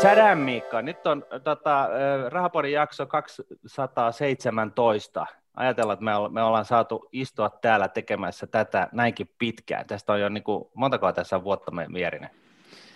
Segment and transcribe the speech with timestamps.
[0.00, 1.88] Tsädän Miikka, nyt on tota,
[2.28, 5.26] Rahapodin jakso 217.
[5.56, 9.86] Ajatellaan, että me, me ollaan saatu istua täällä tekemässä tätä näinkin pitkään.
[9.86, 12.30] Tästä on jo niin kuin, montako tässä on vuotta vierinen?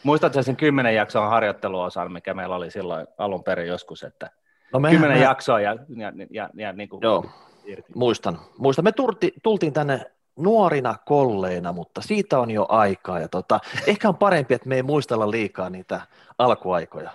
[0.02, 4.30] Muistatko sen kymmenen jakson harjoitteluosan, mikä meillä oli silloin alun perin joskus, että
[4.72, 5.24] no kymmenen me...
[5.24, 7.24] jaksoa ja, ja, ja, ja niin kuin Joo,
[7.64, 7.92] irti.
[7.94, 8.38] muistan.
[8.58, 8.84] muistan.
[8.84, 13.20] Me tulti, tultiin tänne nuorina kolleina, mutta siitä on jo aikaa.
[13.20, 16.00] Ja tota, ehkä on parempi, että me ei muistella liikaa niitä
[16.38, 17.10] alkuaikoja.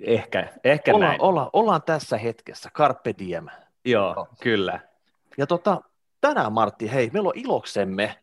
[0.00, 1.22] Ehkä, ehkä olla, näin.
[1.22, 3.46] Olla, ollaan tässä hetkessä, carpe diem.
[3.84, 4.28] Joo, no.
[4.42, 4.80] kyllä.
[5.38, 5.80] Ja tota,
[6.20, 8.16] tänään Martti, hei, meillä on iloksemme,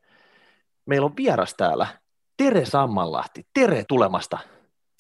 [0.86, 1.88] meillä on vieras täällä,
[2.38, 3.48] Tere Sammanlahti.
[3.54, 4.38] Tere tulemasta.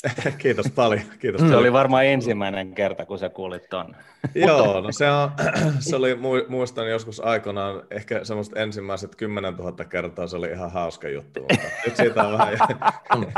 [0.37, 1.03] Kiitos paljon.
[1.19, 3.95] Kiitos se oli varmaan ensimmäinen kerta, kun sä kuulit ton.
[4.35, 5.31] Joo, no se, on,
[5.79, 6.17] se oli,
[6.47, 11.67] muistan joskus aikanaan, ehkä semmoista ensimmäiset 10 000 kertaa, se oli ihan hauska juttu, mutta
[11.85, 12.57] nyt siitä on vähän,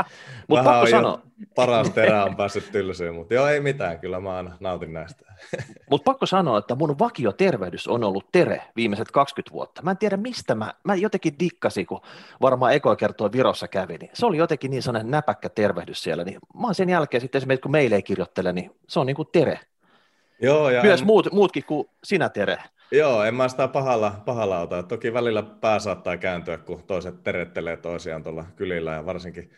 [0.48, 1.20] Mut vähän on sano...
[1.54, 5.26] paras terä on päässyt tylsyyn, mutta joo, ei mitään, kyllä mä aina nautin näistä.
[5.90, 9.82] Mutta pakko sanoa, että mun vakio tervehdys on ollut Tere viimeiset 20 vuotta.
[9.82, 12.00] Mä en tiedä mistä mä, mä jotenkin dikkasin, kun
[12.40, 16.38] varmaan ekoa kertoo Virossa kävi, niin se oli jotenkin niin sellainen näpäkkä tervehdys siellä, niin
[16.60, 19.28] mä oon sen jälkeen sitten esimerkiksi kun meille ei kirjoittele, niin se on niin kuin
[19.32, 19.60] Tere.
[20.42, 21.06] Joo, ja Myös en...
[21.06, 22.56] muut, muutkin kuin sinä, Tere.
[22.90, 24.82] Joo, en mä sitä pahalla, pahalla ota.
[24.82, 29.50] Toki välillä pää saattaa kääntyä, kun toiset terettelee toisiaan tuolla kylillä ja varsinkin,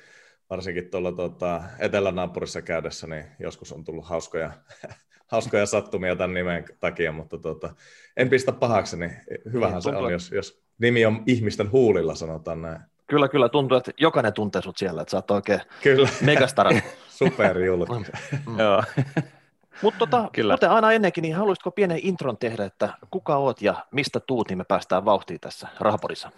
[0.51, 4.51] varsinkin tuolla tuota, etelänaapurissa käydessä, niin joskus on tullut hauskoja,
[5.33, 7.75] hauskoja sattumia tämän nimen takia, mutta tuota,
[8.17, 9.13] en pistä pahaksi, niin
[9.53, 12.81] hyvähän niin, se on, jos, jos nimi on ihmisten huulilla, sanotaan näin.
[13.09, 13.49] Kyllä, kyllä.
[13.49, 16.09] Tuntuu, että jokainen tuntee sut siellä, että sä oot oikein kyllä.
[16.21, 16.71] megastara.
[17.19, 18.13] Superjulkki.
[18.47, 18.59] mm.
[18.59, 18.83] Joo.
[19.83, 24.21] Mutta tota, kuten aina ennenkin, niin haluaisitko pienen intron tehdä, että kuka oot ja mistä
[24.21, 26.31] tuut, niin me päästään vauhtiin tässä Rahapodissa?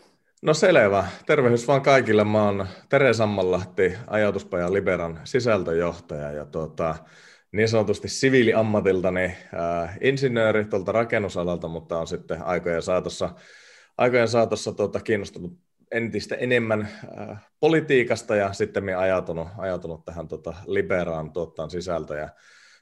[0.43, 1.07] No selvä.
[1.27, 2.25] Tervehdys vaan kaikille.
[2.25, 6.95] Mä oon Tere Sammanlahti, ajatuspajan Liberan sisältöjohtaja ja tuota,
[7.53, 13.31] niin sanotusti siviiliammatiltani äh, insinööri tuolta rakennusalalta, mutta on sitten aikojen saatossa,
[13.99, 15.53] aikojen saatossa tuota, kiinnostunut
[15.91, 22.28] entistä enemmän äh, politiikasta ja sitten me ajatunut, ajatunut tähän tota, liberaan tuottaan sisältöjä,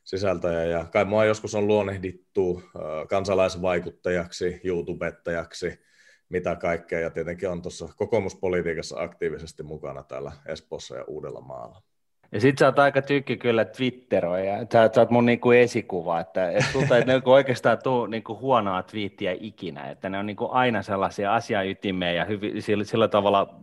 [0.05, 0.65] sisältöjä.
[0.65, 5.81] Ja kai mua joskus on luonnehdittu äh, kansalaisvaikuttajaksi, YouTubettajaksi,
[6.29, 7.01] mitä kaikkea.
[7.01, 11.88] Ja tietenkin on tuossa kokoomuspolitiikassa aktiivisesti mukana täällä Espoossa ja Uudellamaalla.
[12.33, 14.59] Ja sit sä oot aika tykki kyllä Twitteroja.
[14.73, 18.83] Sä, sä oot mun niinku esikuva, että et sulta ei niinku oikeastaan tule niinku huonoa
[18.83, 23.55] twiittiä ikinä, että ne on niinku aina sellaisia asiaytimejä ja hyvin, sillä, sillä tavalla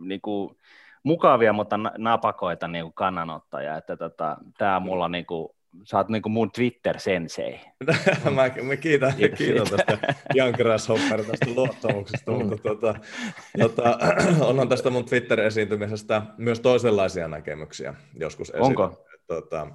[0.00, 0.58] niinku
[1.02, 7.60] mukavia, mutta napakoita niinku kannanottajia, että tota, tää mulla niinku sä oot niinku mun Twitter-sensei.
[8.24, 12.94] mä, mä kiitän, kiitän, kiitän tästä Jan Grasshopper tästä luottamuksesta, mutta tota,
[13.58, 13.98] tota,
[14.50, 18.66] onhan tästä mun Twitter-esiintymisestä myös toisenlaisia näkemyksiä joskus esillä.
[18.66, 19.06] Onko?
[19.26, 19.66] Tota,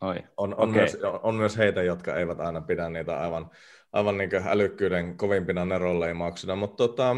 [0.00, 0.16] Oi.
[0.36, 0.80] On, on, okay.
[0.80, 3.50] myös, on myös heitä, jotka eivät aina pidä niitä aivan
[3.92, 7.16] aivan niin älykkyyden kovimpina neronleimauksina, mutta tota,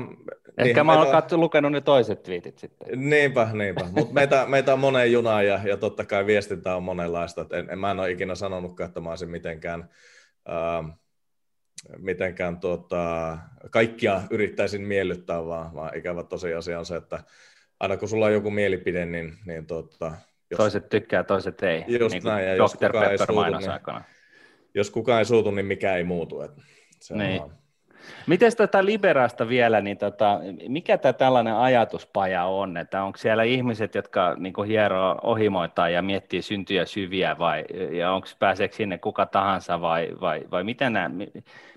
[0.59, 1.37] Ehkä mä oon meitä...
[1.37, 3.11] lukenut ne toiset twiitit sitten.
[3.11, 3.85] Niinpä, niinpä.
[3.91, 7.47] Mutta meitä, meitä on moneen junaan ja, ja totta kai viestintä on monenlaista.
[7.53, 9.89] en, en, mä en ole ikinä sanonutkaan, että mä olisin mitenkään,
[10.49, 10.99] äh,
[11.99, 13.39] mitenkään tuota,
[13.71, 17.25] kaikkia yrittäisin miellyttää, vaan, vaan ikävä tosiasia on se, että
[17.81, 20.13] aina kun sulla on joku mielipide, niin, niin tuota,
[20.51, 21.85] jos, toiset tykkää, toiset ei.
[21.89, 24.05] Just niin näin, ja jos kukaan, ei suutu, niin,
[24.75, 26.41] jos kukaan ei suutu, niin mikä ei muutu.
[26.41, 26.63] Että
[27.01, 27.43] se niin.
[27.43, 27.53] on
[28.27, 33.95] Miten tätä Liberasta vielä, niin tota, mikä tämä tällainen ajatuspaja on, että onko siellä ihmiset,
[33.95, 39.81] jotka niin hieroo ohimoitaan ja miettii syntyjä syviä vai ja onko pääseekö sinne kuka tahansa
[39.81, 41.11] vai, vai, vai miten nämä,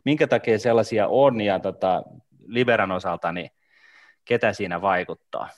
[0.04, 2.04] minkä takia sellaisia on ja tota,
[2.48, 3.52] Liberan osalta, niin
[4.26, 5.50] ketä siinä vaikuttaa?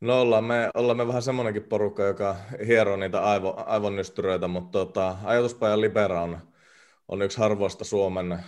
[0.00, 5.16] No ollaan me, ollaan me vähän semmoinenkin porukka, joka hieroo niitä aivo, aivonystyröitä, mutta tota,
[5.24, 6.38] ajatuspaja Libera on
[7.08, 8.38] on yksi harvoista Suomen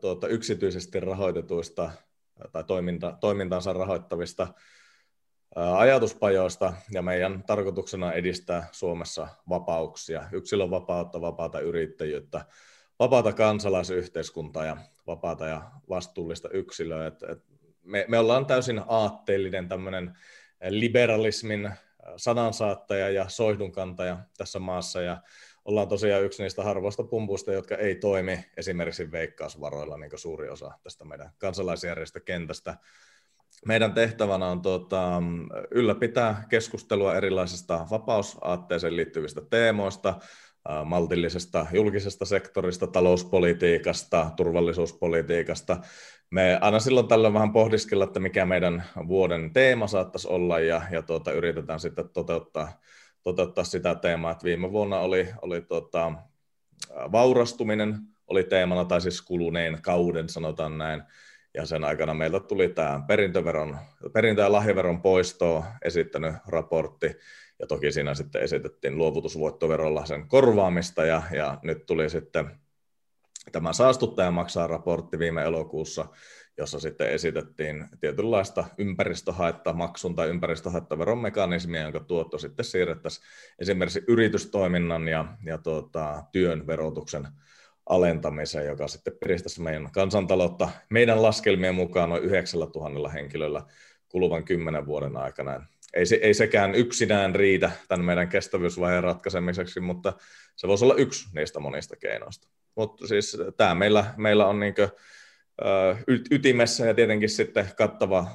[0.00, 1.90] tuota, yksityisesti rahoitetuista
[2.52, 4.54] tai toiminta, toimintansa rahoittavista
[5.56, 12.44] ajatuspajoista, ja meidän tarkoituksena on edistää Suomessa vapauksia, yksilön vapautta, vapaata yrittäjyyttä,
[12.98, 14.76] vapaata kansalaisyhteiskuntaa ja
[15.06, 17.06] vapaata ja vastuullista yksilöä.
[17.06, 17.44] Et, et
[17.82, 20.18] me, me ollaan täysin aatteellinen tämmöinen
[20.68, 21.70] liberalismin
[22.16, 25.22] sanansaattaja ja soihdunkantaja tässä maassa, ja
[25.64, 30.70] ollaan tosiaan yksi niistä harvoista pumpuista, jotka ei toimi esimerkiksi veikkausvaroilla, niin kuin suuri osa
[30.82, 32.76] tästä meidän kansalaisjärjestökentästä.
[33.66, 35.22] Meidän tehtävänä on tuota,
[35.70, 40.14] ylläpitää keskustelua erilaisista vapausaatteeseen liittyvistä teemoista,
[40.84, 45.76] maltillisesta julkisesta sektorista, talouspolitiikasta, turvallisuuspolitiikasta.
[46.30, 51.02] Me aina silloin tällöin vähän pohdiskella, että mikä meidän vuoden teema saattaisi olla, ja, ja
[51.02, 52.80] tuota, yritetään sitten toteuttaa
[53.24, 56.12] toteuttaa sitä teemaa, että viime vuonna oli, oli tota,
[57.12, 61.02] vaurastuminen oli teemana, tai siis kuluneen kauden sanotaan näin,
[61.54, 63.78] ja sen aikana meiltä tuli tämä perintöveron,
[64.12, 67.16] perintö- ja lahjaveron poistoa esittänyt raportti,
[67.58, 72.50] ja toki siinä sitten esitettiin luovutusvoittoverolla sen korvaamista, ja, ja nyt tuli sitten
[73.52, 76.06] tämä saastuttaja maksaa raportti viime elokuussa,
[76.58, 83.26] jossa sitten esitettiin tietynlaista ympäristöhaittamaksun tai ympäristöhaittaveron mekanismia, jonka tuotto sitten siirrettäisiin
[83.58, 87.28] esimerkiksi yritystoiminnan ja, ja tuota, työn verotuksen
[87.88, 93.62] alentamiseen, joka sitten piristäisi meidän kansantaloutta meidän laskelmien mukaan noin 9000 henkilöllä
[94.08, 95.66] kuluvan kymmenen vuoden aikana.
[95.94, 100.12] Ei, se, ei sekään yksinään riitä tämän meidän kestävyysvaiheen ratkaisemiseksi, mutta
[100.56, 102.48] se voisi olla yksi niistä monista keinoista.
[102.74, 104.74] Mutta siis tämä meillä, meillä on niin
[106.30, 108.26] ytimessä ja tietenkin sitten kattava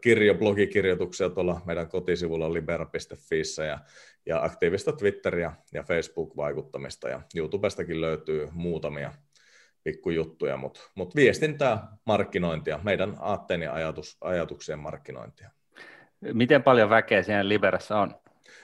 [0.00, 3.78] kirjo, blogikirjoituksia tuolla meidän kotisivulla libera.fi ja,
[4.26, 9.12] ja aktiivista Twitteriä ja Facebook-vaikuttamista ja YouTubestakin löytyy muutamia
[9.84, 15.50] pikkujuttuja, mutta mut viestintää, markkinointia, meidän aatteen ja ajatus, ajatuksien markkinointia.
[16.20, 18.14] Miten paljon väkeä siinä Liberassa on?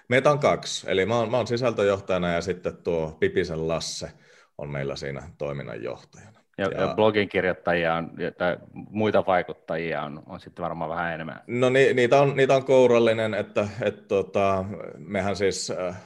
[0.08, 4.10] Meitä on kaksi, eli mä oon, mä oon sisältöjohtajana ja sitten tuo Pipisen Lasse
[4.58, 6.43] on meillä siinä toiminnanjohtajana.
[6.58, 11.40] Ja, ja, blogin kirjoittajia on, tai muita vaikuttajia on, on sitten varmaan vähän enemmän.
[11.46, 14.64] No ni, niitä, on, niitä on kourallinen, että et, tota,
[14.98, 16.02] mehän siis äh,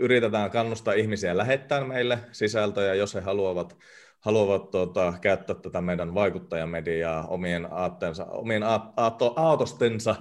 [0.00, 3.76] yritetään kannustaa ihmisiä lähettämään meille sisältöjä, jos he haluavat,
[4.20, 8.62] haluavat tota, käyttää tätä meidän vaikuttajamediaa omien, aatteensa, omien
[8.96, 10.16] aatto, aatostensa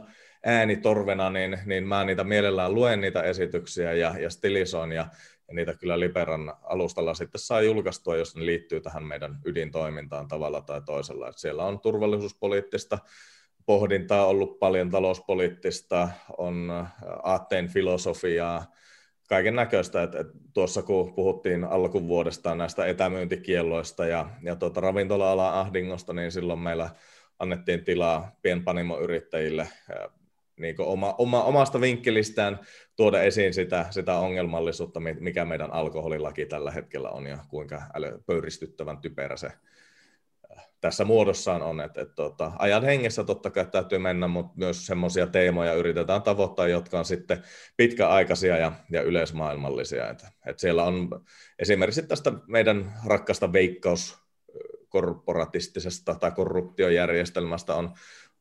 [0.45, 5.05] äänitorvena, niin, niin mä niitä mielellään luen niitä esityksiä ja, ja stilisoin ja,
[5.51, 10.61] ja niitä kyllä Liberan alustalla sitten saa julkaistua, jos ne liittyy tähän meidän ydintoimintaan tavalla
[10.61, 11.29] tai toisella.
[11.29, 12.97] Et siellä on turvallisuuspoliittista
[13.65, 16.87] pohdintaa ollut paljon, talouspoliittista, on
[17.23, 18.65] aatteen filosofiaa,
[19.29, 20.03] kaiken näköistä.
[20.03, 26.59] Et, et tuossa kun puhuttiin alkuvuodesta näistä etämyyntikielloista ja, ja tuota ravintola-alan ahdingosta, niin silloin
[26.59, 26.89] meillä
[27.39, 29.67] annettiin tilaa pienpanimoyrittäjille
[30.61, 32.59] niin oma, oma, omasta vinkkelistään
[32.95, 37.81] tuoda esiin sitä, sitä ongelmallisuutta, mikä meidän alkoholilaki tällä hetkellä on ja kuinka
[38.25, 43.99] pöyristyttävän typerä se äh, tässä muodossaan on, että, että tuota, ajan hengessä totta kai täytyy
[43.99, 47.43] mennä, mutta myös semmoisia teemoja yritetään tavoittaa, jotka on sitten
[47.77, 50.09] pitkäaikaisia ja, ja yleismaailmallisia.
[50.09, 51.09] Että, että siellä on
[51.59, 54.21] esimerkiksi tästä meidän rakkaasta veikkaus
[54.91, 57.93] korporatistisesta tai korruptiojärjestelmästä on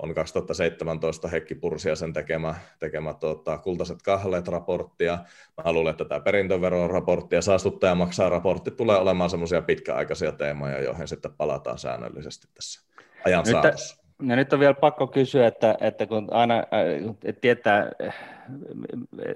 [0.03, 5.19] on 2017 Hekki Pursiasen tekemä, tekemä tuota, kultaiset kahleet raporttia.
[5.65, 10.83] Mä luulen, että tämä perintöveron raportti ja saastuttaja maksaa raportti tulee olemaan semmoisia pitkäaikaisia teemoja,
[10.83, 12.81] joihin sitten palataan säännöllisesti tässä
[13.25, 14.05] ajan nyt, saatossa.
[14.29, 17.91] Ja nyt on vielä pakko kysyä, että, että kun aina, äh, että tietää,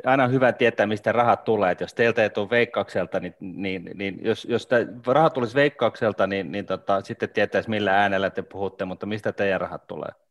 [0.07, 1.73] aina on hyvä tietää, mistä rahat tulee.
[1.73, 4.69] Että jos teiltä ei tule veikkaukselta, niin, niin, niin jos, jos
[5.07, 9.61] rahat tulisi veikkaukselta, niin, niin tota, sitten tietäisi, millä äänellä te puhutte, mutta mistä teidän
[9.61, 10.24] rahat tulee?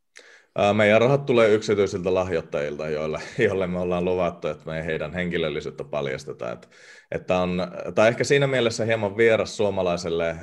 [0.72, 6.52] Meidän rahat tulee yksityisiltä lahjoittajilta, joille, joille me ollaan luvattu, että me heidän henkilöllisyyttä paljastetaan.
[6.52, 6.68] Että,
[7.10, 10.36] että on, tai ehkä siinä mielessä hieman vieras suomalaiselle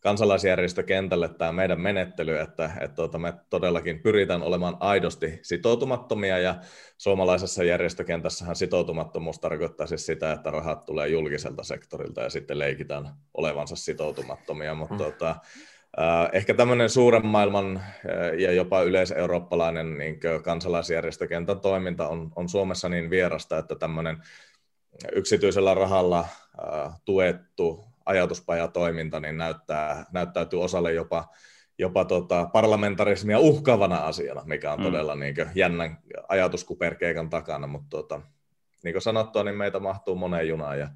[0.00, 6.54] kansalaisjärjestökentälle tämä meidän menettely, että, että tuota, me todellakin pyritään olemaan aidosti sitoutumattomia ja
[6.98, 13.76] suomalaisessa järjestökentässähän sitoutumattomuus tarkoittaa siis sitä, että rahat tulee julkiselta sektorilta ja sitten leikitään olevansa
[13.76, 15.26] sitoutumattomia, mutta mm.
[15.26, 15.40] Äh,
[16.32, 23.10] ehkä tämmöinen suuren maailman äh, ja jopa yleiseurooppalainen niin kansalaisjärjestökentän toiminta on, on Suomessa niin
[23.10, 24.22] vierasta, että tämmöinen
[25.12, 31.24] yksityisellä rahalla äh, tuettu ajatuspajatoiminta niin näyttää, näyttäytyy osalle jopa,
[31.78, 34.84] jopa tota parlamentarismia uhkaavana asiana, mikä on mm.
[34.84, 38.20] todella niin jännän ajatuskuperkeikan takana, mutta tota,
[38.84, 40.88] niin kuin sanottua, niin meitä mahtuu moneen junaan ja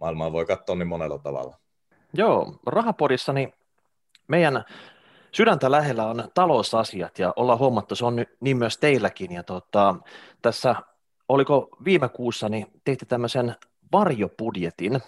[0.00, 1.56] maailmaa voi katsoa niin monella tavalla.
[2.12, 3.52] Joo, rahapodissani
[4.30, 4.64] meidän
[5.32, 9.32] sydäntä lähellä on talousasiat ja ollaan huomattu, se on niin myös teilläkin.
[9.32, 9.94] Ja tota,
[10.42, 10.74] tässä,
[11.28, 13.56] oliko viime kuussa, niin teitte tämmöisen
[13.92, 15.00] varjobudjetin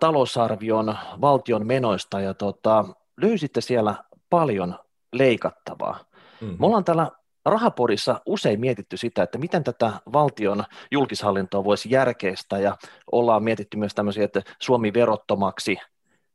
[0.00, 2.84] talousarvion valtion menoista ja tota,
[3.16, 3.94] löysitte siellä
[4.30, 4.78] paljon
[5.12, 5.98] leikattavaa.
[6.40, 6.56] Mm-hmm.
[6.60, 7.10] Me ollaan täällä
[7.44, 12.76] Rahapodissa usein mietitty sitä, että miten tätä valtion julkishallintoa voisi järkeistä ja
[13.12, 15.78] ollaan mietitty myös tämmöisiä, että Suomi verottomaksi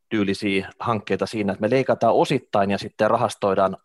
[0.08, 3.76] tyylisiä hankkeita siinä, että me leikataan osittain ja sitten rahastoidaan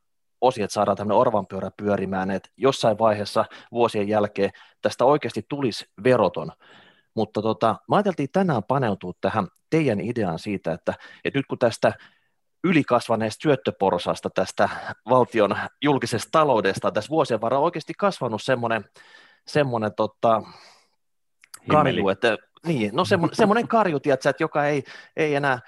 [0.41, 4.51] osia, että saadaan tämmöinen orvanpyörä pyörimään, että jossain vaiheessa vuosien jälkeen
[4.81, 6.51] tästä oikeasti tulisi veroton.
[7.15, 10.93] Mutta tota, mä ajateltiin tänään paneutua tähän teidän ideaan siitä, että,
[11.25, 11.93] että nyt kun tästä
[12.63, 14.69] ylikasvaneesta syöttöporsasta tästä
[15.09, 18.85] valtion julkisesta taloudesta tässä vuosien varrella oikeasti kasvanut semmoinen,
[19.47, 20.41] semmoinen tota,
[21.69, 24.83] karju, että niin, no semmoinen, semmoinen karju, tiedätkö, että joka ei,
[25.17, 25.59] ei enää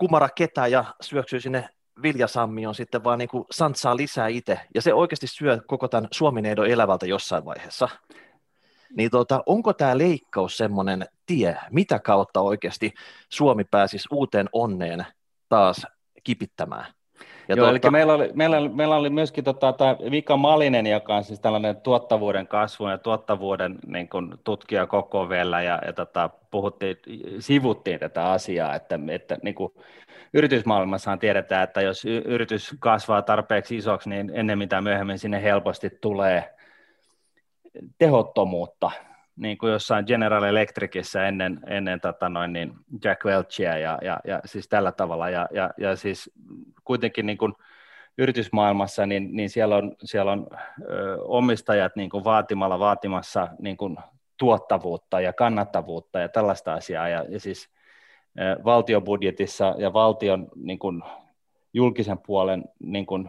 [0.00, 1.68] kumara ketään ja syöksyy sinne
[2.02, 6.66] viljasammion sitten vaan niin kuin santsaa lisää itse, ja se oikeasti syö koko tämän Suomineidon
[6.66, 7.88] elävältä jossain vaiheessa.
[8.96, 12.94] Niin tota, onko tämä leikkaus semmoinen tie, mitä kautta oikeasti
[13.28, 15.06] Suomi pääsisi uuteen onneen
[15.48, 15.86] taas
[16.24, 16.94] kipittämään?
[17.50, 17.88] Ja Joo, tuota...
[17.88, 21.76] eli meillä oli, meillä, meillä oli myöskin tota, tämä Vika Malinen, joka on siis tällainen
[21.76, 26.96] tuottavuuden kasvu ja tuottavuuden niin kuin, tutkija koko vielä, ja, ja tota, puhuttiin,
[27.38, 29.72] sivuttiin tätä asiaa, että, että niin kuin,
[30.34, 36.54] yritysmaailmassahan tiedetään, että jos yritys kasvaa tarpeeksi isoksi, niin ennen mitä myöhemmin sinne helposti tulee
[37.98, 38.90] tehottomuutta,
[39.40, 42.72] niin kuin jossain General Electricissä ennen, ennen tota noin, niin
[43.04, 45.30] Jack Welchia ja, ja, ja, siis tällä tavalla.
[45.30, 46.30] Ja, ja, ja siis
[46.84, 47.52] kuitenkin niin kuin
[48.18, 50.46] yritysmaailmassa, niin, niin siellä on, siellä on
[50.90, 53.96] ö, omistajat niin kuin vaatimalla vaatimassa niin kuin
[54.38, 57.08] tuottavuutta ja kannattavuutta ja tällaista asiaa.
[57.08, 57.70] Ja, ja siis
[58.40, 61.02] ö, valtiobudjetissa ja valtion niin kuin,
[61.72, 63.28] julkisen puolen niin kuin,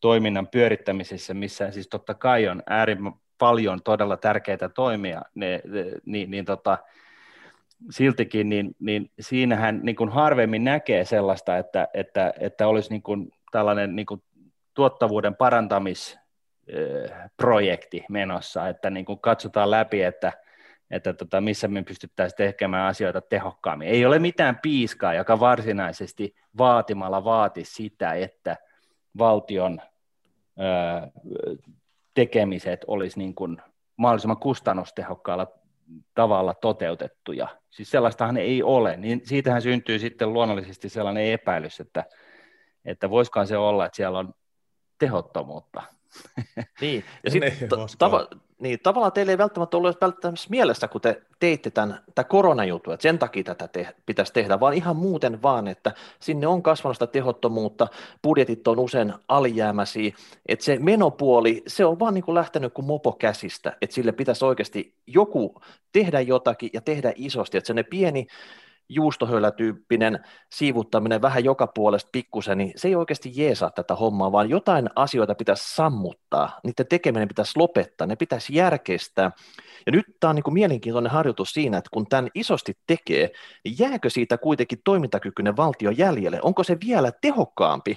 [0.00, 6.30] toiminnan pyörittämisessä, missä siis totta kai on äärimmäisen paljon todella tärkeitä toimia, ne, ne, niin,
[6.30, 6.78] niin tota,
[7.90, 13.32] siltikin, niin, niin siinähän niin kuin harvemmin näkee sellaista, että, että, että olisi niin kuin
[13.50, 14.22] tällainen niin kuin
[14.74, 20.32] tuottavuuden parantamisprojekti menossa, että niin kuin katsotaan läpi, että,
[20.90, 23.88] että tota, missä me pystyttäisiin tekemään asioita tehokkaammin.
[23.88, 28.56] Ei ole mitään piiskaa, joka varsinaisesti vaatimalla vaati sitä, että
[29.18, 29.80] valtion
[32.14, 33.62] tekemiset olisi niin kuin
[33.96, 35.46] mahdollisimman kustannustehokkaalla
[36.14, 37.48] tavalla toteutettuja.
[37.70, 42.04] Siis sellaistahan ei ole, niin siitähän syntyy sitten luonnollisesti sellainen epäilys, että,
[42.84, 44.34] että voisikohan se olla, että siellä on
[44.98, 45.82] tehottomuutta.
[46.80, 51.22] Niin, ja sitten niin, tava- niin, tavallaan teille ei välttämättä ollut välttämättä mielessä, kun te
[51.40, 55.68] teitte tämän, tämän koronajutun, että sen takia tätä te, pitäisi tehdä, vaan ihan muuten vaan,
[55.68, 57.88] että sinne on kasvanut sitä tehottomuutta,
[58.22, 60.12] budjetit on usein alijäämäisiä,
[60.46, 64.44] että se menopuoli, se on vaan niin kuin lähtenyt kuin mopo käsistä, että sille pitäisi
[64.44, 65.60] oikeasti joku
[65.92, 68.26] tehdä jotakin ja tehdä isosti, että se ne pieni
[68.88, 70.24] juustohöylätyyppinen
[70.54, 75.34] siivuttaminen vähän joka puolesta pikkusen, niin se ei oikeasti jeesaa tätä hommaa, vaan jotain asioita
[75.34, 79.30] pitäisi sammuttaa, niiden tekeminen pitäisi lopettaa, ne pitäisi järkeistää.
[79.86, 83.30] Ja nyt tämä on niin kuin mielenkiintoinen harjoitus siinä, että kun tämän isosti tekee,
[83.64, 86.38] niin jääkö siitä kuitenkin toimintakykyinen valtio jäljelle?
[86.42, 87.96] Onko se vielä tehokkaampi?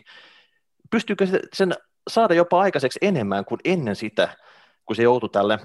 [0.92, 1.74] Pystyykö se sen
[2.10, 4.38] saada jopa aikaiseksi enemmän kuin ennen sitä,
[4.86, 5.60] kun se joutui tälle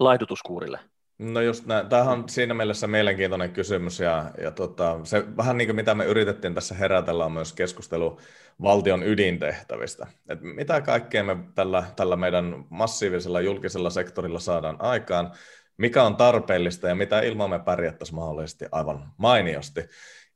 [0.00, 0.89] laidutuskuurille?
[1.20, 1.88] No just näin.
[1.88, 6.04] Tämähän on siinä mielessä mielenkiintoinen kysymys ja, ja tota, se vähän niin kuin mitä me
[6.04, 8.20] yritettiin tässä herätellä on myös keskustelu
[8.62, 10.06] valtion ydintehtävistä.
[10.28, 15.32] Et mitä kaikkea me tällä, tällä meidän massiivisella julkisella sektorilla saadaan aikaan,
[15.76, 19.80] mikä on tarpeellista ja mitä ilman me pärjättäisiin mahdollisesti aivan mainiosti.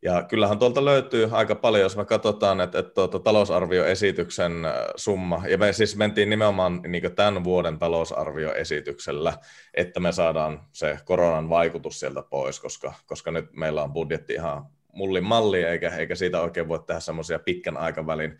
[0.04, 5.42] Ja kyllähän tuolta löytyy aika paljon, jos me katsotaan, että, että tuota, talousarvioesityksen äh, summa,
[5.48, 9.38] ja me siis mentiin nimenomaan niin tämän vuoden talousarvioesityksellä,
[9.74, 14.66] että me saadaan se koronan vaikutus sieltä pois, koska, koska nyt meillä on budjetti ihan
[14.92, 18.38] mullin malli, eikä, eikä siitä oikein voi tehdä semmoisia pitkän aikavälin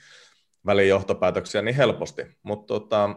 [0.66, 2.22] välin johtopäätöksiä niin helposti.
[2.42, 3.10] Mutta tota,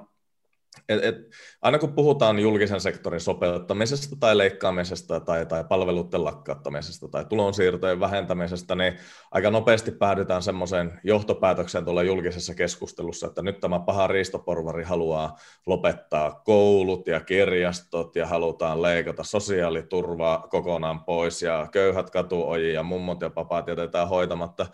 [0.90, 1.16] et, et,
[1.62, 8.76] aina kun puhutaan julkisen sektorin sopeuttamisesta tai leikkaamisesta tai, tai palveluiden lakkauttamisesta tai tulonsiirtojen vähentämisestä,
[8.76, 8.98] niin
[9.32, 16.42] aika nopeasti päädytään semmoiseen johtopäätökseen tuolla julkisessa keskustelussa, että nyt tämä paha riistoporvari haluaa lopettaa
[16.46, 23.30] koulut ja kirjastot ja halutaan leikata sosiaaliturvaa kokonaan pois ja köyhät katuoji ja mummot ja
[23.30, 24.66] papat jätetään hoitamatta.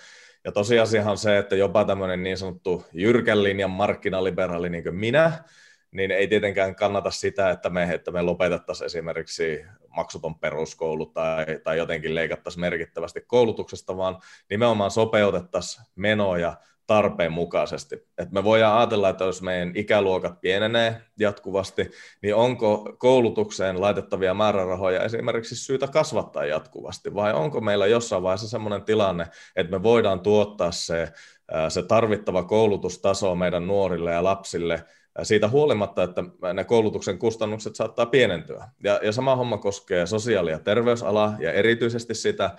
[0.46, 5.44] Ja tosiasiahan se, että jopa tämmöinen niin sanottu jyrkän linjan markkinaliberaali niin kuin minä,
[5.94, 11.78] niin ei tietenkään kannata sitä, että me, että me lopetettaisiin esimerkiksi maksuton peruskoulu tai, tai
[11.78, 14.18] jotenkin leikattaisiin merkittävästi koulutuksesta, vaan
[14.50, 16.58] nimenomaan sopeutettaisiin menoja
[16.88, 18.08] tarpeen mukaisesti.
[18.18, 25.04] Et me voidaan ajatella, että jos meidän ikäluokat pienenee jatkuvasti, niin onko koulutukseen laitettavia määrärahoja
[25.04, 30.72] esimerkiksi syytä kasvattaa jatkuvasti, vai onko meillä jossain vaiheessa sellainen tilanne, että me voidaan tuottaa
[30.72, 31.12] se,
[31.70, 34.84] se tarvittava koulutustaso meidän nuorille ja lapsille
[35.24, 38.67] siitä huolimatta, että ne koulutuksen kustannukset saattaa pienentyä.
[38.84, 42.51] Ja, ja sama homma koskee sosiaali- ja terveysalaa, ja erityisesti sitä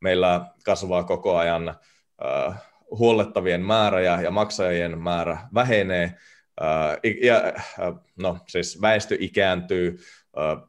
[0.00, 2.62] meillä kasvaa koko ajan äh,
[2.98, 6.14] huollettavien määrä ja, ja maksajien määrä vähenee,
[6.62, 9.98] äh, ja, äh, no siis väestö ikääntyy,
[10.38, 10.68] äh,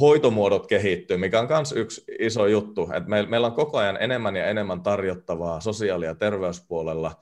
[0.00, 4.46] hoitomuodot kehittyy, mikä on myös yksi iso juttu, että meillä on koko ajan enemmän ja
[4.46, 7.20] enemmän tarjottavaa sosiaali- ja terveyspuolella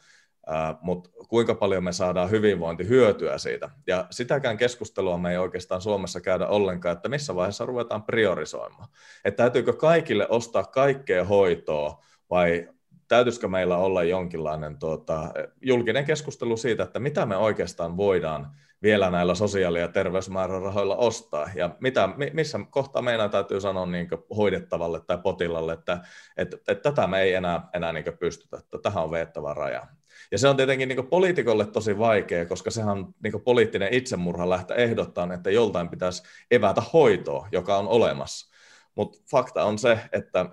[0.80, 3.70] mutta kuinka paljon me saadaan hyvinvointihyötyä siitä.
[3.87, 8.88] Ja sitäkään keskustelua me ei oikeastaan Suomessa käydä ollenkaan, että missä vaiheessa ruvetaan priorisoimaan.
[9.25, 12.68] Että täytyykö kaikille ostaa kaikkea hoitoa vai
[13.08, 19.34] täytyisikö meillä olla jonkinlainen tuota, julkinen keskustelu siitä, että mitä me oikeastaan voidaan vielä näillä
[19.34, 25.72] sosiaali- ja terveysmäärärahoilla ostaa, ja mitä, missä kohtaa meidän täytyy sanoa niin hoidettavalle tai potilalle,
[25.72, 26.00] että,
[26.37, 29.87] että, että tätä me ei enää, enää niin pystytä, että tähän on veettävä raja.
[30.32, 35.34] Ja se on tietenkin niin poliitikolle tosi vaikea, koska sehän niin poliittinen itsemurha lähteä ehdottaa,
[35.34, 38.52] että joltain pitäisi evätä hoitoa, joka on olemassa.
[38.94, 40.46] Mutta fakta on se, että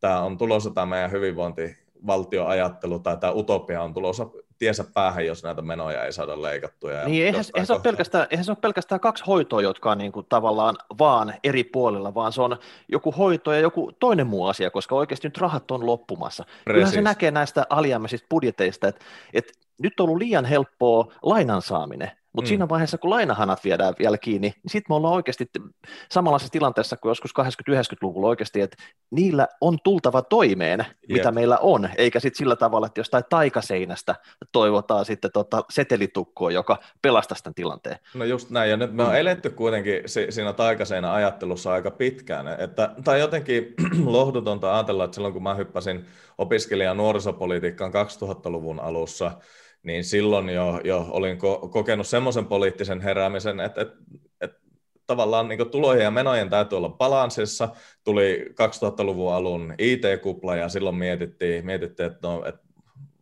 [0.00, 4.26] tämä on tulossa tämä meidän hyvinvointivaltioajattelu tai tämä utopia on tulossa
[4.62, 6.90] tiesä päähän, jos näitä menoja ei saada leikattua.
[6.90, 10.12] Niin, eihän, eihän, se ole pelkästään, eihän se ole pelkästään kaksi hoitoa, jotka on niin
[10.12, 12.56] kuin tavallaan vaan eri puolilla, vaan se on
[12.88, 16.44] joku hoito ja joku toinen muu asia, koska oikeasti nyt rahat on loppumassa.
[16.44, 16.64] Precis.
[16.64, 19.04] Kyllähän se näkee näistä alijäämäisistä budjeteista, että,
[19.34, 19.52] että
[19.82, 22.48] nyt on ollut liian helppoa lainan saaminen, mutta mm.
[22.48, 25.50] siinä vaiheessa, kun lainahanat viedään vielä kiinni, niin sitten me ollaan oikeasti
[26.10, 28.76] samanlaisessa tilanteessa kuin joskus 80-90-luvulla oikeasti, että
[29.10, 30.88] niillä on tultava toimeen, Jep.
[31.08, 34.14] mitä meillä on, eikä sitten sillä tavalla, että jostain taikaseinästä
[34.52, 37.98] toivotaan sitten tota setelitukkoa, joka pelastaa tämän tilanteen.
[38.14, 39.16] No just näin, ja nyt me on mm.
[39.16, 43.74] eletty kuitenkin siinä taikaseinä ajattelussa aika pitkään, että, tai jotenkin
[44.04, 46.06] lohdutonta ajatella, että silloin kun mä hyppäsin
[46.38, 49.32] opiskelijan nuorisopolitiikkaan 2000-luvun alussa,
[49.82, 53.96] niin silloin jo, jo olin ko- kokenut semmoisen poliittisen heräämisen, että, että,
[54.40, 54.60] että
[55.06, 57.68] tavallaan niin tulojen ja menojen täytyy olla balanssissa.
[58.04, 62.62] Tuli 2000-luvun alun IT-kupla ja silloin mietittiin, mietittiin että, no, että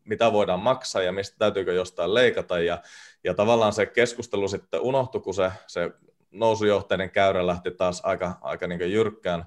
[0.04, 2.58] mitä voidaan maksaa ja mistä täytyykö jostain leikata.
[2.58, 2.78] Ja,
[3.24, 5.90] ja tavallaan se keskustelu sitten unohtui, kun se, se
[6.30, 9.44] nousujohteinen käyrä lähti taas aika, aika niin jyrkkään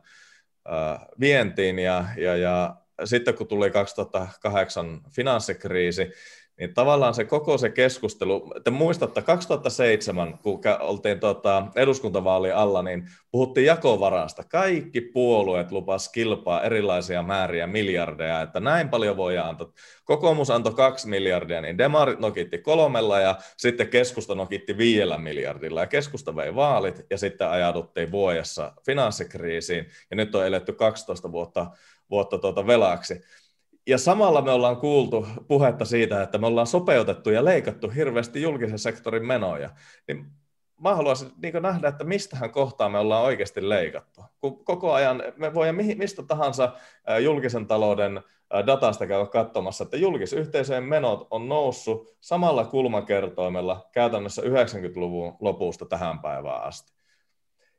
[0.72, 1.80] äh, vientiin.
[1.80, 6.12] Ja, ja, ja sitten kun tuli 2008 finanssikriisi,
[6.60, 13.10] niin tavallaan se koko se keskustelu, te muistatte 2007, kun oltiin tota eduskuntavaali alla, niin
[13.32, 14.44] puhuttiin jakovarasta.
[14.44, 19.72] Kaikki puolueet lupas kilpaa erilaisia määriä miljardeja, että näin paljon voi antaa.
[20.04, 25.80] Kokoomus antoi kaksi miljardia, niin Demarit nokitti kolmella ja sitten keskusta nokitti viidellä miljardilla.
[25.80, 31.72] Ja keskusta vei vaalit ja sitten ajauduttiin vuodessa finanssikriisiin ja nyt on eletty 12 vuotta,
[32.10, 33.22] vuotta tuota velaksi
[33.88, 38.80] ja samalla me ollaan kuultu puhetta siitä, että me ollaan sopeutettu ja leikattu hirveästi julkisen
[38.80, 39.70] sektorin menoja.
[40.08, 40.26] Niin
[40.82, 44.22] mä haluaisin niin nähdä, että mistähän kohtaa me ollaan oikeasti leikattu.
[44.42, 46.74] Kun koko ajan me voidaan mistä tahansa
[47.24, 48.22] julkisen talouden
[48.66, 56.64] datasta käydä katsomassa, että julkisyhteisöjen menot on noussut samalla kulmakertoimella käytännössä 90-luvun lopusta tähän päivään
[56.64, 56.94] asti.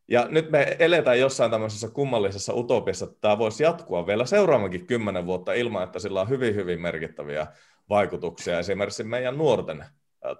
[0.08, 5.26] Ja nyt me eletään jossain tämmöisessä kummallisessa utopiassa, että tämä voisi jatkua vielä seuraavankin kymmenen
[5.26, 7.46] vuotta ilman, että sillä on hyvin, hyvin merkittäviä
[7.88, 9.84] vaikutuksia esimerkiksi meidän nuorten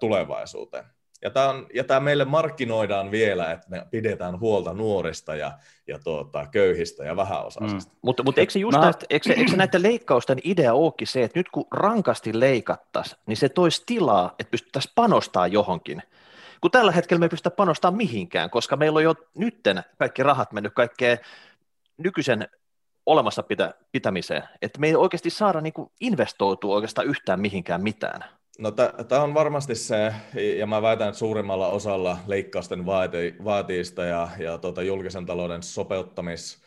[0.00, 0.85] tulevaisuuteen.
[1.22, 5.53] Ja tämä, on, ja tämä meille markkinoidaan vielä, että me pidetään huolta nuorista ja,
[5.87, 7.92] ja tuota, köyhistä ja vähäosaisista.
[7.92, 7.98] Mm.
[8.03, 8.85] Mutta, mutta eikö, se just Mä...
[8.85, 13.37] näistä, eikö, eikö se näiden leikkausten idea olekin se, että nyt kun rankasti leikattaisiin, niin
[13.37, 16.03] se toisi tilaa, että pystyttäisiin panostamaan johonkin
[16.64, 20.53] kun tällä hetkellä me ei pystytä panostamaan mihinkään, koska meillä on jo nytten kaikki rahat
[20.53, 21.18] mennyt kaikkeen
[21.96, 22.48] nykyisen
[23.07, 28.24] olemassa pitä, pitämiseen, että me ei oikeasti saada niin kuin investoitua oikeastaan yhtään mihinkään mitään.
[28.59, 30.14] No tämä on varmasti se,
[30.59, 36.63] ja mä väitän, että suurimmalla osalla leikkausten vaati, vaatiista ja, ja tuota julkisen talouden sopeuttamis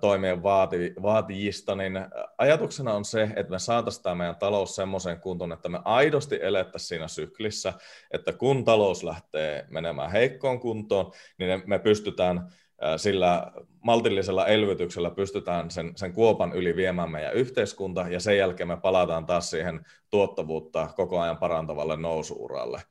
[0.00, 1.92] toimien vaati, vaatijista, niin
[2.38, 6.88] ajatuksena on se, että me saataisiin tämä meidän talous semmoiseen kuntoon, että me aidosti elettäisiin
[6.88, 7.72] siinä syklissä,
[8.10, 12.48] että kun talous lähtee menemään heikkoon kuntoon, niin me pystytään
[12.96, 18.76] sillä maltillisella elvytyksellä pystytään sen, sen kuopan yli viemään meidän yhteiskunta, ja sen jälkeen me
[18.76, 22.82] palataan taas siihen tuottavuutta koko ajan parantavalle nousuuralle.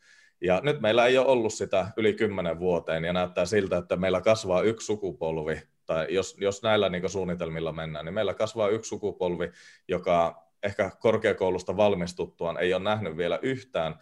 [0.41, 4.21] Ja nyt meillä ei ole ollut sitä yli kymmenen vuoteen, ja näyttää siltä, että meillä
[4.21, 9.51] kasvaa yksi sukupolvi tai jos, jos näillä niin suunnitelmilla mennään, niin meillä kasvaa yksi sukupolvi,
[9.87, 13.95] joka ehkä korkeakoulusta valmistuttuaan ei ole nähnyt vielä yhtään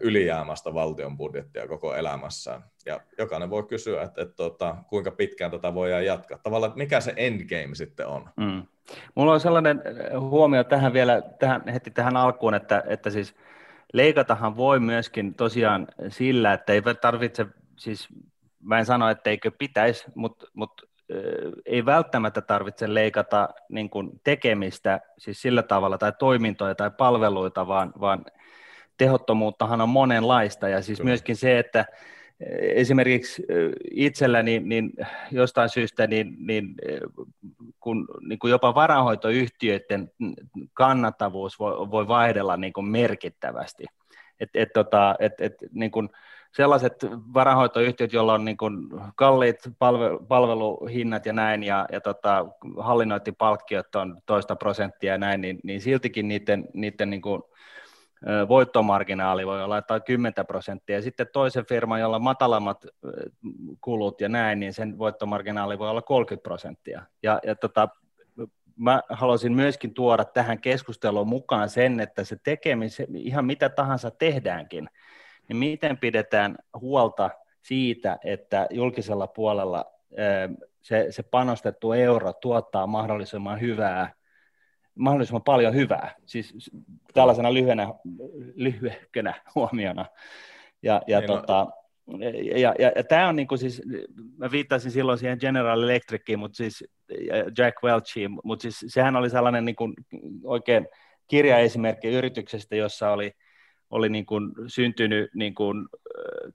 [0.00, 2.64] ylijäämästä valtion budjettia koko elämässään.
[2.86, 6.38] Ja jokainen voi kysyä, että, että, että tota, kuinka pitkään tätä voidaan jatkaa.
[6.42, 8.28] Tavallaan, että mikä se endgame sitten on.
[8.36, 8.62] Mm.
[9.14, 9.82] Mulla on sellainen
[10.20, 13.34] huomio tähän vielä tähän, heti tähän alkuun, että, että siis
[13.92, 18.08] leikatahan voi myöskin tosiaan sillä, että ei tarvitse, siis
[18.60, 20.87] mä en sano, etteikö pitäisi, mutta, mutta
[21.66, 27.92] ei välttämättä tarvitse leikata niin kuin tekemistä siis sillä tavalla tai toimintoja tai palveluita, vaan,
[28.00, 28.24] vaan
[28.96, 31.08] tehottomuuttahan on monenlaista ja siis Kyllä.
[31.08, 31.84] myöskin se, että
[32.60, 33.46] esimerkiksi
[33.90, 34.92] itselläni niin
[35.32, 36.74] jostain syystä niin, niin,
[37.80, 40.10] kun niin kuin jopa varahoitoyhtiöiden
[40.72, 43.84] kannattavuus voi, voi vaihdella niin kuin merkittävästi.
[44.40, 46.08] Et, et, tota, et, et, niin kuin
[46.56, 46.94] sellaiset
[47.34, 52.46] varahoitoyhtiöt, joilla on niin kuin kalliit palvelu, palveluhinnat ja näin, ja, ja tota,
[52.78, 57.42] hallinnointipalkkiot on toista prosenttia ja näin, niin, niin siltikin niiden, niiden niin kuin
[58.48, 62.86] voittomarginaali voi olla jotain 10 prosenttia, ja sitten toisen firman, jolla on matalammat
[63.80, 67.02] kulut ja näin, niin sen voittomarginaali voi olla 30 prosenttia.
[67.22, 67.88] Ja, ja tota,
[68.76, 74.88] mä haluaisin myöskin tuoda tähän keskusteluun mukaan sen, että se tekemisen, ihan mitä tahansa tehdäänkin,
[75.48, 77.30] niin miten pidetään huolta
[77.62, 79.84] siitä, että julkisella puolella
[80.82, 84.18] se, se panostettu euro tuottaa mahdollisimman hyvää
[84.94, 86.70] mahdollisimman paljon hyvää, siis
[87.14, 87.88] tällaisena lyhyenä,
[88.54, 90.06] lyhyehkönä huomiona.
[90.82, 91.66] Ja, ja, tota,
[92.56, 93.82] ja, ja, ja tämä on niin kuin siis,
[94.36, 96.84] mä viittasin silloin siihen General Electriciin, mutta siis
[97.58, 99.94] Jack Welchiin, mutta siis sehän oli sellainen niin kuin
[100.44, 100.88] oikein
[101.26, 103.32] kirjaesimerkki yrityksestä, jossa oli–
[103.90, 105.88] oli niin kuin syntynyt niin kuin,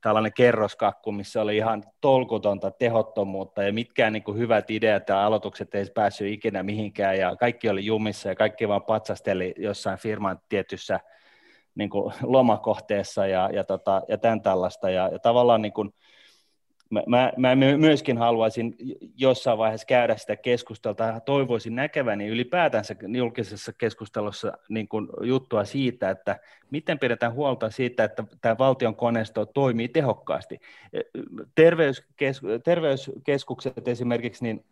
[0.01, 5.75] tällainen kerroskakku, missä oli ihan tolkutonta tehottomuutta ja mitkään niin kuin hyvät ideat ja aloitukset
[5.75, 10.99] ei päässyt ikinä mihinkään ja kaikki oli jumissa ja kaikki vaan patsasteli jossain firman tietyssä
[11.75, 14.89] niin kuin lomakohteessa ja, ja, tota, ja tämän tällaista.
[14.89, 15.93] Ja, ja tavallaan niin kuin,
[16.93, 18.75] mä, mä, mä myöskin haluaisin
[19.17, 26.39] jossain vaiheessa käydä sitä keskustelua, toivoisin näkeväni ylipäätänsä julkisessa keskustelussa niin kuin juttua siitä, että
[26.71, 30.59] miten pidetään huolta siitä, että tämä valtion koneisto toimii tehokkaasti.
[31.55, 34.65] Terveyskes, terveyskeskukset esimerkiksi, niin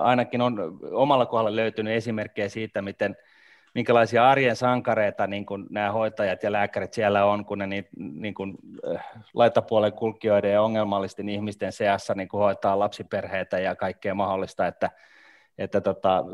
[0.00, 3.16] ainakin on omalla kohdalla löytynyt esimerkkejä siitä, miten–
[3.74, 8.34] minkälaisia arjen sankareita niin kuin nämä hoitajat ja lääkärit siellä on, kun ne niin, niin
[8.34, 8.58] kuin,
[8.94, 14.90] äh, laitapuolen kulkijoiden ja ongelmallisten ihmisten seassa niin kuin hoitaa lapsiperheitä ja kaikkea mahdollista, että,
[15.58, 16.24] että tota, äh,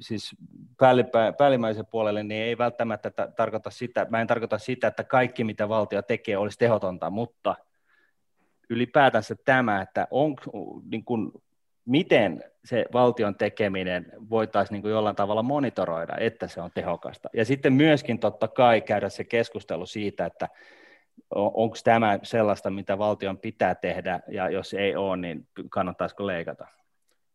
[0.00, 0.36] siis
[1.38, 6.02] päällimmäisen puolelle niin ei välttämättä tarkoita sitä, mä en tarkoita sitä, että kaikki mitä valtio
[6.02, 7.56] tekee olisi tehotonta, mutta
[8.70, 10.36] ylipäätänsä tämä, että on,
[10.90, 11.32] niin kuin,
[11.86, 17.28] miten se valtion tekeminen voitaisiin niin kuin jollain tavalla monitoroida, että se on tehokasta.
[17.34, 20.48] Ja sitten myöskin totta kai käydä se keskustelu siitä, että
[21.34, 26.66] onko tämä sellaista, mitä valtion pitää tehdä, ja jos ei ole, niin kannattaisiko leikata?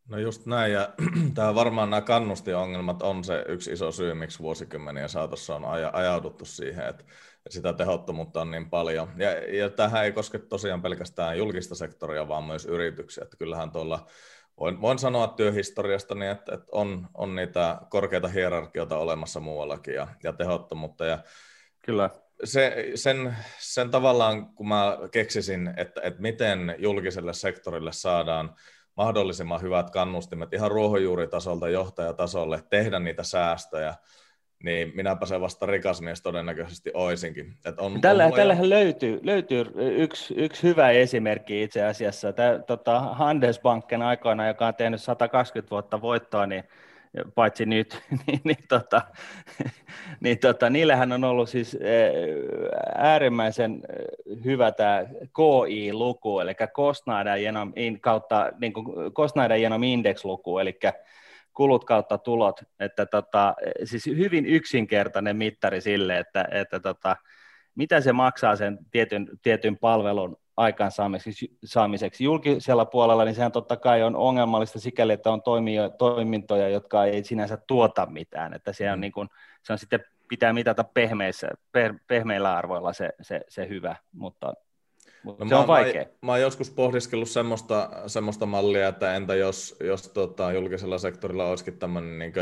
[0.09, 0.89] No just näin, ja
[1.35, 6.87] tämä varmaan nämä kannustiongelmat on se yksi iso syy, miksi vuosikymmeniä saatossa on ajauduttu siihen,
[6.87, 7.03] että
[7.49, 9.09] sitä tehottomuutta on niin paljon.
[9.17, 13.23] Ja, ja tähän ei koske tosiaan pelkästään julkista sektoria, vaan myös yrityksiä.
[13.23, 14.07] Että kyllähän tuolla
[14.59, 20.07] voin, voin sanoa työhistoriasta, niin että, että on, on niitä korkeita hierarkioita olemassa muuallakin ja,
[20.23, 21.05] ja tehottomuutta.
[21.05, 21.19] Ja
[21.81, 22.09] Kyllä.
[22.43, 28.55] Se, sen, sen tavallaan, kun mä keksisin, että, että miten julkiselle sektorille saadaan
[28.97, 33.95] mahdollisimman hyvät kannustimet ihan ruohonjuuritasolta johtajatasolle tehdä niitä säästöjä,
[34.63, 37.53] niin minäpä se vasta rikas mies todennäköisesti oisinkin.
[37.65, 42.33] Et on, Tällä, on tällähän löytyy, löytyy yksi, yksi hyvä esimerkki itse asiassa.
[42.33, 46.63] Tämä, tota, Handelsbanken aikoina, joka on tehnyt 120 vuotta voittoa, niin
[47.35, 49.01] paitsi nyt, niin, niin, tota,
[50.23, 52.11] niin tota, niillähän on ollut siis eh,
[52.95, 53.81] äärimmäisen
[54.45, 58.85] hyvä tämä KI-luku, eli Kostnader genom, kautta, niin kuin
[59.59, 60.79] genom Index-luku, eli
[61.61, 67.15] kulut kautta tulot, että tota, siis hyvin yksinkertainen mittari sille, että, että tota,
[67.75, 72.23] mitä se maksaa sen tietyn, tietyn palvelun aikaansaamiseksi.
[72.23, 77.23] Julkisella puolella niin sehän totta kai on ongelmallista sikäli, että on toimia, toimintoja, jotka ei
[77.23, 79.01] sinänsä tuota mitään, että se on, mm.
[79.01, 79.29] niin kuin,
[79.63, 81.47] se on sitten pitää mitata pehmeissä,
[82.07, 84.53] pehmeillä arvoilla se, se, se hyvä, mutta
[85.23, 86.03] mutta no se mä, on vaikea.
[86.03, 91.47] Mä, mä oon joskus pohdiskellut semmoista, semmoista mallia, että entä jos, jos tota, julkisella sektorilla
[91.47, 92.33] olisikin tämmöinen niin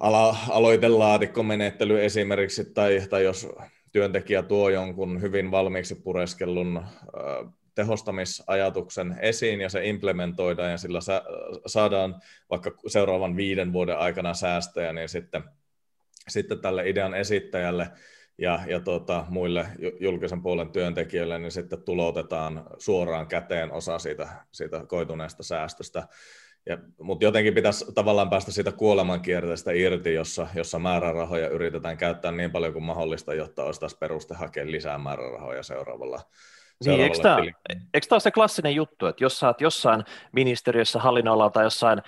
[0.00, 3.48] ala, aloitelaatikkomenettely esimerkiksi, tai, tai jos
[3.92, 11.24] työntekijä tuo jonkun hyvin valmiiksi pureskellun äh, tehostamisajatuksen esiin ja se implementoidaan ja sillä sa-
[11.66, 15.42] saadaan vaikka seuraavan viiden vuoden aikana säästöjä, niin sitten,
[16.28, 17.90] sitten tälle idean esittäjälle
[18.40, 19.66] ja, ja tota, muille
[20.00, 26.08] julkisen puolen työntekijöille, niin sitten tuloutetaan suoraan käteen osa siitä, siitä koituneesta säästöstä.
[26.66, 32.50] Ja, mutta jotenkin pitäisi tavallaan päästä siitä kuolemankierteestä irti, jossa, jossa määrärahoja yritetään käyttää niin
[32.50, 36.20] paljon kuin mahdollista, jotta olisi taas peruste hakea lisää määrärahoja seuraavalla
[36.84, 37.36] niin, eikö tämä,
[37.94, 42.02] eikö tämä ole se klassinen juttu, että jos sä oot jossain ministeriössä, hallinnolla tai jossain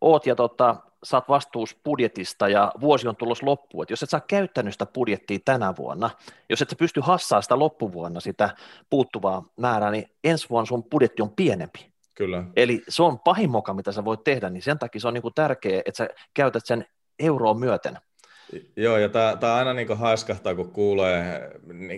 [0.00, 4.20] oot ja tota, saat vastuus budjetista ja vuosi on tulossa loppuun, että jos et sä
[4.28, 6.10] käyttänyt sitä budjettia tänä vuonna,
[6.50, 8.50] jos et sä pysty hassaa sitä loppuvuonna sitä
[8.90, 11.92] puuttuvaa määrää, niin ensi vuonna sun budjetti on pienempi.
[12.14, 12.44] Kyllä.
[12.56, 15.22] Eli se on pahin moka, mitä sä voit tehdä, niin sen takia se on niin
[15.22, 16.86] kuin tärkeää, että sä käytät sen
[17.18, 17.98] euroon myöten.
[18.76, 21.50] Joo, ja tämä aina niin haiskahtaa, kun kuulee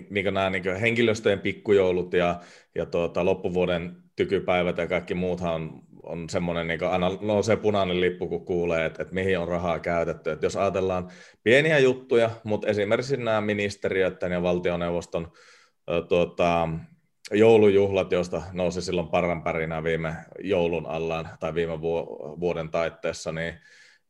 [0.09, 2.39] niin nämä niin henkilöstöjen pikkujoulut ja,
[2.75, 8.27] ja tuota, loppuvuoden tykypäivät ja kaikki muuthan on, on semmoinen, niin aina nousee punainen lippu,
[8.27, 10.31] kun kuulee, että, että mihin on rahaa käytetty.
[10.31, 11.11] Että jos ajatellaan
[11.43, 15.31] pieniä juttuja, mutta esimerkiksi nämä ministeriöiden ja valtioneuvoston
[16.09, 16.69] tuota,
[17.31, 21.81] joulujuhlat, joista nousi silloin parranpärinä viime joulun allaan tai viime
[22.39, 23.53] vuoden taitteessa, niin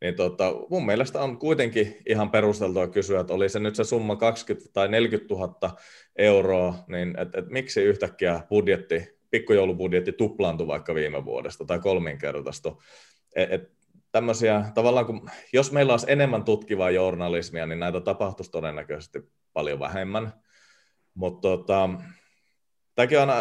[0.01, 4.15] niin tota, mun mielestä on kuitenkin ihan perusteltua kysyä, että oli se nyt se summa
[4.15, 5.77] 20 tai 40 000
[6.15, 11.79] euroa, niin et, et miksi yhtäkkiä budjetti, pikkujoulubudjetti tuplaantui vaikka viime vuodesta tai
[13.35, 13.71] et
[14.11, 19.19] tämmöisiä, tavallaan kun, jos meillä olisi enemmän tutkivaa journalismia, niin näitä tapahtuisi todennäköisesti
[19.53, 20.33] paljon vähemmän.
[21.13, 21.89] Mutta tota,
[22.95, 23.33] Tämäkin aina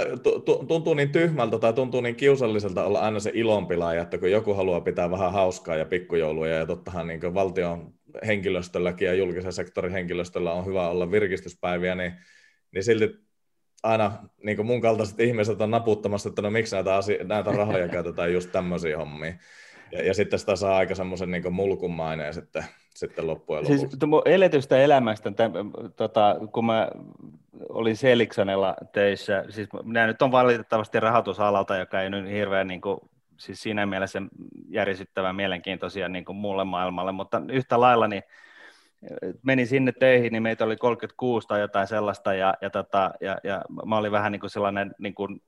[0.68, 4.80] tuntuu niin tyhmältä tai tuntuu niin kiusalliselta olla aina se ilonpilaaja, että kun joku haluaa
[4.80, 7.94] pitää vähän hauskaa ja pikkujouluja, ja tottahan niin valtion
[8.26, 12.12] henkilöstölläkin ja julkisen sektorin henkilöstöllä on hyvä olla virkistyspäiviä, niin,
[12.74, 13.23] niin silti
[13.84, 18.32] aina niin mun kaltaiset ihmiset on naputtamassa, että no miksi näitä, asia- näitä rahoja käytetään
[18.32, 19.38] just tämmöisiin hommiin.
[19.92, 23.98] Ja, ja sitten sitä saa aika semmoisen niin mulkun maineen sitten, sitten loppujen siis lopuksi.
[24.00, 25.52] Siis eletystä elämästä, tämän,
[25.96, 26.88] tota, kun mä
[27.68, 32.98] olin Seliksonella töissä, siis nämä nyt on valitettavasti rahoitusalalta, joka ei nyt hirveän niin kuin,
[33.36, 34.22] siis siinä mielessä
[34.68, 38.22] järisyttävän mielenkiintoisia niin kuin muulle maailmalle, mutta yhtä lailla niin
[39.42, 43.62] menin sinne töihin, niin meitä oli 36 tai jotain sellaista, ja, ja, tota, ja, ja
[43.86, 45.42] mä olin vähän niin kuin sellainen niin kuin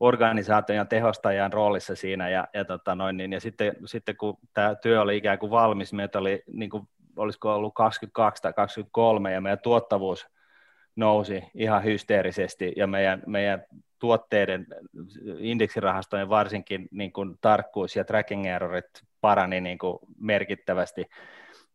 [0.00, 4.74] organisaation ja tehostajan roolissa siinä, ja, ja, tota noin, niin, ja sitten, sitten kun tämä
[4.74, 9.40] työ oli ikään kuin valmis, meitä oli, niin kuin, olisiko ollut 22 tai 23, ja
[9.40, 10.26] meidän tuottavuus
[10.96, 13.64] nousi ihan hysteerisesti, ja meidän, meidän
[13.98, 14.66] tuotteiden
[15.38, 18.86] indeksirahastojen varsinkin niin kuin tarkkuus ja tracking errorit
[19.20, 21.04] parani niin kuin merkittävästi,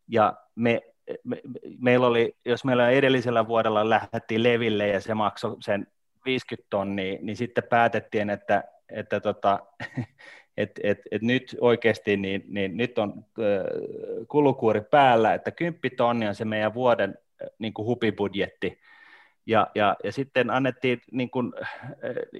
[0.07, 0.81] ja me,
[1.23, 1.41] me,
[1.79, 5.87] meillä oli, jos meillä edellisellä vuodella lähdettiin leville ja se maksoi sen
[6.25, 9.59] 50 tonnia, niin sitten päätettiin, että, että tota,
[10.57, 13.25] et, et, et nyt oikeasti niin, niin nyt on
[14.27, 17.17] kulukuuri päällä, että 10 tonnia on se meidän vuoden
[17.59, 18.79] niin kuin hupibudjetti,
[19.45, 21.53] ja, ja, ja sitten annettiin niin kuin,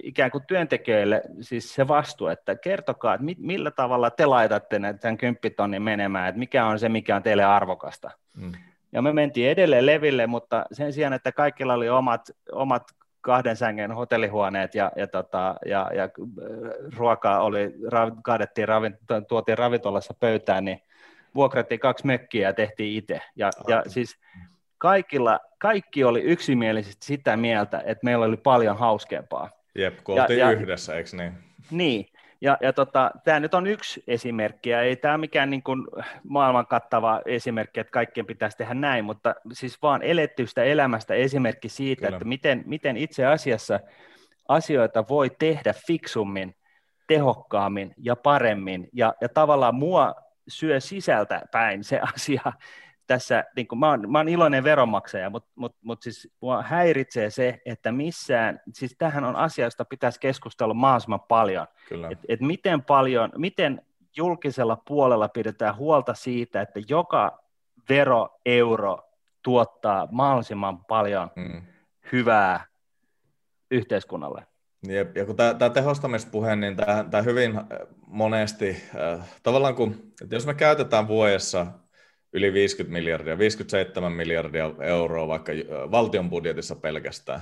[0.02, 5.82] ikään kuin työntekijöille siis se vastuu, että kertokaa, että millä tavalla te laitatte tämän kymppitonnin
[5.82, 8.10] menemään, että mikä on se, mikä on teille arvokasta.
[8.36, 8.52] Mm.
[8.92, 12.82] Ja me mentiin edelleen leville, mutta sen sijaan, että kaikilla oli omat, omat
[13.20, 16.08] kahden sängen hotellihuoneet ja, ja, tota, ja, ja
[16.96, 17.74] ruokaa oli,
[18.22, 18.96] kaadettiin, ravint,
[19.28, 20.80] tuotiin ravintolassa pöytään, niin
[21.34, 23.20] vuokrattiin kaksi mökkiä ja tehtiin itse.
[23.36, 24.18] Ja, ja siis
[24.82, 29.50] kaikilla, kaikki oli yksimielisesti sitä mieltä, että meillä oli paljon hauskempaa.
[29.74, 31.32] Jep, kun oltiin ja, yhdessä, eikö niin?
[31.70, 32.06] Niin,
[32.40, 35.86] ja, ja tota, tämä nyt on yksi esimerkki, ja ei tämä mikään niin kuin
[36.28, 42.06] maailman kattava esimerkki, että kaikkien pitäisi tehdä näin, mutta siis vaan elettystä elämästä esimerkki siitä,
[42.06, 42.16] Kyllä.
[42.16, 43.80] että miten, miten itse asiassa
[44.48, 46.54] asioita voi tehdä fiksummin,
[47.06, 50.14] tehokkaammin ja paremmin, ja, ja tavallaan mua
[50.48, 52.52] syö sisältä päin se asia,
[53.06, 57.30] tässä, niin kuin, mä, oon, mä oon iloinen veronmaksaja, mutta mut, mut siis mua häiritsee
[57.30, 61.66] se, että missään, siis tähän on asia, josta pitäisi keskustella mahdollisimman paljon,
[62.10, 63.82] että et miten paljon, miten
[64.16, 67.42] julkisella puolella pidetään huolta siitä, että joka
[67.88, 68.98] veroeuro
[69.42, 71.62] tuottaa mahdollisimman paljon mm.
[72.12, 72.66] hyvää
[73.70, 74.46] yhteiskunnalle.
[74.86, 76.76] Ja, ja kun tämä tehostamispuhe, niin
[77.10, 77.60] tämä hyvin
[78.06, 81.66] monesti, äh, tavallaan kun, että jos me käytetään vuodessa
[82.32, 85.52] yli 50 miljardia, 57 miljardia euroa vaikka
[85.90, 87.40] valtion budjetissa pelkästään,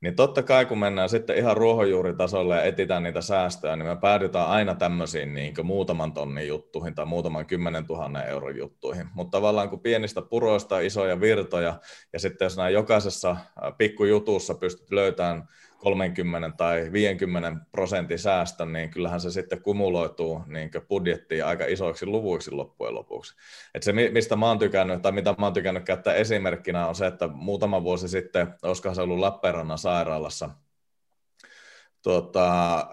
[0.00, 4.46] niin totta kai kun mennään sitten ihan ruohonjuuritasolle ja etitään niitä säästöjä, niin me päädytään
[4.46, 9.06] aina tämmöisiin niin muutaman tonnin juttuihin tai muutaman kymmenen tuhannen euron juttuihin.
[9.14, 11.80] Mutta tavallaan kun pienistä puroista isoja virtoja
[12.12, 13.36] ja sitten jos nämä jokaisessa
[13.78, 15.48] pikkujutussa pystyt löytämään
[15.84, 22.50] 30 tai 50 prosentin säästön, niin kyllähän se sitten kumuloituu niin budjettiin aika isoiksi luvuiksi
[22.50, 23.34] loppujen lopuksi.
[23.74, 27.06] Et se, mistä mä oon tykännyt, tai mitä mä oon tykännyt käyttää esimerkkinä, on se,
[27.06, 30.50] että muutama vuosi sitten, olisikohan se ollut Lappeenrannan sairaalassa,
[32.02, 32.86] tuota,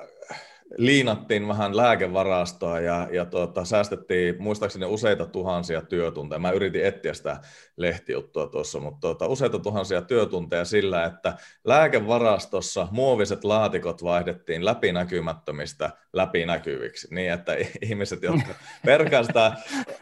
[0.78, 6.40] liinattiin vähän lääkevarastoa ja, ja tuota, säästettiin muistaakseni useita tuhansia työtunteja.
[6.40, 7.38] Mä yritin etsiä sitä
[7.78, 11.34] lehtijuttua tuossa, mutta tuota, useita tuhansia työtunteja sillä, että
[11.66, 18.54] lääkevarastossa muoviset laatikot vaihdettiin läpinäkymättömistä läpinäkyviksi, niin että ihmiset, jotka
[18.86, 19.54] perkaa sitä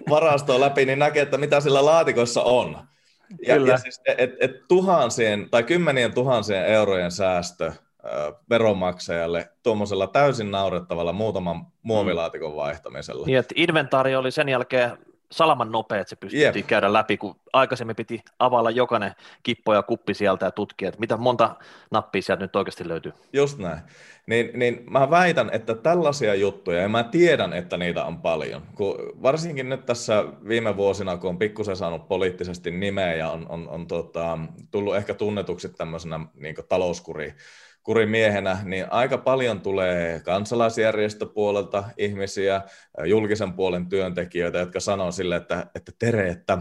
[0.09, 2.77] varastoa läpi, niin näkee, että mitä sillä laatikossa on.
[3.47, 3.71] Ja, Kyllä.
[3.71, 7.71] ja siis, et, et tuhansien tai kymmenien tuhansien eurojen säästö
[8.49, 13.25] veronmaksajalle tuommoisella täysin naurettavalla muutaman muovilaatikon vaihtamisella.
[13.25, 14.97] Niin, että inventaari oli sen jälkeen
[15.31, 16.67] salaman nopea, että se pystyttiin yep.
[16.67, 19.11] käydä läpi, kun aikaisemmin piti availla jokainen
[19.43, 21.55] kippo ja kuppi sieltä ja tutkia, että mitä monta
[21.91, 23.13] nappia sieltä nyt oikeasti löytyy.
[23.33, 23.79] Just näin.
[24.27, 28.95] Niin, niin mä väitän, että tällaisia juttuja, ja mä tiedän, että niitä on paljon, kun
[29.21, 33.87] varsinkin nyt tässä viime vuosina, kun on pikkusen saanut poliittisesti nimeä ja on, on, on
[33.87, 34.37] tota,
[34.71, 37.35] tullut ehkä tunnetuksi tämmöisenä niin talouskuri
[37.83, 42.61] kurimiehenä, niin aika paljon tulee kansalaisjärjestöpuolelta ihmisiä,
[43.05, 46.57] julkisen puolen työntekijöitä, jotka sanoo sille, että, että Tere, että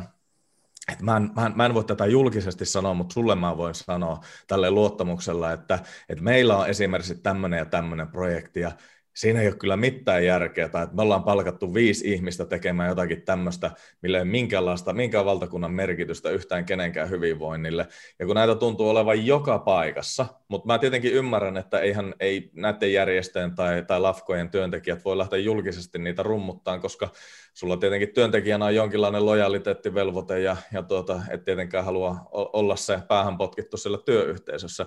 [0.92, 3.74] että mä, en, mä, en, mä en voi tätä julkisesti sanoa, mutta sulle mä voin
[3.74, 5.78] sanoa tälle luottamuksella, että,
[6.08, 8.72] että meillä on esimerkiksi tämmöinen ja tämmöinen projekti, ja
[9.18, 13.22] siinä ei ole kyllä mitään järkeä, tai että me ollaan palkattu viisi ihmistä tekemään jotakin
[13.22, 13.70] tämmöistä,
[14.02, 17.86] millä ei minkäänlaista, minkään valtakunnan merkitystä yhtään kenenkään hyvinvoinnille.
[18.18, 22.92] Ja kun näitä tuntuu olevan joka paikassa, mutta mä tietenkin ymmärrän, että eihän ei näiden
[22.92, 27.08] järjestöjen tai, tai lafkojen työntekijät voi lähteä julkisesti niitä rummuttaan, koska
[27.54, 33.38] sulla tietenkin työntekijänä on jonkinlainen lojaliteettivelvoite ja, ja tuota, et tietenkään halua olla se päähän
[33.38, 34.86] potkittu sillä työyhteisössä.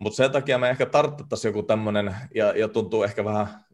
[0.00, 3.64] Mutta sen takia me ehkä tarvittaisiin joku tämmöinen, ja, ja tuntuu ehkä vähän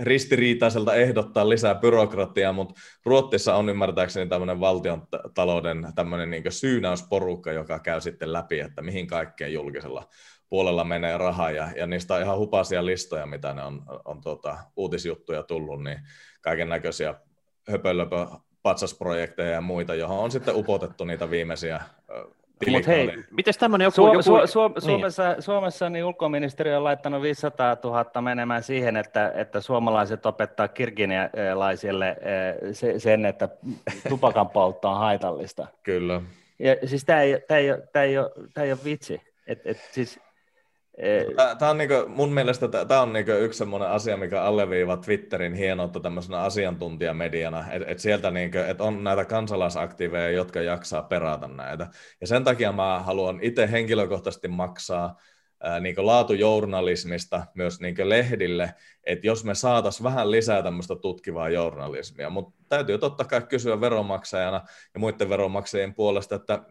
[0.00, 2.74] ristiriitaiselta ehdottaa lisää byrokratiaa, mutta
[3.04, 9.06] Ruotsissa on ymmärtääkseni tämmöinen valtion talouden tämmöinen niin syynäysporukka, joka käy sitten läpi, että mihin
[9.06, 10.08] kaikkeen julkisella
[10.48, 14.58] puolella menee rahaa, ja, ja niistä on ihan hupasia listoja, mitä ne on, on tuota,
[14.76, 15.98] uutisjuttuja tullut, niin
[16.40, 17.14] kaiken näköisiä
[17.68, 18.26] höpölöpö
[18.62, 21.80] patsasprojekteja ja muita, johon on sitten upotettu niitä viimeisiä
[22.70, 23.94] mutta hei, miten tämmöinen joku...
[23.94, 24.20] Suom- joku...
[24.20, 24.82] Su- Su- niin.
[24.82, 32.08] Suomessa, Suomessa niin ulkoministeriö on laittanut 500 000 menemään siihen, että, että suomalaiset opettaa kirginialaisille
[32.08, 33.48] eh, sen, että
[34.08, 35.66] tupakan poltto on haitallista.
[35.82, 36.22] Kyllä.
[36.58, 39.20] Ja siis tämä ei, tämä ei, ei, ei ole vitsi.
[39.46, 40.20] Et, et, siis,
[41.58, 46.00] Tämä on niinku, mun mielestä tämä on niinku yksi sellainen asia, mikä alleviivaa Twitterin hienoutta
[46.00, 51.86] tämmöisenä asiantuntijamediana, että et sieltä niinku, et on näitä kansalaisaktiiveja, jotka jaksaa perata näitä.
[52.20, 55.16] Ja sen takia mä haluan itse henkilökohtaisesti maksaa
[55.60, 62.30] ää, niinku laatujournalismista myös niinku lehdille, että jos me saataisiin vähän lisää tämmöistä tutkivaa journalismia,
[62.30, 64.60] mutta täytyy totta kai kysyä veronmaksajana
[64.94, 66.62] ja muiden veronmaksajien puolesta, että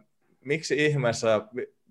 [0.46, 1.42] miksi ihmeessä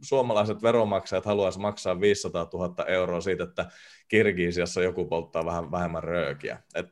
[0.02, 3.70] suomalaiset veronmaksajat haluaisi maksaa 500 000 euroa siitä, että
[4.08, 6.58] Kirgisiassa joku polttaa vähän vähemmän röökiä.
[6.74, 6.86] Et,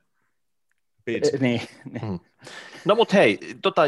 [1.06, 2.00] e, niin, niin.
[2.00, 2.20] Hmm.
[2.84, 3.82] No mutta hei, tota,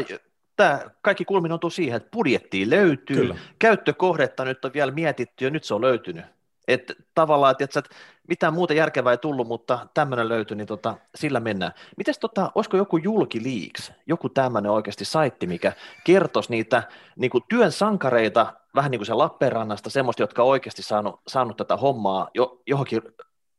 [0.55, 3.35] tämä kaikki kulminoituu siihen, että budjettiin löytyy, Kyllä.
[3.59, 6.25] käyttökohdetta nyt on vielä mietitty ja nyt se on löytynyt.
[6.67, 7.95] Että tavallaan, että, että
[8.27, 11.71] mitään muuta järkevää ei tullut, mutta tämmöinen löytyi, niin tota, sillä mennään.
[11.97, 16.83] Mites tota, olisiko joku julkiliiks, joku tämmöinen oikeasti saitti, mikä kertoisi niitä
[17.15, 21.57] niin kuin työn sankareita, vähän niin kuin se Lappeenrannasta, semmoista, jotka on oikeasti saanut, saanut
[21.57, 23.01] tätä hommaa jo, johonkin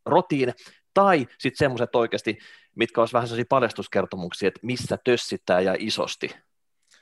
[0.07, 0.55] rotiin,
[0.94, 2.38] tai sitten semmoiset oikeasti,
[2.74, 6.37] mitkä olisi vähän sellaisia paljastuskertomuksia, että missä tössittää ja isosti.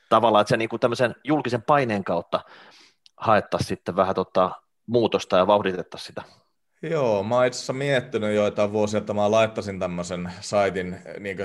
[0.08, 2.40] Tavallaan, että se niin kuin tämmöisen julkisen paineen kautta
[3.16, 4.50] haettaisiin sitten vähän tota,
[4.86, 6.22] muutosta ja vauhditettaisiin sitä.
[6.82, 11.36] Joo, mä oon itse asiassa miettinyt joitain vuosia, että mä laittaisin tämmöisen saitin, niin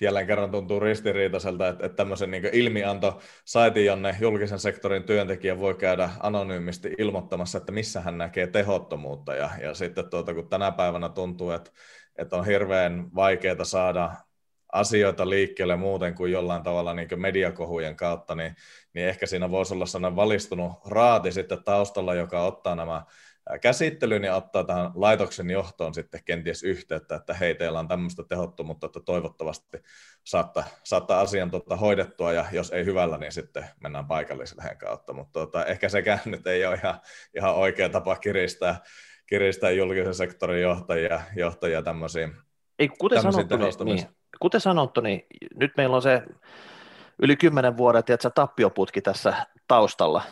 [0.00, 5.74] jälleen kerran tuntuu ristiriitaiselta, että, että tämmöisen niin ilmianto saitin, jonne julkisen sektorin työntekijä voi
[5.74, 9.34] käydä anonyymisti ilmoittamassa, että missä hän näkee tehottomuutta.
[9.34, 11.70] Ja, ja sitten tuota, kun tänä päivänä tuntuu, että,
[12.16, 14.12] että on hirveän vaikeaa saada
[14.72, 18.54] asioita liikkeelle muuten kuin jollain tavalla niin kuin mediakohujen kautta, niin,
[18.94, 23.04] niin ehkä siinä voisi olla sellainen valistunut raati sitten taustalla, joka ottaa nämä
[23.58, 28.86] käsittelyyn ja ottaa tähän laitoksen johtoon sitten kenties yhteyttä, että hei, teillä on tämmöistä tehottomuutta,
[28.86, 29.78] että toivottavasti
[30.24, 35.32] saattaa, saattaa asian tuota hoidettua, ja jos ei hyvällä, niin sitten mennään paikallislehen kautta, mutta
[35.32, 37.00] tuota, ehkä sekään nyt ei ole ihan,
[37.36, 38.80] ihan oikea tapa kiristää,
[39.26, 42.34] kiristää julkisen sektorin johtajia, johtajia tämmöisiin
[42.80, 44.06] ei, kuten sanottu, niin, niin,
[44.40, 46.22] kuten sanottu, niin nyt meillä on se
[47.22, 50.22] yli kymmenen vuoden tiedätkö, tappioputki tässä taustalla,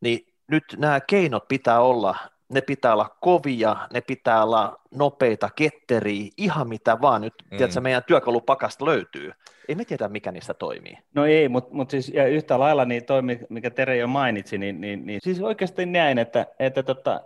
[0.00, 2.16] niin nyt nämä keinot pitää olla,
[2.48, 7.56] ne pitää olla kovia, ne pitää olla nopeita, ketteriä, ihan mitä vaan nyt, mm.
[7.56, 9.32] tiedätkö, meidän työkalupakasta löytyy.
[9.68, 10.98] Ei me tiedä, mikä niistä toimii.
[11.14, 14.80] No ei, mutta mut siis ja yhtä lailla niin toimi, mikä Tere jo mainitsi, niin,
[14.80, 17.20] niin, niin siis oikeasti näin, että, että tota,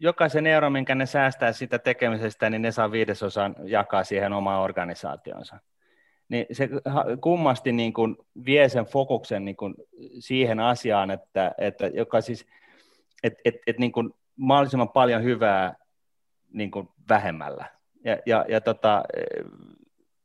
[0.00, 5.58] jokaisen euron, minkä ne säästää sitä tekemisestä, niin ne saa viidesosan jakaa siihen omaan organisaationsa.
[6.28, 6.68] Niin se
[7.20, 9.74] kummasti niin kuin vie sen fokuksen niin kuin
[10.18, 12.46] siihen asiaan, että, että joka siis,
[13.26, 13.92] et, et, et niin
[14.36, 15.74] mahdollisimman paljon hyvää
[16.52, 17.64] niin kuin vähemmällä.
[18.04, 19.02] Ja, ja, ja tota,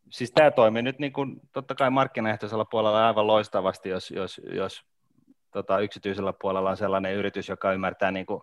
[0.10, 4.86] siis tämä toimii nyt niin kuin, totta kai markkinaehtoisella puolella aivan loistavasti, jos, jos, jos
[5.52, 8.42] tota, yksityisellä puolella on sellainen yritys, joka ymmärtää, niin kuin,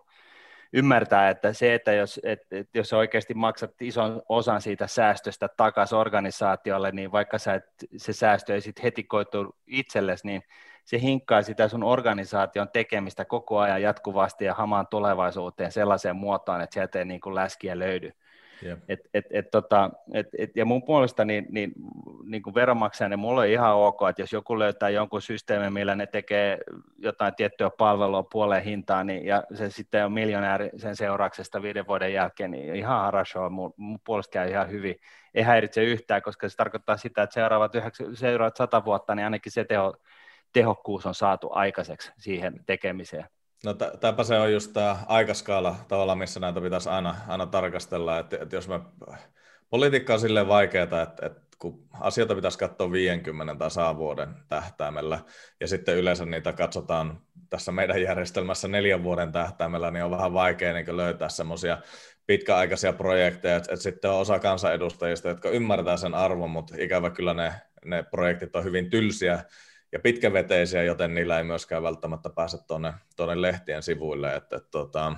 [0.73, 5.97] ymmärtää että se, että jos, et, et, jos oikeasti maksat ison osan siitä säästöstä takaisin
[5.97, 7.65] organisaatiolle, niin vaikka sä et,
[7.97, 10.43] se säästö ei sitten heti koitu itsellesi, niin
[10.89, 16.73] se hinkkaa sitä sun organisaation tekemistä koko ajan jatkuvasti ja hamaan tulevaisuuteen sellaiseen muotoon, että
[16.73, 18.11] sieltä ei niin kuin läskiä löydy.
[18.65, 18.79] Yep.
[18.89, 21.71] Et, et, et, tota, et, et, ja mun puolesta niin, niin,
[22.23, 25.95] niin kuin veronmaksajana niin mulla on ihan ok, että jos joku löytää jonkun systeemin, millä
[25.95, 26.57] ne tekee
[26.97, 32.13] jotain tiettyä palvelua puoleen hintaan, niin, ja se sitten on miljonääri sen seurauksesta viiden vuoden
[32.13, 34.95] jälkeen, niin ihan harashoa, mun, mun puolesta käy ihan hyvin.
[35.33, 39.51] Ei häiritse yhtään, koska se tarkoittaa sitä, että seuraavat, yhdeksän, seuraavat sata vuotta, niin ainakin
[39.51, 39.93] se teho,
[40.53, 43.25] tehokkuus on saatu aikaiseksi siihen tekemiseen.
[43.65, 48.37] No tämäpä se on just tämä aikaskaala tavalla, missä näitä pitäisi aina, aina tarkastella, että,
[48.41, 48.79] että jos me,
[49.69, 55.19] politiikka on silleen vaikeaa, että, että kun asioita pitäisi katsoa 50 tai 100 vuoden tähtäimellä,
[55.59, 60.73] ja sitten yleensä niitä katsotaan tässä meidän järjestelmässä neljän vuoden tähtäimellä, niin on vähän vaikea
[60.73, 61.77] niin löytää semmoisia
[62.25, 67.33] pitkäaikaisia projekteja, että, että sitten on osa kansanedustajista, jotka ymmärtää sen arvon, mutta ikävä kyllä
[67.33, 67.53] ne,
[67.85, 69.43] ne projektit on hyvin tylsiä,
[69.91, 74.35] ja pitkäveteisiä, joten niillä ei myöskään välttämättä pääse tuonne, tuonne lehtien sivuille.
[74.35, 75.15] Että, että, tota,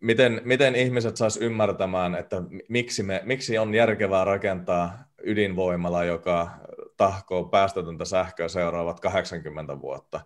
[0.00, 2.36] miten, miten ihmiset sais ymmärtämään, että
[2.68, 6.50] miksi, me, miksi on järkevää rakentaa ydinvoimala, joka
[6.96, 10.20] tahkoo päästötöntä sähköä seuraavat 80 vuotta?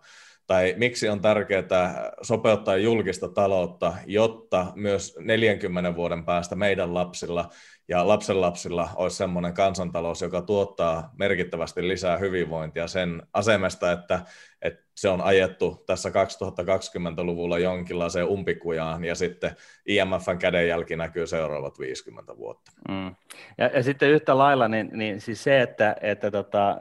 [0.47, 7.49] Tai miksi on tärkeää sopeuttaa julkista taloutta, jotta myös 40 vuoden päästä meidän lapsilla
[7.87, 14.21] ja lapsenlapsilla olisi sellainen kansantalous, joka tuottaa merkittävästi lisää hyvinvointia sen asemesta, että,
[14.61, 19.51] että se on ajettu tässä 2020-luvulla jonkinlaiseen umpikujaan ja sitten
[19.85, 22.71] IMFn kädenjälki näkyy seuraavat 50 vuotta.
[22.89, 23.15] Mm.
[23.57, 26.77] Ja, ja sitten yhtä lailla niin, niin siis se, että, että tota,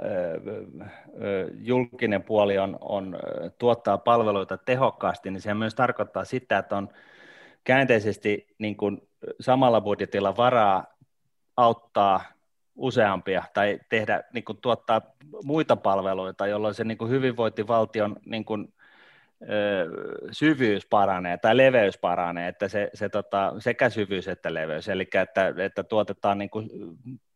[1.58, 3.18] julkinen puoli on, on,
[3.58, 6.88] tuottaa palveluita tehokkaasti, niin se myös tarkoittaa sitä, että on
[7.64, 9.08] käänteisesti niin kuin
[9.40, 10.84] samalla budjetilla varaa
[11.56, 12.34] auttaa
[12.76, 15.00] useampia tai tehdä, niin kuin tuottaa
[15.44, 18.72] muita palveluita, jolloin se niin kuin hyvinvointivaltion niin kuin,
[19.42, 19.88] ö,
[20.32, 25.54] syvyys paranee tai leveys paranee, että se, se tota, sekä syvyys että leveys, eli että,
[25.64, 26.70] että tuotetaan niin kuin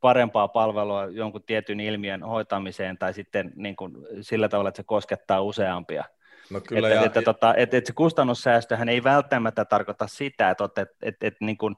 [0.00, 5.42] parempaa palvelua jonkun tietyn ilmiön hoitamiseen tai sitten niin kuin sillä tavalla, että se koskettaa
[5.42, 6.04] useampia.
[6.50, 7.06] No kyllä, että, ja...
[7.06, 11.44] että, tota, että, että se kustannussäästöhän ei välttämättä tarkoita sitä, että, että, että, että, että
[11.44, 11.76] niin kuin,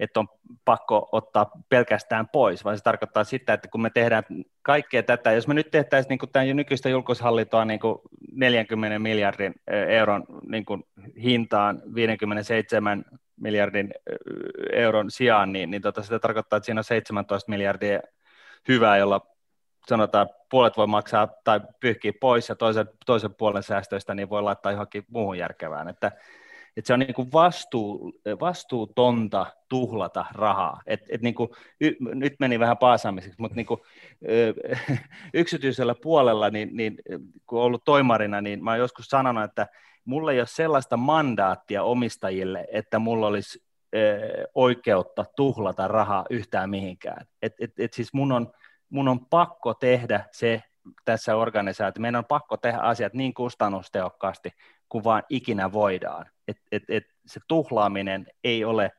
[0.00, 0.28] että on
[0.64, 4.22] pakko ottaa pelkästään pois, vaan se tarkoittaa sitä, että kun me tehdään
[4.62, 7.98] kaikkea tätä, jos me nyt tehtäisiin niin kuin tämän nykyistä julkishallintoa niin kuin
[8.32, 9.54] 40 miljardin
[9.88, 10.84] euron niin kuin
[11.22, 13.04] hintaan 57
[13.40, 13.90] miljardin
[14.72, 18.00] euron sijaan, niin, niin tota, sitä tarkoittaa, että siinä on 17 miljardia
[18.68, 19.26] hyvää, jolla
[19.88, 24.72] sanotaan puolet voi maksaa tai pyyhkiä pois ja toisen, toisen puolen säästöistä niin voi laittaa
[24.72, 25.88] johonkin muuhun järkevään.
[25.88, 26.12] Että
[26.76, 30.82] että se on niin kuin vastuu, vastuutonta tuhlata rahaa.
[30.86, 31.50] Et, et niin kuin,
[31.80, 33.80] y, nyt meni vähän paasaamiseksi, mutta niin kuin,
[34.28, 34.54] ö,
[35.34, 36.96] yksityisellä puolella, niin, niin,
[37.46, 39.66] kun olen ollut toimarina, niin mä joskus sanonut, että
[40.04, 43.62] mulla ei ole sellaista mandaattia omistajille, että mulla olisi
[43.96, 44.18] ö,
[44.54, 47.26] oikeutta tuhlata rahaa yhtään mihinkään.
[47.42, 48.52] Et, et, et siis mun on,
[48.90, 50.62] mun on pakko tehdä se
[51.04, 54.50] tässä organisaatiossa, meidän on pakko tehdä asiat niin kustannustehokkaasti
[54.90, 58.92] kuin vaan ikinä voidaan että et, et se tuhlaaminen ei ole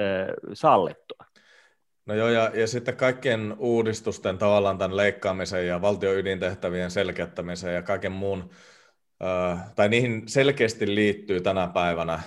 [0.00, 1.26] ö, sallittua.
[2.06, 7.82] No joo, ja, ja sitten kaikkien uudistusten tavallaan tämän leikkaamisen ja valtion ydintehtävien selkeyttämisen ja
[7.82, 8.50] kaiken muun,
[9.22, 12.20] ö, tai niihin selkeästi liittyy tänä päivänä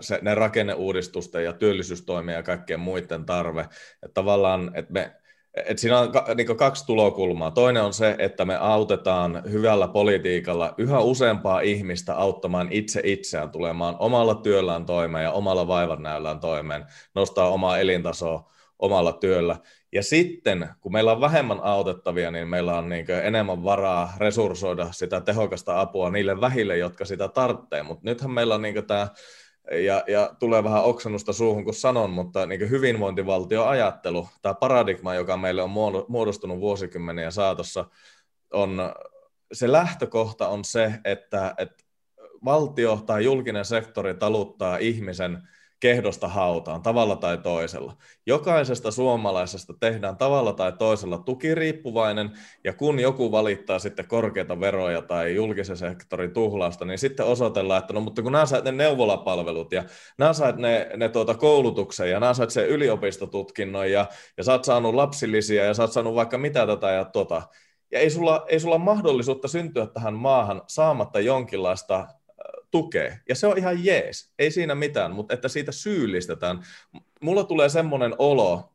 [0.00, 3.60] se, ne rakenneuudistusten ja työllisyystoimien ja kaikkien muiden tarve.
[3.60, 5.19] Että tavallaan, että me
[5.54, 7.50] et siinä on niin kaksi tulokulmaa.
[7.50, 13.96] Toinen on se, että me autetaan hyvällä politiikalla yhä useampaa ihmistä auttamaan itse itseään tulemaan
[13.98, 16.84] omalla työllään toimeen ja omalla vaivannäöllään toimeen,
[17.14, 19.56] nostaa omaa elintasoa omalla työllä.
[19.92, 25.20] Ja sitten, kun meillä on vähemmän autettavia, niin meillä on niin enemmän varaa resurssoida sitä
[25.20, 27.82] tehokasta apua niille vähille, jotka sitä tarvitsee.
[27.82, 29.08] Mutta nythän meillä on niin tämä
[29.70, 35.62] ja, ja tulee vähän oksennusta suuhun, kun sanon, mutta niin hyvinvointivaltioajattelu, tämä paradigma, joka meille
[35.62, 35.70] on
[36.08, 37.84] muodostunut vuosikymmeniä saatossa,
[38.52, 38.78] on,
[39.52, 41.84] se lähtökohta on se, että, että
[42.44, 45.48] valtio tai julkinen sektori taluttaa ihmisen
[45.80, 47.96] kehdosta hautaan tavalla tai toisella.
[48.26, 52.30] Jokaisesta suomalaisesta tehdään tavalla tai toisella tukiriippuvainen,
[52.64, 57.92] ja kun joku valittaa sitten korkeita veroja tai julkisen sektorin tuhlausta, niin sitten osoitellaan, että
[57.92, 59.84] no mutta kun nämä sait ne neuvolapalvelut, ja
[60.18, 64.06] nämä sait ne, ne tuota koulutuksen, ja nämä sait sen yliopistotutkinnon, ja,
[64.36, 67.42] ja sä oot saanut lapsillisia, ja sä oot saanut vaikka mitä tätä ja tota,
[67.92, 72.06] ja ei sulla, ei sulla mahdollisuutta syntyä tähän maahan saamatta jonkinlaista
[72.70, 73.16] tukea.
[73.28, 76.62] Ja se on ihan jees, ei siinä mitään, mutta että siitä syyllistetään.
[77.20, 78.72] Mulla tulee semmoinen olo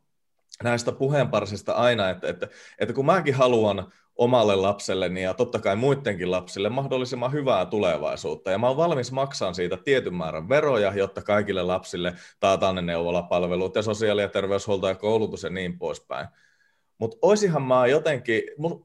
[0.62, 6.30] näistä puheenparsista aina, että, että, että kun mäkin haluan omalle lapselleni ja totta kai muidenkin
[6.30, 8.50] lapsille mahdollisimman hyvää tulevaisuutta.
[8.50, 13.76] Ja mä oon valmis maksamaan siitä tietyn määrän veroja, jotta kaikille lapsille taataan ne neuvolapalvelut
[13.76, 16.28] ja sosiaali- ja terveyshuolto ja koulutus ja niin poispäin.
[16.98, 18.42] Mutta oisihan mä jotenkin,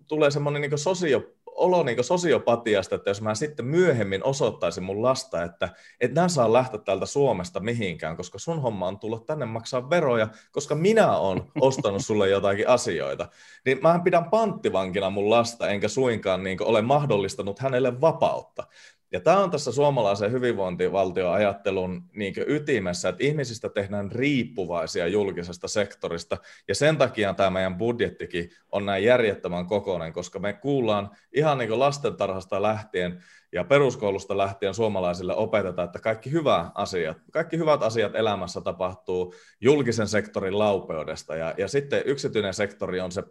[0.08, 5.44] tulee semmoinen niin sosio, olo niin sosiopatiasta, että jos mä sitten myöhemmin osoittaisin mun lasta,
[5.44, 9.90] että et nää saa lähteä täältä Suomesta mihinkään, koska sun homma on tulla tänne maksaa
[9.90, 13.28] veroja, koska minä olen ostanut sulle jotakin asioita,
[13.66, 18.64] niin mä pidän panttivankina mun lasta, enkä suinkaan niin ole mahdollistanut hänelle vapautta.
[19.12, 26.38] Ja tämä on tässä suomalaisen hyvinvointivaltioajattelun niin ytimessä, että ihmisistä tehdään riippuvaisia julkisesta sektorista,
[26.68, 31.80] ja sen takia tämä meidän budjettikin on näin järjettömän kokoinen, koska me kuullaan ihan niin
[31.80, 38.62] lastentarhasta lähtien ja peruskoulusta lähtien suomalaisille opetetaan, että kaikki hyvät asiat, kaikki hyvät asiat elämässä
[38.62, 43.24] tapahtuu julkisen sektorin laupeudesta, ja, ja sitten yksityinen sektori on se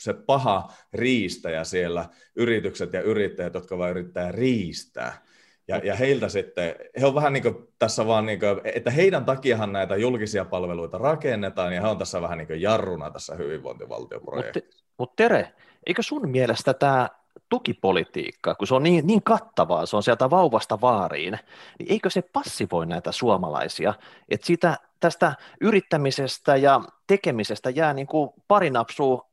[0.00, 5.22] se paha riistäjä siellä, yritykset ja yrittäjät, jotka vain yrittää riistää.
[5.68, 9.24] Ja, ja heiltä sitten, he on vähän niin kuin tässä vaan, niin kuin, että heidän
[9.24, 14.68] takiahan näitä julkisia palveluita rakennetaan, ja he on tässä vähän niin kuin jarruna tässä hyvinvointivaltioprojektissa.
[14.68, 15.52] Mutta mut Tere,
[15.86, 17.08] eikö sun mielestä tämä
[17.48, 21.38] tukipolitiikka, kun se on niin, niin kattavaa, se on sieltä vauvasta vaariin,
[21.78, 23.94] niin eikö se passivoi näitä suomalaisia,
[24.28, 29.29] että sitä, tästä yrittämisestä ja tekemisestä jää niin kuin pari napsua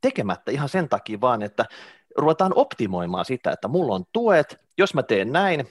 [0.00, 1.64] tekemättä ihan sen takia vaan, että
[2.16, 5.68] ruvetaan optimoimaan sitä, että mulla on tuet, jos mä teen näin,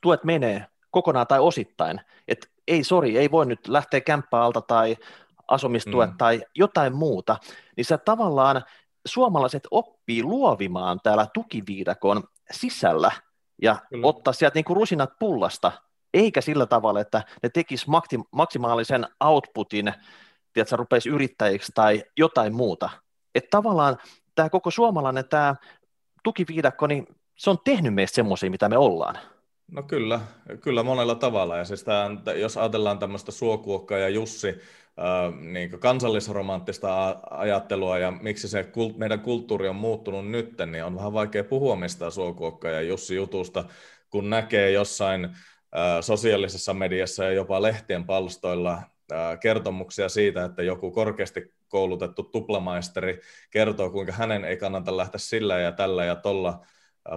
[0.00, 4.96] tuet menee kokonaan tai osittain, että ei sori, ei voi nyt lähteä kämppää tai
[5.48, 6.16] asumistuet mm.
[6.16, 7.36] tai jotain muuta,
[7.76, 8.64] niin sä tavallaan
[9.06, 13.10] suomalaiset oppii luovimaan täällä tukiviidakon sisällä
[13.62, 14.06] ja Kyllä.
[14.06, 15.72] ottaa sieltä niin kuin rusinat pullasta,
[16.14, 17.86] eikä sillä tavalla, että ne tekis
[18.30, 19.92] maksimaalisen outputin,
[20.56, 22.90] että rupeisi yrittäjiksi tai jotain muuta,
[23.34, 23.96] että tavallaan
[24.34, 25.54] tämä koko suomalainen tämä
[26.22, 27.06] tukiviidakko, niin
[27.36, 29.18] se on tehnyt meistä semmoisia, mitä me ollaan.
[29.72, 30.20] No kyllä,
[30.60, 31.56] kyllä monella tavalla.
[31.56, 38.48] Ja siis tämän, jos ajatellaan tämmöistä Suokuokka ja Jussi äh, niin kansallisromanttista ajattelua ja miksi
[38.48, 42.82] se kult, meidän kulttuuri on muuttunut nyt, niin on vähän vaikea puhua mistään Suokuokka ja
[42.82, 43.64] Jussi jutusta,
[44.10, 45.32] kun näkee jossain äh,
[46.00, 48.82] sosiaalisessa mediassa ja jopa lehtien palstoilla
[49.40, 53.20] kertomuksia siitä, että joku korkeasti koulutettu tuplamaisteri
[53.50, 56.66] kertoo, kuinka hänen ei kannata lähteä sillä ja tällä ja tolla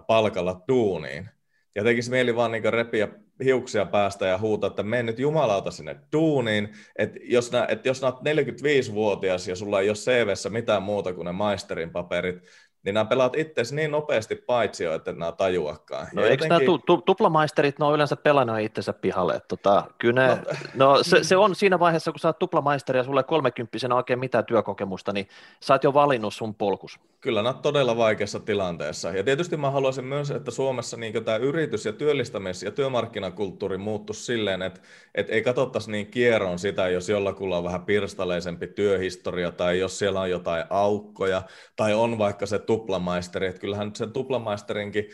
[0.08, 1.30] palkalla duuniin.
[1.76, 3.08] Ja tekisi mieli vaan niin repiä
[3.43, 8.01] hiuksia päästä ja huutaa, että mene nyt jumalauta sinne duuniin, että jos, nä, että jos
[8.01, 12.43] nä oot 45-vuotias ja sulla ei ole CVssä mitään muuta kuin ne maisterin paperit,
[12.84, 16.07] niin nämä pelaat itse niin nopeasti paitsi jo, että nämä tajuakaan.
[16.13, 16.49] No ja eikö jotenkin...
[16.49, 19.41] nämä tu- tu- tuplamaisterit, ne on yleensä pelannut itsensä pihalle.
[19.47, 20.36] Tota, kyllä ne,
[20.75, 24.19] no, no se, se, on siinä vaiheessa, kun sä oot tuplamaisteri ja sulle kolmekymppisenä oikein
[24.19, 25.28] mitään työkokemusta, niin
[25.59, 26.99] sä oot jo valinnut sun polkus.
[27.21, 29.11] Kyllä nämä todella vaikeassa tilanteessa.
[29.11, 34.23] Ja tietysti mä haluaisin myös, että Suomessa niin tämä yritys- ja työllistämis- ja työmarkkinakulttuuri muuttuisi
[34.23, 34.82] silleen, että,
[35.15, 40.21] että ei katsottaisi niin kierroon sitä, jos jollakulla on vähän pirstaleisempi työhistoria tai jos siellä
[40.21, 41.41] on jotain aukkoja
[41.75, 43.47] tai on vaikka se tuplamaisteri.
[43.47, 45.09] Että kyllähän sen tuplamaisterinkin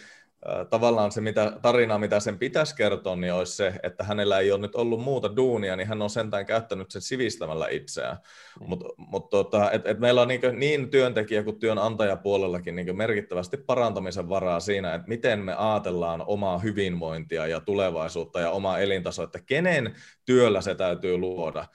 [0.70, 4.62] tavallaan se mitä, tarina, mitä sen pitäisi kertoa, niin olisi se, että hänellä ei ole
[4.62, 8.18] nyt ollut muuta duunia, niin hän on sentään käyttänyt sen sivistämällä itseään.
[8.60, 8.70] Mm.
[8.70, 14.30] Mutta mut tota, et, et meillä on niin, niin työntekijä kuin työnantajapuolellakin niin merkittävästi parantamisen
[14.30, 19.96] varaa siinä, että miten me ajatellaan omaa hyvinvointia ja tulevaisuutta ja omaa elintasoa, että kenen
[20.26, 21.66] työllä se täytyy luoda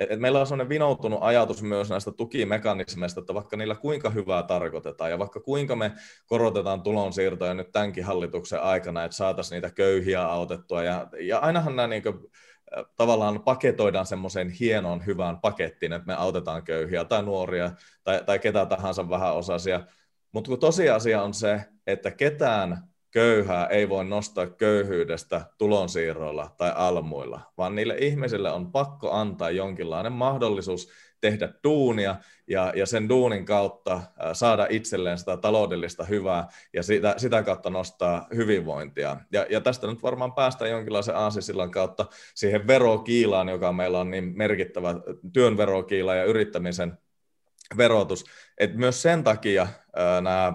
[0.00, 5.10] et meillä on sellainen vinoutunut ajatus myös näistä tukimekanismeista, että vaikka niillä kuinka hyvää tarkoitetaan
[5.10, 5.92] ja vaikka kuinka me
[6.26, 11.88] korotetaan tulonsiirtoja nyt tämänkin hallituksen aikana, että saataisiin niitä köyhiä autettua ja, ja ainahan nämä
[11.88, 12.18] niin kuin,
[12.96, 17.70] tavallaan paketoidaan semmoiseen hienoon hyvään pakettiin, että me autetaan köyhiä tai nuoria
[18.04, 19.80] tai, tai ketä tahansa vähän osasia,
[20.32, 27.40] mutta kun tosiasia on se, että ketään köyhää ei voi nostaa köyhyydestä tulonsiirroilla tai almuilla,
[27.58, 30.88] vaan niille ihmisille on pakko antaa jonkinlainen mahdollisuus
[31.20, 34.02] tehdä duunia ja, ja sen duunin kautta
[34.32, 39.16] saada itselleen sitä taloudellista hyvää ja sitä, sitä kautta nostaa hyvinvointia.
[39.32, 44.32] Ja, ja tästä nyt varmaan päästään jonkinlaisen aasisillan kautta siihen verokiilaan, joka meillä on niin
[44.36, 44.94] merkittävä
[45.32, 46.98] työn verokiila ja yrittämisen
[47.76, 48.24] verotus.
[48.58, 49.66] Et myös sen takia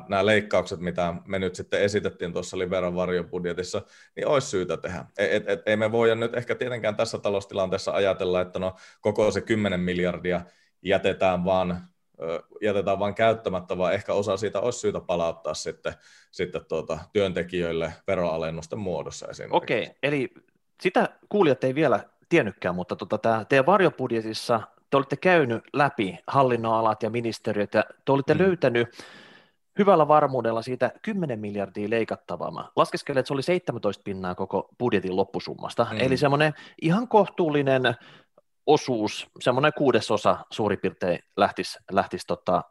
[0.07, 3.81] nämä, leikkaukset, mitä me nyt sitten esitettiin tuossa Liberan varjobudjetissa,
[4.15, 5.05] niin olisi syytä tehdä.
[5.17, 9.31] Et, et, et, ei me voida nyt ehkä tietenkään tässä taloustilanteessa ajatella, että no koko
[9.31, 10.41] se 10 miljardia
[10.81, 11.87] jätetään vaan,
[12.61, 15.93] jätetään vaan käyttämättä, vaan ehkä osa siitä olisi syytä palauttaa sitten,
[16.31, 19.57] sitten tuota, työntekijöille veroalennusten muodossa esimerkiksi.
[19.57, 20.33] Okei, eli
[20.81, 27.03] sitä kuulijat ei vielä tiennytkään, mutta tota, tämä teidän varjobudjetissa te olette käynyt läpi hallinnonalat
[27.03, 28.39] ja ministeriöt ja te olette mm.
[28.39, 28.87] löytänyt
[29.79, 32.51] hyvällä varmuudella siitä 10 miljardia leikattavaa.
[32.51, 35.97] Mä laskeskelen, että se oli 17 pinnaa koko budjetin loppusummasta, mm.
[35.99, 37.81] eli semmoinen ihan kohtuullinen
[38.65, 42.63] osuus, semmoinen kuudesosa suurin piirtein lähtisi, lähtisi tota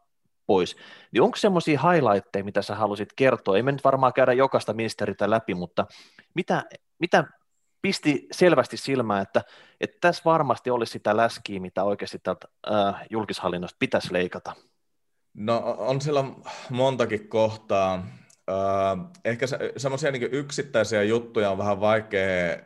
[0.47, 0.77] pois.
[1.13, 3.57] Niin onko semmoisia highlightteja, mitä sä halusit kertoa?
[3.57, 5.87] Ei me nyt varmaan käydä jokaista ministeritä läpi, mutta
[6.35, 6.65] mitä,
[6.99, 7.25] mitä
[7.83, 9.43] pisti selvästi silmään, että,
[9.81, 14.53] että tässä varmasti olisi sitä läskiä, mitä oikeasti tältä äh, julkishallinnosta pitäisi leikata?
[15.35, 16.25] No on siellä
[16.71, 17.95] montakin kohtaa.
[18.51, 22.59] Äh, ehkä se, semmoisia niin yksittäisiä juttuja on vähän vaikea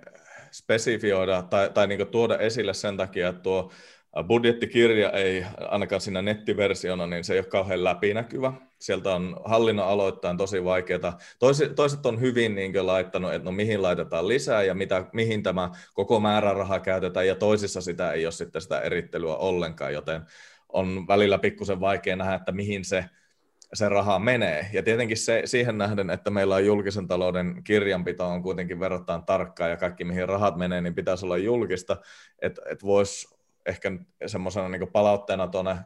[0.52, 3.70] spesifioida tai, tai niin tuoda esille sen takia, että tuo
[4.22, 8.52] budjettikirja ei ainakaan siinä nettiversiona, niin se ei ole kauhean läpinäkyvä.
[8.78, 11.18] Sieltä on hallinnon aloittain tosi vaikeaa.
[11.38, 16.20] Toiset, on hyvin niin laittanut, että no mihin laitetaan lisää ja mitä, mihin tämä koko
[16.20, 20.22] määräraha käytetään, ja toisissa sitä ei ole sitten sitä erittelyä ollenkaan, joten
[20.68, 23.04] on välillä pikkusen vaikea nähdä, että mihin se,
[23.74, 24.66] se raha menee.
[24.72, 29.68] Ja tietenkin se, siihen nähden, että meillä on julkisen talouden kirjanpito on kuitenkin verrattain tarkkaa
[29.68, 31.96] ja kaikki mihin rahat menee, niin pitäisi olla julkista,
[32.42, 33.33] että et voisi
[33.66, 33.92] ehkä
[34.26, 35.76] semmoisena niin palautteena tuonne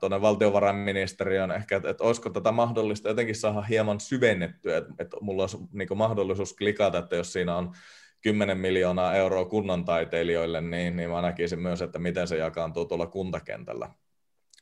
[0.00, 5.42] tuonne valtiovarainministeriön ehkä, että, että olisiko tätä mahdollista jotenkin saada hieman syvennettyä, että, että mulla
[5.42, 7.72] olisi niin mahdollisuus klikata, että jos siinä on
[8.20, 13.06] 10 miljoonaa euroa kunnan taiteilijoille, niin, niin mä näkisin myös, että miten se jakaantuu tuolla
[13.06, 13.90] kuntakentällä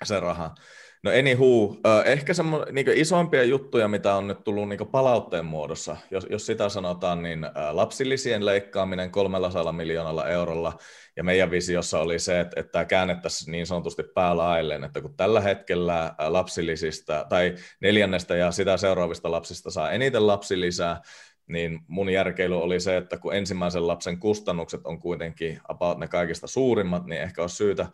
[0.05, 0.55] se raha.
[1.03, 6.27] No anywho, ehkä semmo, niin isoimpia juttuja, mitä on nyt tullut niin palautteen muodossa, jos,
[6.31, 10.79] jos sitä sanotaan, niin lapsilisien leikkaaminen 300 miljoonalla eurolla,
[11.17, 15.41] ja meidän visiossa oli se, että, että tämä käännettäisiin niin sanotusti päälailleen, että kun tällä
[15.41, 21.01] hetkellä lapsilisistä tai neljännestä ja sitä seuraavista lapsista saa eniten lapsilisää,
[21.47, 26.47] niin mun järkeily oli se, että kun ensimmäisen lapsen kustannukset on kuitenkin about ne kaikista
[26.47, 27.87] suurimmat, niin ehkä olisi syytä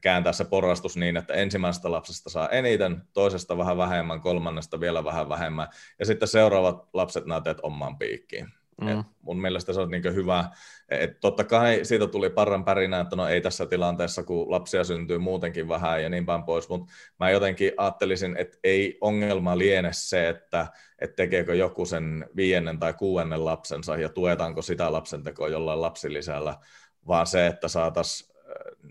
[0.00, 5.28] kääntää se porrastus niin, että ensimmäisestä lapsesta saa eniten, toisesta vähän vähemmän, kolmannesta vielä vähän
[5.28, 5.68] vähemmän,
[5.98, 8.48] ja sitten seuraavat lapset näytät omaan piikkiin.
[8.80, 9.04] Mm.
[9.22, 10.50] mun mielestä se on niin hyvä.
[10.88, 15.18] Et totta kai siitä tuli parran pärinä, että no ei tässä tilanteessa, kun lapsia syntyy
[15.18, 20.28] muutenkin vähän ja niin päin pois, mutta mä jotenkin ajattelisin, että ei ongelma liene se,
[20.28, 20.66] että,
[20.98, 26.58] että tekeekö joku sen viiennen tai kuuennen lapsensa ja tuetaanko sitä lapsentekoa jollain lapsilisällä,
[27.06, 28.36] vaan se, että saataisiin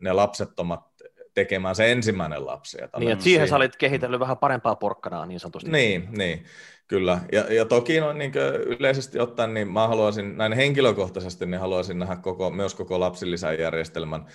[0.01, 0.94] ne lapsettomat
[1.35, 2.77] tekemään se ensimmäinen lapsi.
[2.83, 5.71] Että niin, että siihen, sä olit kehitellyt vähän parempaa porkkanaa niin sanotusti.
[5.71, 6.45] Niin, niin
[6.87, 7.19] kyllä.
[7.31, 8.31] Ja, ja toki no, niin
[8.65, 14.25] yleisesti ottaen, niin mä haluaisin, näin henkilökohtaisesti, niin haluaisin nähdä koko, myös koko lapsilisäjärjestelmän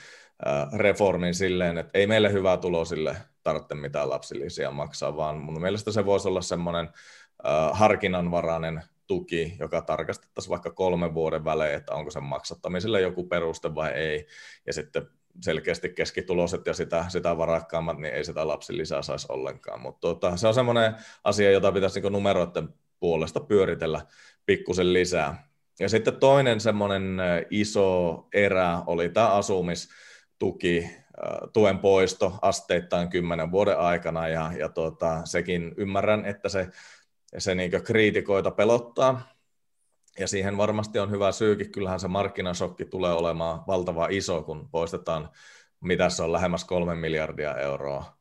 [0.47, 5.93] äh, reformin silleen, että ei meille hyvää tulosille tarvitse mitään lapsilisiä maksaa, vaan mun mielestä
[5.93, 6.89] se voisi olla semmoinen
[7.47, 13.75] äh, harkinnanvarainen tuki, joka tarkastettaisiin vaikka kolmen vuoden välein, että onko sen maksattamiselle joku peruste
[13.75, 14.27] vai ei,
[14.67, 15.09] ja sitten
[15.41, 19.81] selkeästi keskituloiset ja sitä, sitä varakkaammat, niin ei sitä lisää saisi ollenkaan.
[19.81, 22.69] Mutta tota, se on semmoinen asia, jota pitäisi niin numeroiden
[23.01, 24.07] puolesta pyöritellä
[24.47, 25.51] pikkusen lisää.
[25.81, 27.17] Ja sitten toinen semmoinen
[27.51, 30.91] iso erä oli tämä asumistuki,
[31.53, 36.69] tuen poisto asteittain kymmenen vuoden aikana, ja, ja tota, sekin ymmärrän, että se,
[37.39, 39.29] se niin kriitikoita pelottaa,
[40.21, 41.73] ja siihen varmasti on hyvä syykin.
[41.73, 45.29] Kyllähän se markkinasokki tulee olemaan valtava iso, kun poistetaan,
[45.81, 48.20] mitä se on, lähemmäs kolme miljardia euroa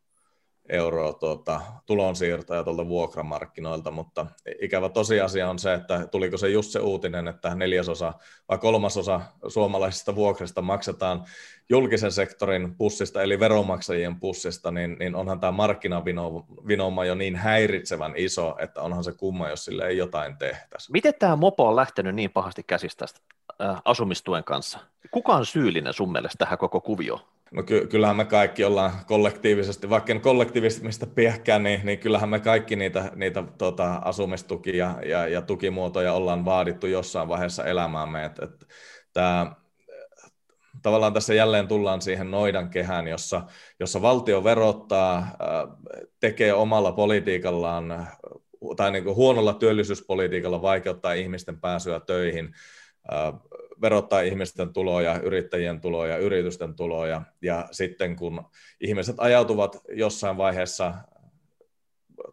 [0.70, 4.26] euroa tuota, tulonsiirtoja tuolta vuokramarkkinoilta, mutta
[4.62, 8.14] ikävä tosiasia on se, että tuliko se just se uutinen, että neljäsosa
[8.50, 11.24] vai kolmasosa suomalaisista vuokrista maksetaan
[11.70, 18.56] julkisen sektorin pussista, eli veronmaksajien pussista, niin, niin onhan tämä markkinavinouma jo niin häiritsevän iso,
[18.60, 20.92] että onhan se kumma, jos sille ei jotain tehtäisi.
[20.92, 23.06] Miten tämä mopo on lähtenyt niin pahasti käsistä
[23.62, 24.80] äh, asumistuen kanssa?
[25.12, 27.20] Kuka on syyllinen sun mielestä tähän koko kuvioon?
[27.52, 32.40] No ky- kyllähän me kaikki ollaan kollektiivisesti, vaikka en kollektiivista piehkään, niin, niin kyllähän me
[32.40, 38.26] kaikki niitä, niitä tota, asumistukia ja, ja tukimuotoja ollaan vaadittu jossain vaiheessa elämäämme.
[38.26, 38.68] Et, et,
[39.14, 39.56] tää,
[40.82, 43.42] tavallaan tässä jälleen tullaan siihen noidan kehään, jossa,
[43.80, 45.28] jossa valtio verottaa,
[46.20, 48.08] tekee omalla politiikallaan
[48.76, 52.54] tai niin kuin huonolla työllisyyspolitiikalla vaikeuttaa ihmisten pääsyä töihin,
[53.82, 58.46] verottaa ihmisten tuloja, yrittäjien tuloja, yritysten tuloja, ja sitten kun
[58.82, 60.94] ihmiset ajautuvat jossain vaiheessa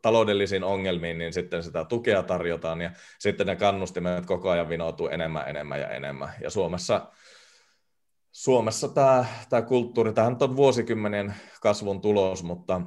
[0.02, 5.48] taloudellisiin ongelmiin, niin sitten sitä tukea tarjotaan, ja sitten ne kannustimet koko ajan vinoutuu enemmän,
[5.48, 6.28] enemmän ja enemmän.
[6.42, 7.08] Ja Suomessa,
[8.32, 12.80] Suomessa tämä, tämä kulttuuri, tämä on vuosikymmenien kasvun tulos, mutta,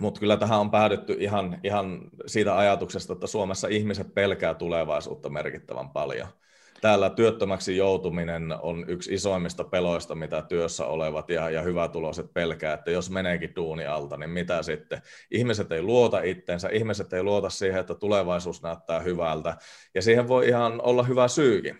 [0.00, 5.90] mutta kyllä tähän on päädytty ihan, ihan siitä ajatuksesta, että Suomessa ihmiset pelkää tulevaisuutta merkittävän
[5.90, 6.28] paljon–
[6.80, 12.90] täällä työttömäksi joutuminen on yksi isoimmista peloista, mitä työssä olevat ja, ja hyvätuloiset pelkää, että
[12.90, 15.02] jos meneekin duuni alta, niin mitä sitten?
[15.30, 19.56] Ihmiset ei luota itteensä, ihmiset ei luota siihen, että tulevaisuus näyttää hyvältä,
[19.94, 21.78] ja siihen voi ihan olla hyvä syykin.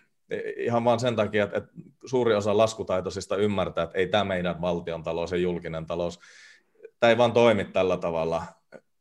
[0.56, 1.70] Ihan vain sen takia, että, että
[2.04, 6.20] suuri osa laskutaitoisista ymmärtää, että ei tämä meidän valtion talous ja julkinen talous,
[7.00, 8.42] tämä ei vaan toimi tällä tavalla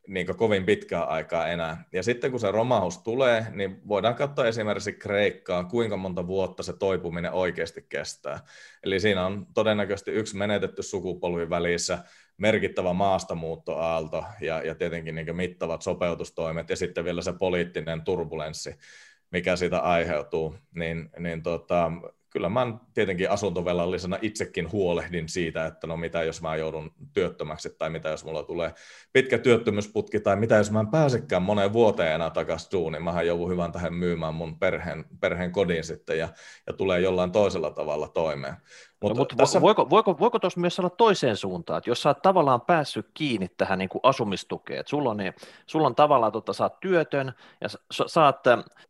[0.07, 1.85] niin kovin pitkää aikaa enää.
[1.91, 6.73] Ja sitten kun se romahus tulee, niin voidaan katsoa esimerkiksi Kreikkaa, kuinka monta vuotta se
[6.73, 8.39] toipuminen oikeasti kestää.
[8.83, 11.97] Eli siinä on todennäköisesti yksi menetetty sukupolvi välissä,
[12.37, 18.75] merkittävä maastamuuttoaalto ja, ja tietenkin niin mittavat sopeutustoimet ja sitten vielä se poliittinen turbulenssi,
[19.31, 21.91] mikä siitä aiheutuu, niin, niin tota,
[22.35, 27.89] kyllä mä tietenkin asuntovelallisena itsekin huolehdin siitä, että no mitä jos mä joudun työttömäksi tai
[27.89, 28.73] mitä jos mulla tulee
[29.13, 33.51] pitkä työttömyysputki tai mitä jos mä en pääsekään moneen vuoteen enää takaisin duuniin, mähän joudun
[33.51, 36.29] hyvän tähän myymään mun perheen, perheen kodin sitten ja,
[36.67, 38.55] ja tulee jollain toisella tavalla toimeen.
[39.05, 39.61] Mutta, no, mutta tässä...
[39.61, 43.47] voiko, voiko, voiko tuossa myös sanoa toiseen suuntaan, että jos sä oot tavallaan päässyt kiinni
[43.57, 45.33] tähän niin kuin asumistukeen, että sulla on, niin,
[45.65, 47.77] sulla on tavallaan, että sä oot työtön ja sä,
[48.07, 48.43] saat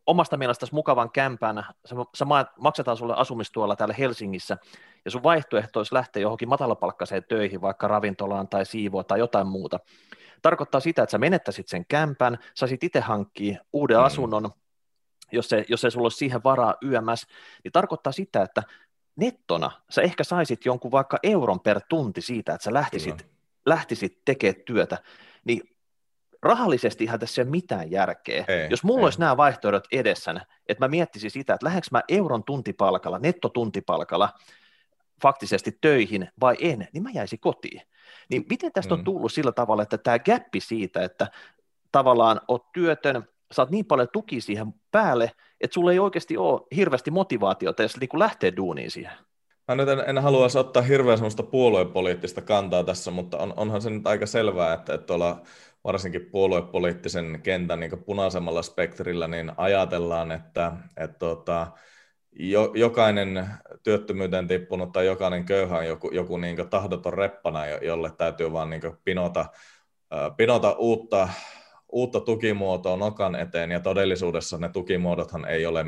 [0.07, 2.25] omasta mielestäsi mukavan kämpän, sä, sä
[2.59, 4.57] maksetaan sulle asumistuolla täällä Helsingissä
[5.05, 9.79] ja sun vaihtoehto olisi lähteä johonkin matalapalkkaiseen töihin, vaikka ravintolaan tai siivoa tai jotain muuta.
[10.41, 14.03] Tarkoittaa sitä, että sä menettäisit sen kämpän, saisit itse hankkia uuden mm.
[14.03, 14.49] asunnon,
[15.31, 17.27] jos, se, jos ei sulla olisi siihen varaa YMS,
[17.63, 18.63] niin tarkoittaa sitä, että
[19.15, 23.27] nettona sä ehkä saisit jonkun vaikka euron per tunti siitä, että sä lähtisit,
[23.65, 24.97] lähtisit tekemään työtä,
[25.45, 25.75] niin
[26.41, 28.45] rahallisesti ihan tässä ei ole mitään järkeä.
[28.47, 29.05] Ei, Jos mulla ei.
[29.05, 34.29] olisi nämä vaihtoehdot edessä, että mä miettisin sitä, että lähdenkö mä euron tuntipalkalla, nettotuntipalkalla
[35.21, 37.81] faktisesti töihin vai en, niin mä jäisin kotiin.
[38.29, 38.99] Niin miten tästä mm.
[38.99, 41.27] on tullut sillä tavalla, että tämä gappi siitä, että
[41.91, 45.31] tavallaan oot työtön, saat niin paljon tuki siihen päälle,
[45.61, 49.11] että sulla ei oikeasti ole hirveästi motivaatiota edes niin lähteä duuniin siihen.
[49.67, 53.89] Mä nyt en, en halua ottaa hirveän sellaista puoluepoliittista kantaa tässä, mutta on, onhan se
[53.89, 55.41] nyt aika selvää, että, että tuolla
[55.83, 61.67] varsinkin puoluepoliittisen kentän niin punaisemmalla spektrillä niin ajatellaan, että, että tota,
[62.31, 63.47] jo, jokainen
[63.83, 68.81] työttömyyteen tippunut tai jokainen köyhä on joku, joku niin tahdoton reppana, jolle täytyy vaan niin
[69.03, 69.45] pinota,
[70.37, 71.29] pinota uutta
[71.91, 75.85] uutta tukimuotoa nokan eteen, ja todellisuudessa ne tukimuodothan ei ole,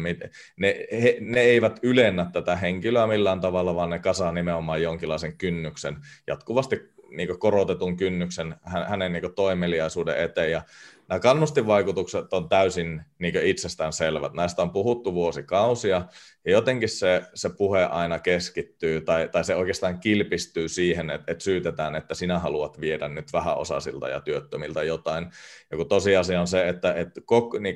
[0.58, 5.98] ne, he, ne eivät ylennä tätä henkilöä millään tavalla, vaan ne kasaa nimenomaan jonkinlaisen kynnyksen,
[6.28, 8.56] jatkuvasti niin korotetun kynnyksen
[8.88, 10.62] hänen niin toimeliaisuuden eteen, ja
[11.10, 14.34] nämä kannustinvaikutukset on täysin niin itsestään selvät.
[14.34, 16.01] Näistä on puhuttu vuosikausia,
[16.45, 21.43] ja jotenkin se, se puhe aina keskittyy, tai, tai se oikeastaan kilpistyy siihen, että, että
[21.43, 25.32] syytetään, että sinä haluat viedä nyt vähän osasilta ja työttömiltä jotain.
[25.72, 27.76] Ja kun tosiasia on se, että, että kok, niin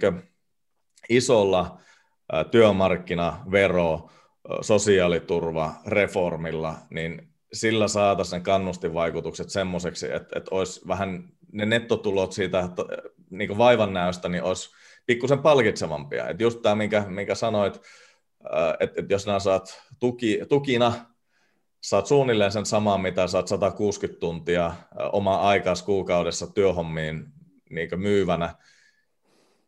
[1.09, 1.79] isolla
[2.51, 4.09] työmarkkina, vero,
[4.61, 12.69] sosiaaliturva, reformilla, niin sillä saataisiin ne kannustinvaikutukset semmoiseksi, että, että olisi vähän ne nettotulot siitä
[13.31, 14.69] niin vaivan näöstä, niin olisi
[15.05, 16.29] pikkusen palkitsevampia.
[16.29, 17.75] Että just tämä, minkä, minkä sanoit,
[18.81, 20.93] että, että jos nämä saat tuki, tukina,
[21.81, 24.73] saat suunnilleen sen saman, mitä saat 160 tuntia
[25.11, 27.25] oma aikas kuukaudessa työhommiin
[27.69, 28.55] niin myyvänä,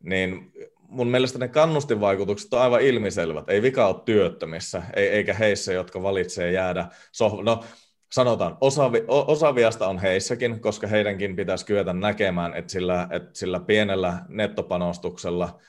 [0.04, 0.54] niin
[0.94, 3.50] mun mielestä ne kannustinvaikutukset on aivan ilmiselvät.
[3.50, 6.88] Ei vika ole työttömissä, eikä heissä, jotka valitsee jäädä.
[7.44, 7.64] No,
[8.14, 14.26] sanotaan, osavi, osaviasta on heissäkin, koska heidänkin pitäisi kyetä näkemään, että sillä, että sillä pienellä
[14.28, 15.60] nettopanostuksella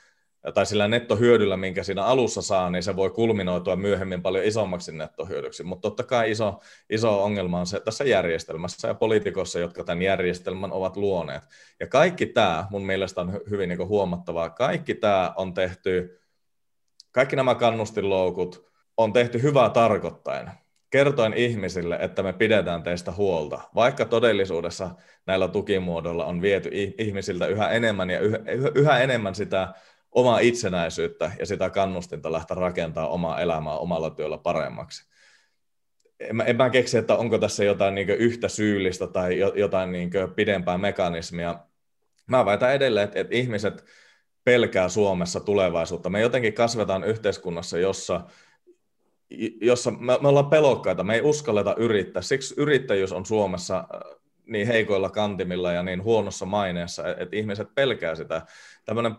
[0.53, 5.63] tai sillä nettohyödyllä, minkä siinä alussa saa, niin se voi kulminoitua myöhemmin paljon isommaksi nettohyödyksi.
[5.63, 10.71] Mutta totta kai iso, iso ongelma on se tässä järjestelmässä ja poliitikossa, jotka tämän järjestelmän
[10.71, 11.43] ovat luoneet.
[11.79, 14.49] Ja kaikki tämä mun mielestä on hyvin niin huomattavaa.
[14.49, 16.21] Kaikki tämä on tehty,
[17.11, 18.65] kaikki nämä kannustinloukut
[18.97, 20.51] on tehty hyvää tarkoittaen
[20.95, 24.89] kertoen ihmisille, että me pidetään teistä huolta, vaikka todellisuudessa
[25.25, 28.39] näillä tukimuodoilla on viety ihmisiltä yhä enemmän ja yhä,
[28.75, 29.73] yhä enemmän sitä
[30.11, 35.09] omaa itsenäisyyttä ja sitä kannustinta lähteä rakentamaan omaa elämää omalla työllä paremmaksi.
[36.19, 40.11] en mä, en mä keksi, että onko tässä jotain niin yhtä syyllistä tai jotain niin
[40.35, 41.55] pidempää mekanismia.
[42.27, 43.85] Mä väitän edelleen, että, että ihmiset
[44.43, 46.09] pelkää Suomessa tulevaisuutta.
[46.09, 48.21] Me jotenkin kasvetaan yhteiskunnassa, jossa,
[49.61, 52.21] jossa me, me ollaan pelokkaita, me ei uskalleta yrittää.
[52.21, 58.15] Siksi yrittäjyys on Suomessa äh, niin heikoilla kantimilla ja niin huonossa maineessa, että ihmiset pelkää
[58.15, 58.41] sitä.
[58.85, 59.15] Tämmöinen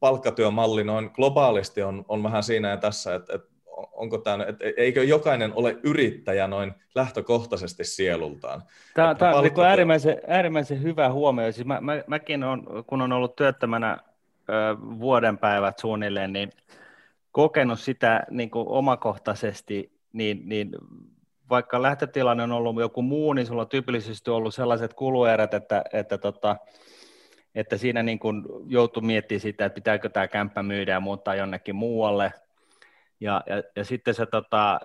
[0.00, 3.50] palkkatyömalli noin globaalisti on, on vähän siinä ja tässä, että, että
[3.92, 8.62] onko tämä, että eikö jokainen ole yrittäjä noin lähtökohtaisesti sielultaan?
[8.94, 11.52] Tämä, tämä on niin äärimmäisen, äärimmäisen hyvä huomio.
[11.52, 13.98] Siis mä, mä, mäkin on, kun on ollut työttömänä
[14.48, 16.50] ö, vuoden päivät suunnilleen, niin
[17.32, 20.70] kokenut sitä niin kuin omakohtaisesti, niin, niin
[21.50, 26.18] vaikka lähtötilanne on ollut joku muu, niin sulla on tyypillisesti ollut sellaiset kuluerät, että, että,
[26.18, 26.56] tota,
[27.54, 31.76] että siinä niin kuin joutuu miettimään sitä, että pitääkö tämä kämppä myydä ja muuttaa jonnekin
[31.76, 32.32] muualle,
[33.20, 34.80] ja, ja, ja sitten sä, tota,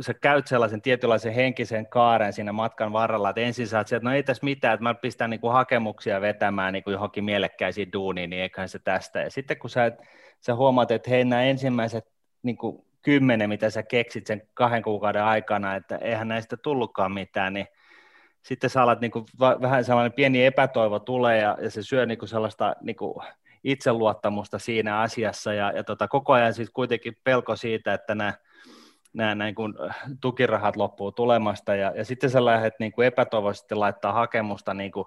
[0.00, 4.14] sä käyt sellaisen tietynlaisen henkisen kaaren siinä matkan varrella, että ensin sä oot että no
[4.14, 8.30] ei tässä mitään, että mä pistän niin kuin hakemuksia vetämään niin kuin johonkin mielekkäisiin duuniin,
[8.30, 9.20] niin eiköhän se tästä.
[9.20, 9.92] Ja sitten kun sä,
[10.40, 12.04] sä huomaat, että hei nämä ensimmäiset
[12.42, 17.52] niin kuin kymmenen, mitä sä keksit sen kahden kuukauden aikana, että eihän näistä tullutkaan mitään,
[17.52, 17.66] niin
[18.42, 22.18] sitten sä alat niin kuin, vähän sellainen pieni epätoivo tulee ja, ja se syö niin
[22.18, 23.14] kuin sellaista niin kuin,
[23.64, 28.34] itseluottamusta siinä asiassa ja, ja tota, koko ajan siis kuitenkin pelko siitä, että nämä
[29.12, 29.74] nämä näin kun
[30.20, 35.06] tukirahat loppuu tulemasta ja, ja sitten sä lähdet niin kuin epätoivoisesti laittaa hakemusta niin kuin,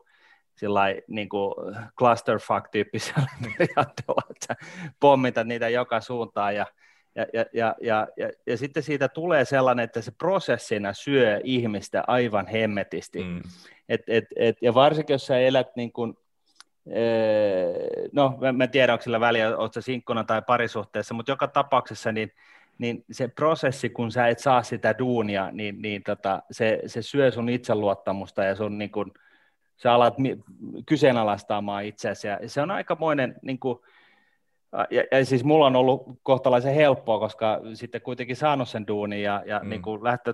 [0.56, 1.54] sillai, niin kuin
[1.98, 4.56] clusterfuck-tyyppisellä periaatteella, että sä
[5.00, 6.66] pommitat niitä joka suuntaan ja,
[7.16, 12.04] ja, ja, ja, ja, ja, ja sitten siitä tulee sellainen, että se prosessina syö ihmistä
[12.08, 13.24] aivan hemmetisti.
[13.24, 13.42] Mm.
[13.90, 16.18] Et, et, et, ja varsinkin, jos sä elät niin kuin
[18.12, 22.12] no mä en tiedä, onko sillä väliä, oletko se sinkkona tai parisuhteessa, mutta joka tapauksessa
[22.12, 22.32] niin,
[22.78, 27.32] niin se prosessi, kun sä et saa sitä duunia, niin, niin tota, se, se syö
[27.32, 29.12] sun itseluottamusta ja sun niin kun,
[29.84, 30.14] sä alat
[30.86, 33.82] kyseenalaistamaan itseäsi ja se on aikamoinen niin kun,
[34.90, 39.44] ja, ja siis mulla on ollut kohtalaisen helppoa, koska sitten kuitenkin saanut sen duunin ja,
[39.46, 39.70] ja mm.
[39.70, 40.34] niin kuin lähtö,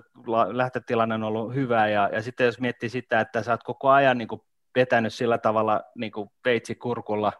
[0.50, 4.18] lähtötilanne on ollut hyvä ja, ja sitten jos miettii sitä, että sä oot koko ajan
[4.18, 4.40] niin kuin
[4.74, 7.32] vetänyt sillä tavalla niin kuin peitsi kurkulla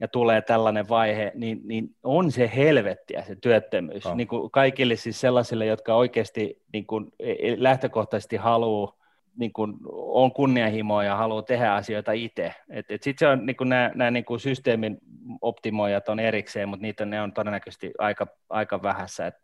[0.00, 4.06] ja tulee tällainen vaihe, niin, niin on se helvettiä se työttömyys.
[4.06, 4.14] Oh.
[4.14, 8.99] Niin kuin kaikille siis sellaisille, jotka oikeasti niin kuin e, e, lähtökohtaisesti haluaa
[9.36, 12.54] niin kuin, on kunnianhimoa ja haluaa tehdä asioita itse.
[12.90, 14.98] Sitten se on niin kuin nämä, nämä niin kuin systeemin
[15.40, 19.26] optimoijat on erikseen, mutta niitä ne on todennäköisesti aika, aika vähässä.
[19.26, 19.34] Et,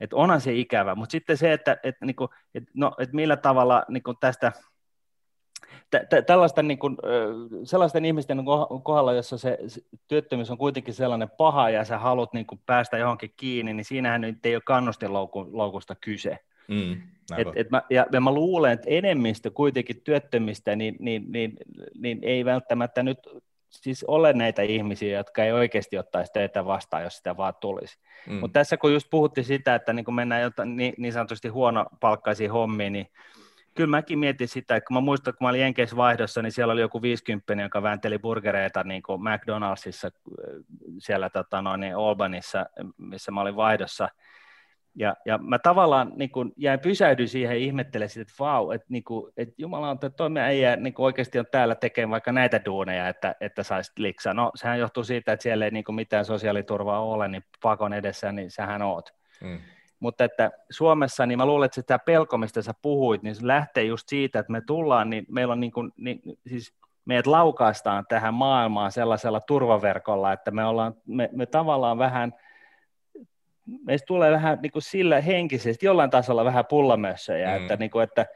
[0.00, 3.36] et onhan se ikävä, mutta sitten se, että et, niin kuin, et, no, et millä
[3.36, 4.52] tavalla niin kuin tästä–
[6.26, 6.96] tällaisten niin kuin,
[7.64, 8.44] sellaisten ihmisten
[8.82, 9.58] kohdalla, jossa se
[10.08, 14.20] työttömyys on kuitenkin sellainen paha ja sä haluat niin kuin päästä johonkin kiinni, niin siinähän
[14.20, 16.38] nyt ei ole kannustinloukusta kyse.
[16.68, 17.02] Mm,
[17.38, 21.56] et, et mä, ja, ja mä luulen, että enemmistö kuitenkin työttömistä, niin, niin, niin,
[21.98, 23.18] niin ei välttämättä nyt
[23.70, 27.98] siis ole näitä ihmisiä, jotka ei oikeasti ottaisi töitä vastaan, jos sitä vaan tulisi.
[28.26, 28.34] Mm.
[28.34, 32.50] Mutta tässä kun just puhuttiin sitä, että niin kun mennään jotain, niin, niin sanotusti huonopalkkaisiin
[32.50, 33.06] hommiin, niin
[33.74, 36.72] kyllä mäkin mietin sitä, että kun mä muistan, kun mä olin Jenkeissä vaihdossa, niin siellä
[36.72, 40.12] oli joku 50, joka väänteli burgereita niin kuin McDonaldsissa äh,
[40.98, 44.08] siellä tota, noin, niin Albanissa, missä mä olin vaihdossa.
[44.94, 48.86] Ja, ja mä tavallaan niin kuin, jäin pysähdyin siihen ja ihmettelin sitä, että vau, että,
[48.88, 52.60] niin kuin, että jumala on, että toi äijä niin oikeasti on täällä tekemään vaikka näitä
[52.64, 54.34] duuneja, että, että saisit liksaa.
[54.34, 58.32] No sehän johtuu siitä, että siellä ei niin kuin mitään sosiaaliturvaa ole, niin pakon edessä,
[58.32, 59.14] niin sähän oot.
[59.40, 59.58] Mm.
[60.00, 63.84] Mutta että Suomessa, niin mä luulen, että sitä pelko, mistä sä puhuit, niin se lähtee
[63.84, 66.74] just siitä, että me tullaan, niin meillä on niin kuin, niin, siis
[67.04, 72.32] meidät laukaistaan tähän maailmaan sellaisella turvaverkolla, että me, ollaan, me, me tavallaan vähän,
[73.86, 77.56] meistä tulee vähän niin kuin sillä henkisesti jollain tasolla vähän pullamössöjä, mm.
[77.56, 78.26] että, niin kuin, että,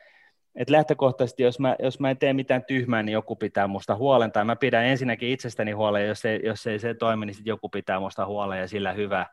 [0.54, 4.32] että lähtökohtaisesti, jos mä, jos mä en tee mitään tyhmää, niin joku pitää musta huolen,
[4.32, 7.68] tai mä pidän ensinnäkin itsestäni huolen, jos ei, jos ei se toimi, niin sitten joku
[7.68, 9.26] pitää musta huolen ja sillä hyvä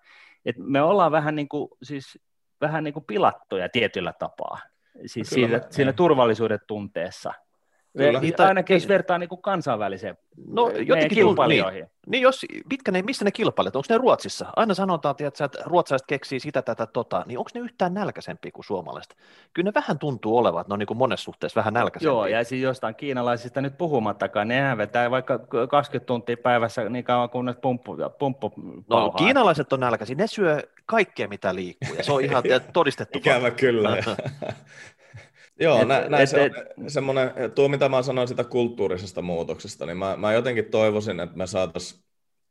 [0.45, 2.19] et me ollaan vähän niin kuin, siis,
[2.61, 4.59] vähän niin kuin pilattuja tietyllä tapaa,
[5.05, 7.33] siis no, siinä, siinä turvallisuuden tunteessa.
[7.97, 8.19] Kyllä.
[8.19, 10.17] Niin, ainakin jos vertaa niin kuin kansainväliseen
[10.47, 11.81] no, jotenkin kilpailijoihin.
[11.81, 14.45] Niin, niin jos, mitkä ne, missä ne kilpailijat, onko ne Ruotsissa?
[14.55, 18.65] Aina sanotaan, että, että ruotsalaiset keksii sitä, tätä, tota, niin onko ne yhtään nälkäisempiä kuin
[18.65, 19.15] suomalaiset?
[19.53, 22.13] Kyllä ne vähän tuntuu olevan, että ne on niin kuin monessa suhteessa vähän nälkäisempiä.
[22.13, 25.39] Joo, ja siis jostain kiinalaisista nyt puhumattakaan, nehän vetää vaikka
[25.69, 28.53] 20 tuntia päivässä niin kauan kuin ne pumppu, pumppu
[28.89, 33.17] No kiinalaiset on nälkäisiä, ne syö kaikkea mitä liikkuu, ja se on ihan todistettu.
[33.17, 33.97] Ikävä kyllä.
[35.59, 36.51] Joo, et, nä, näin et, se on
[36.89, 41.47] semmoinen, tuo mitä mä sanoin sitä kulttuurisesta muutoksesta, niin mä, mä jotenkin toivoisin, että me
[41.47, 42.03] saataisiin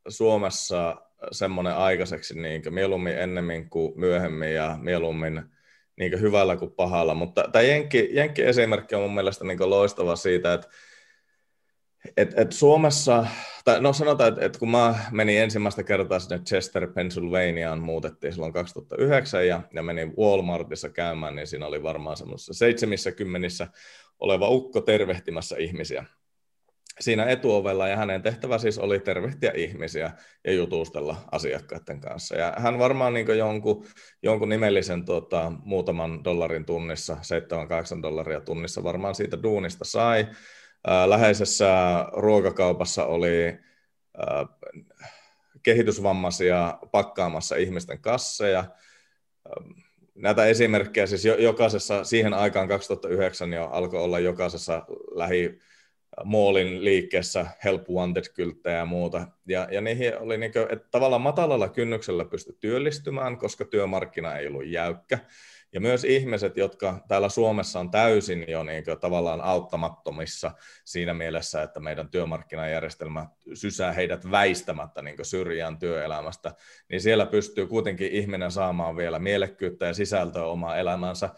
[0.07, 0.95] Suomessa
[1.31, 5.43] semmoinen aikaiseksi niin mieluummin ennemmin kuin myöhemmin ja mieluummin
[5.99, 7.13] niin hyvällä kuin pahalla.
[7.13, 10.67] Mutta tämä Jenkki, Jenkki-esimerkki on mun mielestä niin loistava siitä, että
[12.17, 13.25] et, et Suomessa,
[13.65, 18.53] tai no sanotaan, että et kun mä menin ensimmäistä kertaa sinne Chester, Pennsylvaniaan, muutettiin silloin
[18.53, 23.67] 2009 ja, ja menin Walmartissa käymään, niin siinä oli varmaan semmoisessa 70
[24.19, 26.05] oleva ukko tervehtimässä ihmisiä
[26.99, 30.11] siinä etuovella ja hänen tehtävä siis oli tervehtiä ihmisiä
[30.43, 32.35] ja jutustella asiakkaiden kanssa.
[32.35, 33.85] Ja hän varmaan niin jonkun,
[34.23, 37.17] jonkun nimellisen tota, muutaman dollarin tunnissa,
[37.97, 40.27] 7-8 dollaria tunnissa varmaan siitä duunista sai.
[41.05, 41.67] Läheisessä
[42.13, 43.59] ruokakaupassa oli
[45.63, 48.65] kehitysvammaisia pakkaamassa ihmisten kasseja.
[50.15, 55.59] Näitä esimerkkejä siis jokaisessa, siihen aikaan 2009 jo alkoi olla jokaisessa lähi
[56.23, 59.27] Moolin liikkeessä help wanted-kylttejä ja muuta.
[59.47, 64.47] Ja, ja niihin oli niin kuin, että tavallaan matalalla kynnyksellä pysty työllistymään, koska työmarkkina ei
[64.47, 65.19] ollut jäykkä.
[65.73, 70.51] Ja myös ihmiset, jotka täällä Suomessa on täysin jo niin kuin, tavallaan auttamattomissa
[70.85, 76.53] siinä mielessä, että meidän työmarkkinajärjestelmä sysää heidät väistämättä niin kuin syrjään työelämästä,
[76.89, 81.29] niin siellä pystyy kuitenkin ihminen saamaan vielä mielekkyyttä ja sisältöä omaan elämänsä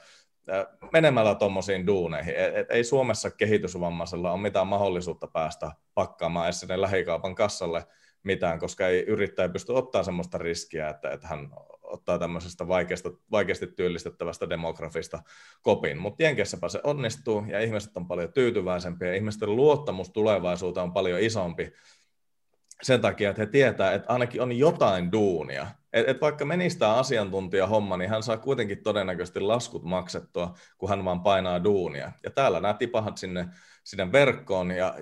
[0.94, 2.36] menemällä tuommoisiin duuneihin.
[2.36, 7.86] Et ei Suomessa kehitysvammaisella ole mitään mahdollisuutta päästä pakkaamaan edes sinne lähikaupan kassalle
[8.24, 11.50] mitään, koska ei yrittäjä pysty ottaa sellaista riskiä, että, että hän
[11.96, 15.24] ottaa tämmöisestä vaikeasta, vaikeasti työllistettävästä demografista
[15.62, 15.98] kopin.
[15.98, 21.72] Mutta Jenkessäpä se onnistuu ja ihmiset on paljon tyytyväisempiä ihmisten luottamus tulevaisuuteen on paljon isompi
[22.84, 25.68] sen takia, että he tietää, että ainakin on jotain duunia.
[25.94, 31.06] Et, et vaikka menisi tämä asiantuntijahomma, niin hän saa kuitenkin todennäköisesti laskut maksettua, kun hän
[31.06, 32.12] vaan painaa duunia.
[32.24, 33.48] Ja täällä nämä tipahat sinne,
[33.84, 34.96] sinne verkkoon ja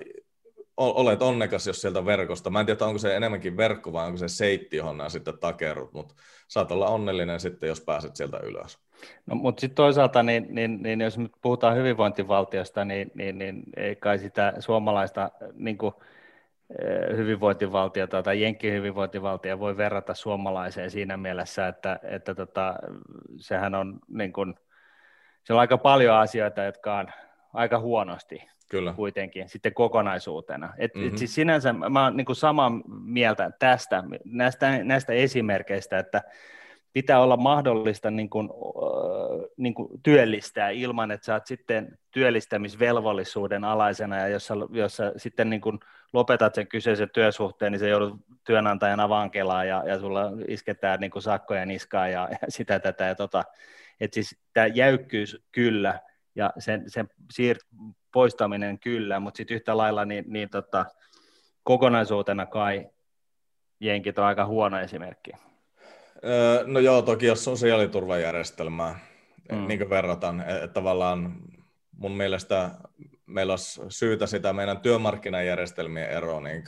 [0.76, 2.50] olet onnekas, jos sieltä verkosta.
[2.50, 5.92] Mä en tiedä, onko se enemmänkin verkko vai onko se seitti, johon nämä sitten takerut,
[5.92, 6.14] mutta
[6.48, 8.78] saat olla onnellinen sitten, jos pääset sieltä ylös.
[9.26, 13.96] No, mutta sitten toisaalta, niin, niin, niin, jos nyt puhutaan hyvinvointivaltiosta, niin, niin, niin ei
[13.96, 15.94] kai sitä suomalaista niin kuin,
[16.78, 22.74] Eh, hyvinvointivaltiota tai Jenkin hyvinvointivaltio voi verrata suomalaiseen siinä mielessä, että, että tota,
[23.36, 24.54] sehän on niin kuin,
[25.50, 27.06] on aika paljon asioita, jotka on
[27.54, 28.92] aika huonosti Kyllä.
[28.92, 30.74] kuitenkin sitten kokonaisuutena.
[30.78, 31.08] Et, mm-hmm.
[31.08, 32.70] et siis sinänsä mä oon niin samaa
[33.04, 36.22] mieltä tästä, näistä, näistä esimerkkeistä, että
[36.92, 38.50] pitää olla mahdollista niin kuin,
[39.56, 45.50] niin kuin työllistää ilman, että oot sitten työllistämisvelvollisuuden alaisena, ja jos sä, jos sä sitten
[45.50, 45.80] niin kuin
[46.12, 51.22] lopetat sen kyseisen työsuhteen, niin se joudut työnantajana vankelaan, ja, ja sulla isketään niin kuin
[51.22, 53.44] sakkoja niskaan, ja, ja sitä tätä, ja tota,
[54.00, 56.00] että siis tämä jäykkyys kyllä,
[56.34, 60.86] ja sen, sen siir- poistaminen kyllä, mutta sitten yhtä lailla niin, niin tota,
[61.62, 62.90] kokonaisuutena kai
[63.80, 65.30] jenkit on aika huono esimerkki.
[66.66, 68.98] No joo, toki jos sosiaaliturvajärjestelmää
[69.52, 69.66] mm.
[69.66, 71.36] niin kuin verrataan, että tavallaan
[71.98, 72.70] mun mielestä
[73.26, 76.64] meillä olisi syytä sitä meidän työmarkkinajärjestelmien eroa niin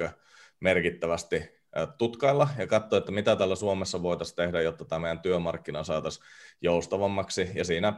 [0.61, 1.56] merkittävästi
[1.99, 6.27] tutkailla ja katsoa, että mitä täällä Suomessa voitaisiin tehdä, jotta tämä meidän työmarkkina saataisiin
[6.61, 7.51] joustavammaksi.
[7.55, 7.93] Ja siinä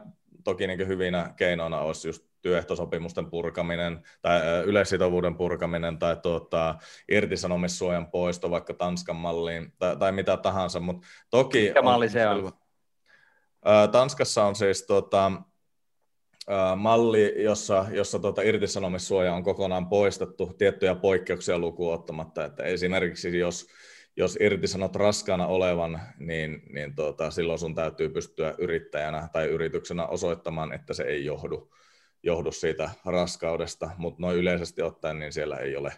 [0.45, 6.75] toki niin hyvinä keinoina olisi just työehtosopimusten purkaminen tai yleissitovuuden purkaminen tai tuota,
[7.09, 10.81] irtisanomissuojan poisto vaikka Tanskan malliin tai, tai mitä tahansa.
[10.81, 12.53] Mut toki Mikä malli se on?
[13.93, 15.33] Tanskassa on siis tuota,
[16.77, 22.45] malli, jossa, jossa tuota irtisanomissuoja on kokonaan poistettu tiettyjä poikkeuksia lukuun ottamatta.
[22.45, 23.67] Että esimerkiksi jos,
[24.17, 30.73] jos irtisanot raskaana olevan, niin, niin tuota, silloin sun täytyy pystyä yrittäjänä tai yrityksenä osoittamaan,
[30.73, 31.71] että se ei johdu,
[32.23, 35.93] johdu siitä raskaudesta, mutta noin yleisesti ottaen niin siellä ei ole,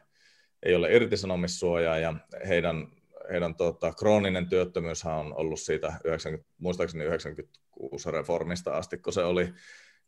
[0.63, 2.15] ei ole irtisanomissuojaa ja
[2.49, 2.87] heidän,
[3.33, 9.53] heidän tuota, krooninen työttömyys on ollut siitä 90, muistaakseni 96 reformista asti, kun se oli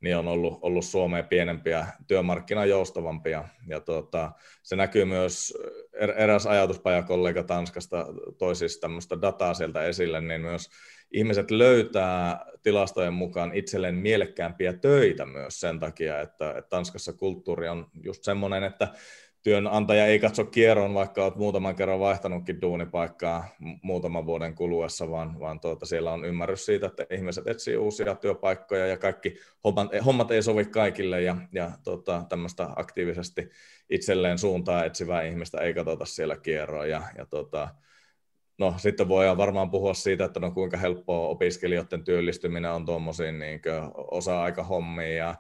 [0.03, 3.45] niin on ollut, ollut Suomeen pienempiä, työmarkkinajoustovampia.
[3.69, 4.33] Ja tuota,
[4.63, 5.55] se näkyy myös,
[5.93, 8.07] er, eräs ajatuspajakollega Tanskasta
[8.39, 10.71] toi siis tämmöistä dataa sieltä esille, niin myös
[11.13, 17.87] ihmiset löytää tilastojen mukaan itselleen mielekkäämpiä töitä myös sen takia, että, että Tanskassa kulttuuri on
[18.03, 18.89] just semmoinen, että
[19.43, 23.49] työnantaja ei katso kierron, vaikka olet muutaman kerran vaihtanutkin duunipaikkaa
[23.83, 28.87] muutaman vuoden kuluessa, vaan, vaan tuota, siellä on ymmärrys siitä, että ihmiset etsii uusia työpaikkoja
[28.87, 29.35] ja kaikki
[29.65, 33.49] hommat, hommat ei sovi kaikille ja, ja tuota, tämmöistä aktiivisesti
[33.91, 37.69] itselleen suuntaa etsivää ihmistä ei katsota siellä kierroa ja, ja tuota,
[38.59, 43.61] no sitten voidaan varmaan puhua siitä, että no kuinka helppoa opiskelijoiden työllistyminen on tuommoisiin niin
[44.11, 45.35] osa-aikahommia ja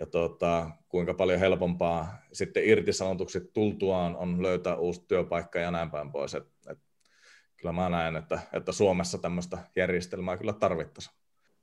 [0.00, 6.12] ja tota, kuinka paljon helpompaa sitten irtisanotuksi tultuaan on löytää uusi työpaikka ja näin päin
[6.12, 6.34] pois.
[6.34, 6.78] Et, et,
[7.56, 11.16] kyllä mä näen, että, että Suomessa tämmöistä järjestelmää kyllä tarvittaisiin.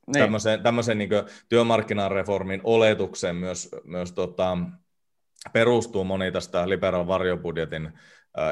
[0.06, 0.22] niin.
[0.22, 1.10] tämmöisen, tämmöisen niin
[1.48, 4.58] työmarkkinareformin oletukseen myös, myös tota,
[5.52, 7.92] perustuu moni tästä liberal varjobudjetin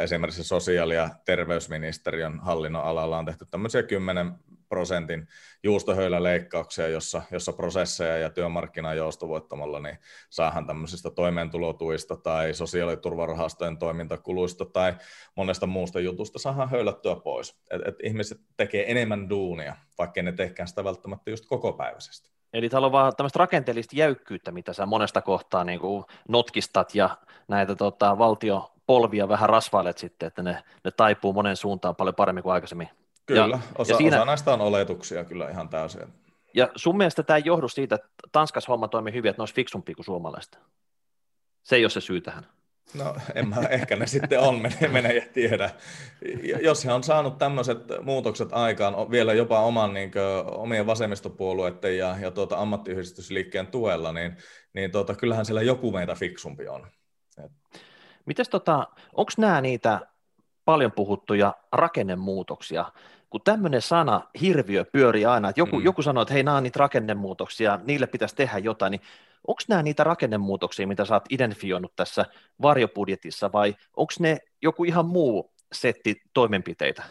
[0.03, 4.33] esimerkiksi sosiaali- ja terveysministeriön hallinnon alalla on tehty tämmöisiä 10
[4.69, 5.29] prosentin
[5.63, 9.99] juustohöyläleikkauksia, jossa, jossa prosesseja ja työmarkkinaa joustavoittamalla niin
[10.31, 14.95] saahan tämmöisistä toimeentulotuista tai sosiaaliturvarahastojen toimintakuluista tai
[15.35, 17.61] monesta muusta jutusta saadaan höylättyä pois.
[17.71, 22.31] Et, et ihmiset tekee enemmän duunia, vaikka ne tehkään sitä välttämättä just koko päiväisesti.
[22.53, 27.19] Eli täällä on vaan tämmöistä rakenteellista jäykkyyttä, mitä sä monesta kohtaa niin kuin notkistat ja
[27.49, 32.43] näitä tota, valtio, polvia vähän rasvailet sitten, että ne, ne taipuu monen suuntaan paljon paremmin
[32.43, 32.89] kuin aikaisemmin.
[33.27, 36.03] Kyllä, ja, osa, ja siinä, osa näistä on oletuksia kyllä ihan täysin.
[36.55, 39.55] Ja sun mielestä tämä ei johdu siitä, että Tanskassa homma toimii hyvin, että ne olisi
[39.55, 40.59] fiksumpia kuin suomalaiset?
[41.63, 42.47] Se ei ole se syy tähän.
[42.95, 45.71] No en mä, ehkä ne sitten on, mene, mene ja tiedä.
[46.63, 52.17] Jos he on saanut tämmöiset muutokset aikaan vielä jopa oman niin kuin, omien vasemmistopuolueiden ja,
[52.21, 54.37] ja tuota, ammattiyhdistysliikkeen tuella, niin,
[54.73, 56.87] niin tuota, kyllähän siellä joku meitä fiksumpi on.
[58.27, 60.01] Mites tota, onko nämä niitä
[60.65, 62.93] paljon puhuttuja rakennemuutoksia,
[63.31, 65.85] kun tämmöinen sana, hirviö, pyörii aina, että joku, mm.
[65.85, 69.01] joku sanoo, että hei, nämä on niitä rakennemuutoksia, niille pitäisi tehdä jotain, niin
[69.47, 72.25] onko nämä niitä rakennemuutoksia, mitä sä oot identifioinut tässä
[72.63, 77.03] varjobudjetissa, vai onko ne joku ihan muu setti toimenpiteitä?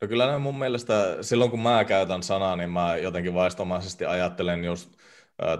[0.00, 4.64] No kyllä ne mun mielestä, silloin kun mä käytän sanaa, niin mä jotenkin vaistomaisesti ajattelen
[4.64, 4.90] just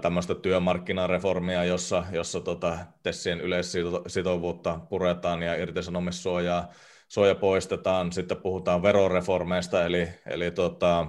[0.01, 6.71] tämmöistä työmarkkinareformia, jossa, jossa tota, Tessien yleissitovuutta puretaan ja irtisanomissuojaa
[7.07, 8.11] suoja poistetaan.
[8.11, 11.07] Sitten puhutaan veroreformeista, eli, eli tota,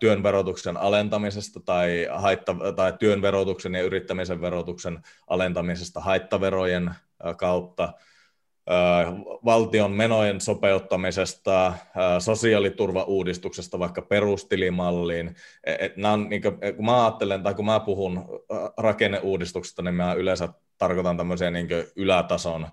[0.00, 6.94] työn verotuksen alentamisesta tai, haitta, tai työn verotuksen ja yrittämisen verotuksen alentamisesta haittaverojen
[7.36, 7.92] kautta,
[9.44, 11.74] valtion menojen sopeuttamisesta,
[12.18, 15.36] sosiaaliturvauudistuksesta vaikka perustilimalliin.
[15.64, 18.24] E, nämä on, niin kuin, kun mä ajattelen tai kun mä puhun
[18.76, 20.48] rakenneuudistuksesta, niin mä yleensä
[20.78, 22.66] tarkoitan tämmöisiä niin ylätason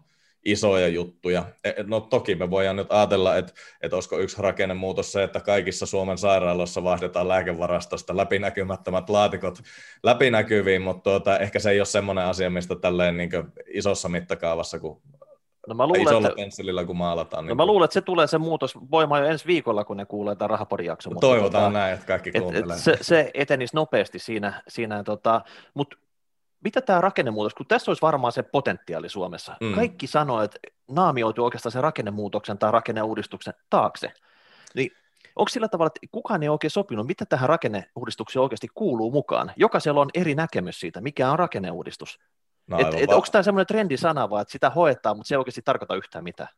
[0.45, 1.45] isoja juttuja.
[1.63, 5.39] E, e, no toki me voidaan nyt ajatella, että, että olisiko yksi rakennemuutos se, että
[5.39, 9.59] kaikissa Suomen sairaaloissa vaihdetaan lääkevarastosta läpinäkymättömät laatikot
[10.03, 13.31] läpinäkyviin, mutta tuota, ehkä se ei ole semmoinen asia, mistä tälleen niin
[13.73, 15.01] isossa mittakaavassa, kun
[15.67, 17.45] No mä luulen, isolla että, pensselillä, kun maalataan.
[17.45, 20.05] No niin mä luulen, että se tulee se muutos voimaan jo ensi viikolla, kun ne
[20.05, 21.19] kuulee tämän rahapodijakson.
[21.19, 22.75] Toivotaan tota, näin, että kaikki kuuntelee.
[22.75, 25.41] Et, et se, se etenisi nopeasti siinä, siinä tota,
[25.73, 25.97] mutta
[26.63, 29.55] mitä tämä rakennemuutos, kun tässä olisi varmaan se potentiaali Suomessa.
[29.61, 29.73] Mm.
[29.73, 30.59] Kaikki sanoo, että
[30.91, 34.11] naamioituu oikeastaan sen rakennemuutoksen tai rakenneuudistuksen taakse.
[34.75, 34.91] Niin
[35.35, 39.53] onko sillä tavalla, että kukaan ei oikein sopinut, mitä tähän rakenneuudistukseen oikeasti kuuluu mukaan?
[39.55, 42.19] Jokaisella on eri näkemys siitä, mikä on rakenneuudistus.
[42.67, 45.61] No, et, et, onko tämä semmoinen trendisana vaan, että sitä hoetaan, mutta se ei oikeasti
[45.61, 46.49] tarkoita yhtään mitään?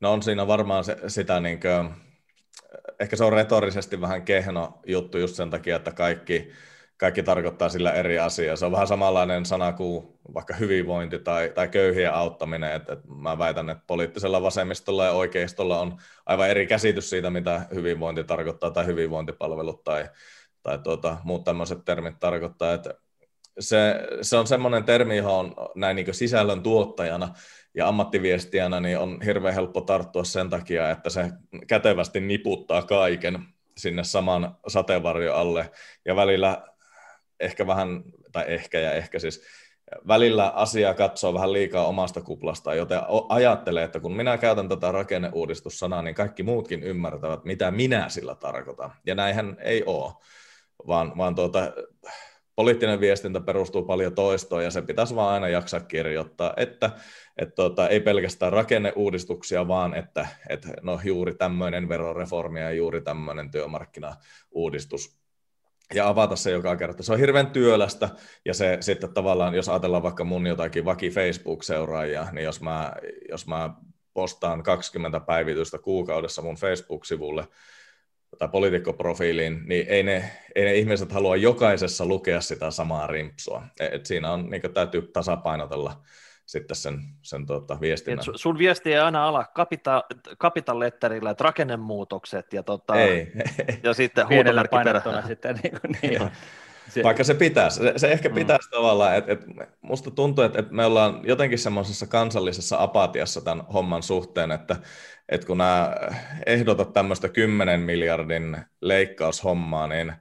[0.00, 1.94] No on siinä varmaan se, sitä, niin kuin,
[3.00, 6.52] ehkä se on retorisesti vähän kehno juttu just sen takia, että kaikki
[7.00, 8.56] kaikki tarkoittaa sillä eri asiaa.
[8.56, 12.72] Se on vähän samanlainen sana kuin vaikka hyvinvointi tai, tai köyhien auttaminen.
[12.72, 15.96] Et, et mä väitän, että poliittisella vasemmistolla ja oikeistolla on
[16.26, 20.08] aivan eri käsitys siitä, mitä hyvinvointi tarkoittaa tai hyvinvointipalvelut tai,
[20.62, 22.72] tai tuota, muut tämmöiset termit tarkoittaa.
[22.72, 22.88] Et
[23.58, 27.34] se, se on semmoinen termi, johon on näin niin sisällön tuottajana
[27.74, 31.30] ja ammattiviestijänä niin on hirveän helppo tarttua sen takia, että se
[31.66, 33.38] kätevästi niputtaa kaiken
[33.76, 35.70] sinne saman sateenvarjo alle.
[36.04, 36.62] Ja välillä
[37.40, 39.42] ehkä vähän, tai ehkä ja ehkä siis
[40.08, 46.02] välillä asiaa katsoo vähän liikaa omasta kuplasta, joten ajattelee, että kun minä käytän tätä rakenneuudistussanaa,
[46.02, 48.92] niin kaikki muutkin ymmärtävät, mitä minä sillä tarkoitan.
[49.06, 50.12] Ja näinhän ei ole,
[50.86, 51.72] vaan, vaan tuota,
[52.60, 56.90] poliittinen viestintä perustuu paljon toistoon ja se pitäisi vaan aina jaksaa kirjoittaa, että,
[57.38, 63.50] että tuota, ei pelkästään rakenneuudistuksia, vaan että, että no, juuri tämmöinen veroreformi ja juuri tämmöinen
[63.50, 65.20] työmarkkinauudistus
[65.94, 67.02] ja avata se joka kerta.
[67.02, 68.08] Se on hirveän työlästä,
[68.44, 72.92] ja se sitten tavallaan, jos ajatellaan vaikka mun jotakin vaki Facebook-seuraajia, niin jos mä,
[73.28, 73.74] jos mä
[74.14, 77.48] postaan 20 päivitystä kuukaudessa mun Facebook-sivulle
[78.40, 83.62] tai poliitikkoprofiiliin, niin ei ne, ei ne ihmiset halua jokaisessa lukea sitä samaa rimpsua.
[83.80, 86.02] Et siinä on, niin täytyy tasapainotella
[86.46, 88.24] sitten sen, sen tuota, viestinnän.
[88.28, 89.44] Et sun viesti ei aina ala
[90.74, 93.32] letterillä, että rakennemuutokset ja, tota, ei,
[93.82, 95.26] ja sitten huutomerkki perään.
[95.26, 96.30] sitten, niin kuin, niin.
[96.90, 97.02] Se...
[97.02, 98.34] Vaikka se pitäisi, se, se ehkä mm.
[98.34, 98.76] pitäisi mm.
[98.76, 99.40] tavallaan, että et,
[99.80, 104.76] musta tuntuu, että et me ollaan jotenkin semmoisessa kansallisessa apatiassa tämän homman suhteen, että
[105.28, 105.96] et kun nämä
[106.46, 110.12] ehdotat tämmöistä 10 miljardin leikkaushommaa, niin,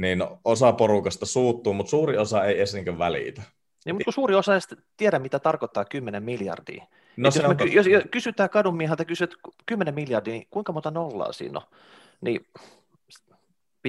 [0.00, 3.42] niin osa porukasta suuttuu, mutta suuri osa ei edes välitä.
[3.84, 4.60] Niin, mutta kun suuri osa ei
[4.96, 6.86] tiedä, mitä tarkoittaa 10 miljardia.
[7.16, 9.36] No, jos, me, jos, kysytään kadunmieheltä, kysyt
[9.66, 11.66] 10 miljardia, niin kuinka monta nollaa siinä on?
[12.20, 12.46] Niin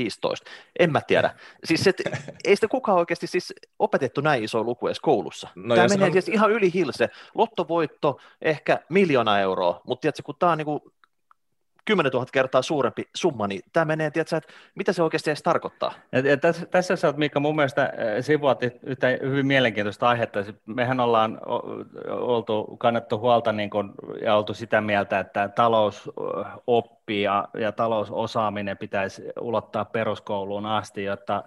[0.03, 0.51] 15.
[0.80, 1.35] En mä tiedä.
[1.67, 2.01] Siis et,
[2.43, 5.49] ei sitä kukaan oikeasti siis opetettu näin iso luku edes koulussa.
[5.55, 6.13] No tämä menee on...
[6.13, 7.09] siis ihan yli hilse.
[7.35, 10.91] Lottovoitto ehkä miljoona euroa, mutta tiedätkö, kun tämä on niinku
[11.90, 15.94] 10 000 kertaa suurempi summa, niin tämä menee, tiedätkö, että mitä se oikeasti edes tarkoittaa?
[16.11, 20.40] Ja, ja tässä, tässä sä oot, Mikka, mun mielestä sivuat yhtä hyvin mielenkiintoista aihetta.
[20.66, 21.41] Mehän ollaan
[22.10, 29.24] oltu, kannettu huolta niin kun, ja oltu sitä mieltä, että talousoppi ja, ja talousosaaminen pitäisi
[29.41, 31.44] ulottaa peruskouluun asti, jotta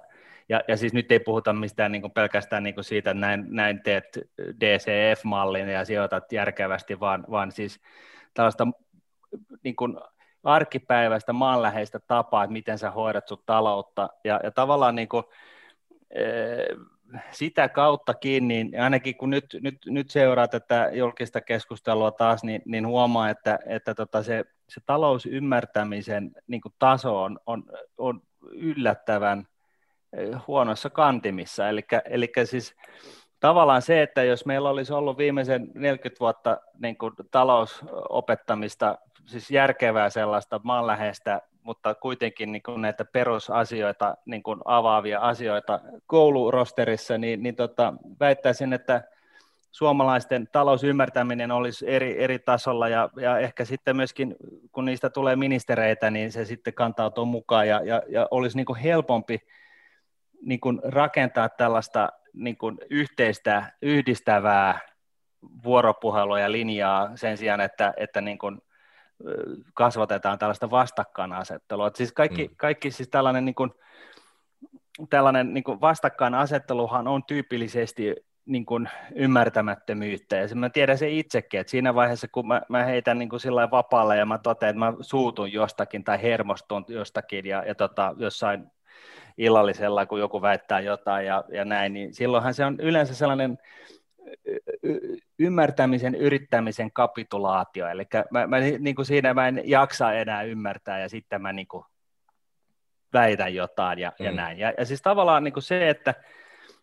[0.48, 3.47] ja, ja siis nyt ei puhuta mistään niin kuin pelkästään niin kuin siitä, että näin,
[3.48, 4.19] näin teet
[4.60, 7.81] DCF-mallin ja sijoitat järkevästi, vaan, vaan siis
[8.35, 8.66] tällaista
[9.62, 9.97] niin kuin
[10.44, 15.24] arkipäiväistä maanläheistä tapaa, että miten sä hoidat sun taloutta, ja, ja tavallaan niin kuin,
[16.10, 16.24] e,
[17.31, 22.86] sitä kauttakin, niin ainakin kun nyt, nyt, nyt seuraat tätä julkista keskustelua taas, niin, niin
[22.86, 27.64] huomaa, että, että tota se, se talousymmärtämisen niin kuin taso on, on,
[27.98, 28.20] on
[28.52, 29.47] yllättävän
[30.12, 32.74] e, huonossa kantimissa, eli siis
[33.40, 40.10] tavallaan se, että jos meillä olisi ollut viimeisen 40 vuotta niin kuin talousopettamista, siis järkevää
[40.10, 47.56] sellaista maanläheistä, mutta kuitenkin niin kuin näitä perusasioita, niin kuin avaavia asioita koulurosterissa, niin, niin
[47.56, 49.02] tota, väittäisin, että
[49.70, 54.36] suomalaisten talousymmärtäminen olisi eri, eri tasolla ja, ja ehkä sitten myöskin,
[54.72, 58.78] kun niistä tulee ministereitä, niin se sitten kantautuu mukaan ja, ja, ja olisi niin kuin
[58.78, 59.38] helpompi
[60.42, 64.80] niin kuin rakentaa tällaista niin kuin yhteistä, yhdistävää
[65.64, 68.60] vuoropuhelua ja linjaa sen sijaan, että, että niin kuin
[69.74, 71.86] kasvatetaan tällaista vastakkainasettelua.
[71.86, 72.54] Et siis kaikki, mm.
[72.56, 73.70] kaikki siis tällainen, niin kuin,
[75.10, 78.16] tällainen niin kuin vastakkainasetteluhan on tyypillisesti
[78.46, 83.18] niin kuin ymmärtämättömyyttä, ja mä tiedän se itsekin, että siinä vaiheessa, kun mä, mä heitän
[83.18, 87.64] niin kuin sillä vapaalle ja mä totean, että mä suutun jostakin tai hermostun jostakin ja,
[87.66, 88.66] ja tota, jossain
[89.38, 93.58] illallisella, kun joku väittää jotain ja, ja näin, niin silloinhan se on yleensä sellainen
[95.38, 101.08] ymmärtämisen, yrittämisen kapitulaatio, eli mä, mä, niin kuin siinä mä en jaksa enää ymmärtää ja
[101.08, 101.84] sitten mä niin kuin
[103.12, 104.26] väitän jotain ja, mm.
[104.26, 104.58] ja näin.
[104.58, 106.14] Ja, ja siis tavallaan niin kuin se, että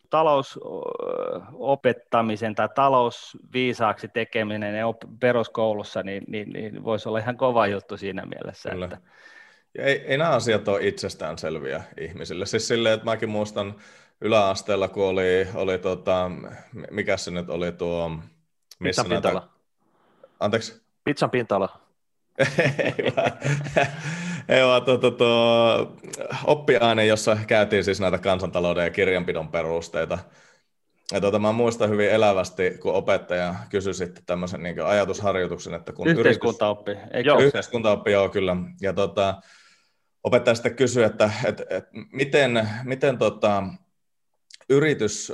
[0.09, 4.75] talousopettamisen tai talousviisaaksi tekeminen
[5.19, 8.69] peruskoulussa, niin, niin, niin voisi olla ihan kova juttu siinä mielessä.
[8.69, 8.85] Kyllä.
[8.85, 8.97] Että,
[9.77, 12.45] ja ei, ei nämä asiat ole itsestäänselviä ihmisille.
[12.45, 13.75] Siis silleen, että mäkin muistan
[14.21, 16.31] yläasteella, kun oli, oli tota,
[16.91, 18.09] mikä se nyt oli tuo...
[18.09, 19.27] Missä Pizzan näitä...
[19.27, 19.49] pintala.
[20.39, 20.81] Anteeksi?
[21.03, 21.81] Pizzan pintala.
[22.97, 23.31] ei vaan,
[24.49, 25.97] ei vaan tuo, tuo, tuo,
[26.45, 30.19] oppiaine, jossa käytiin siis näitä kansantalouden ja kirjanpidon perusteita.
[31.11, 36.07] Ja tuota, mä muistan hyvin elävästi, kun opettaja kysyi sitten tämmöisen niin ajatusharjoituksen, että kun
[36.07, 37.09] Yhteiskuntaoppi, yritys...
[37.13, 37.39] eikö joo.
[37.39, 38.55] Yhteiskuntaoppi, joo, kyllä.
[38.81, 39.41] Ja tuota,
[40.23, 43.63] opettaja sitten kysyi, että, että, että miten, miten tota,
[44.69, 45.33] yritys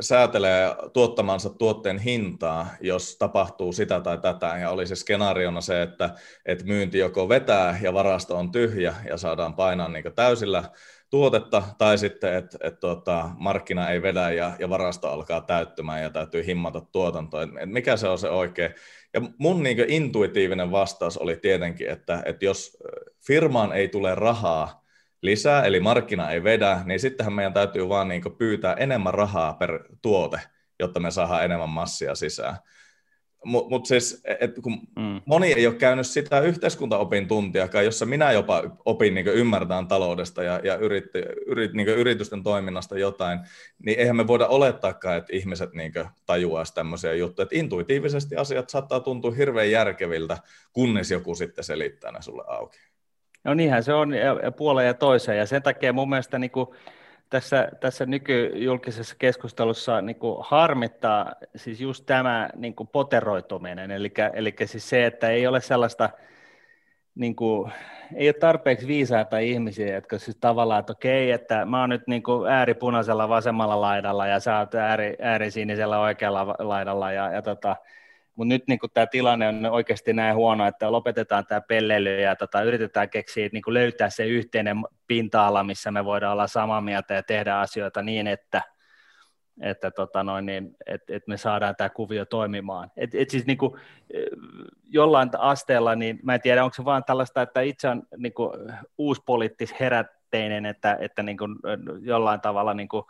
[0.00, 6.10] säätelee tuottamansa tuotteen hintaa, jos tapahtuu sitä tai tätä, ja oli se skenaariona se, että,
[6.46, 10.64] että myynti joko vetää ja varasto on tyhjä ja saadaan painaa niin täysillä
[11.10, 16.10] tuotetta, tai sitten, että et, tota, markkina ei vedä ja, ja varasto alkaa täyttymään ja
[16.10, 17.42] täytyy himmata tuotantoa.
[17.42, 18.74] Et, mikä se on se oikein?
[19.14, 22.78] Ja mun niin intuitiivinen vastaus oli tietenkin, että, että jos
[23.26, 24.83] firmaan ei tule rahaa
[25.24, 29.84] lisää, eli markkina ei vedä, niin sittenhän meidän täytyy vaan niin pyytää enemmän rahaa per
[30.02, 30.40] tuote,
[30.78, 32.56] jotta me saadaan enemmän massia sisään.
[33.44, 35.20] Mutta mut siis, et kun mm.
[35.26, 40.60] moni ei ole käynyt sitä yhteiskuntaopin tuntiakaan, jossa minä jopa opin niin ymmärtämään taloudesta ja,
[40.64, 41.04] ja yrit,
[41.46, 43.40] yrit, niin yritysten toiminnasta jotain,
[43.78, 45.92] niin eihän me voida olettaakaan, että ihmiset niin
[46.26, 47.42] tajuaisi tämmöisiä juttuja.
[47.42, 50.38] Että intuitiivisesti asiat saattaa tuntua hirveän järkeviltä,
[50.72, 52.78] kunnes joku sitten selittää ne sulle auki.
[53.44, 56.68] No niinhän se on ja puoleen ja toiseen, ja sen takia mun mielestä niin kuin
[57.30, 64.54] tässä, tässä nykyjulkisessa keskustelussa niin kuin harmittaa siis just tämä niin kuin poteroituminen, eli, eli
[64.64, 66.10] siis se, että ei ole sellaista,
[67.14, 67.72] niin kuin,
[68.14, 72.22] ei ole tarpeeksi viisaita ihmisiä, jotka siis tavallaan, että okei, että mä oon nyt niin
[72.22, 77.76] kuin ääripunaisella vasemmalla laidalla ja sä oot ääri, äärisinisellä oikealla laidalla ja, ja tota,
[78.34, 82.62] mutta nyt niin tämä tilanne on oikeasti näin huono, että lopetetaan tämä pelleily ja tota,
[82.62, 87.58] yritetään keksiä, niin löytää se yhteinen pinta-ala, missä me voidaan olla samaa mieltä ja tehdä
[87.58, 88.62] asioita niin, että,
[89.60, 92.90] että tota noin, niin, et, et me saadaan tämä kuvio toimimaan.
[92.96, 93.80] Et, et siis niin kuin,
[94.84, 98.32] jollain asteella, niin mä en tiedä, onko se vaan tällaista, että itse on niin
[98.98, 101.56] uuspoliittis herätteinen, että, että niin kuin,
[102.00, 103.04] jollain tavalla niin kuin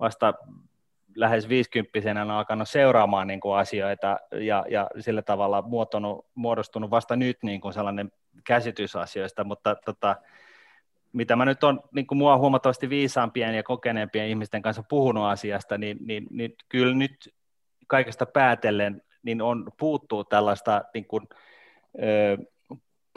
[0.00, 0.34] vasta
[1.16, 7.16] lähes 50 on alkanut seuraamaan niin kuin asioita ja, ja sillä tavalla muotonut, muodostunut vasta
[7.16, 8.12] nyt niin kuin sellainen
[8.46, 10.16] käsitys asioista, mutta tota,
[11.12, 15.78] mitä mä nyt on niin kuin mua huomattavasti viisaampien ja kokeneempien ihmisten kanssa puhunut asiasta,
[15.78, 17.34] niin, niin, niin kyllä nyt
[17.86, 21.28] kaikesta päätellen niin on puuttuu tällaista niin kuin,
[22.02, 22.38] ö,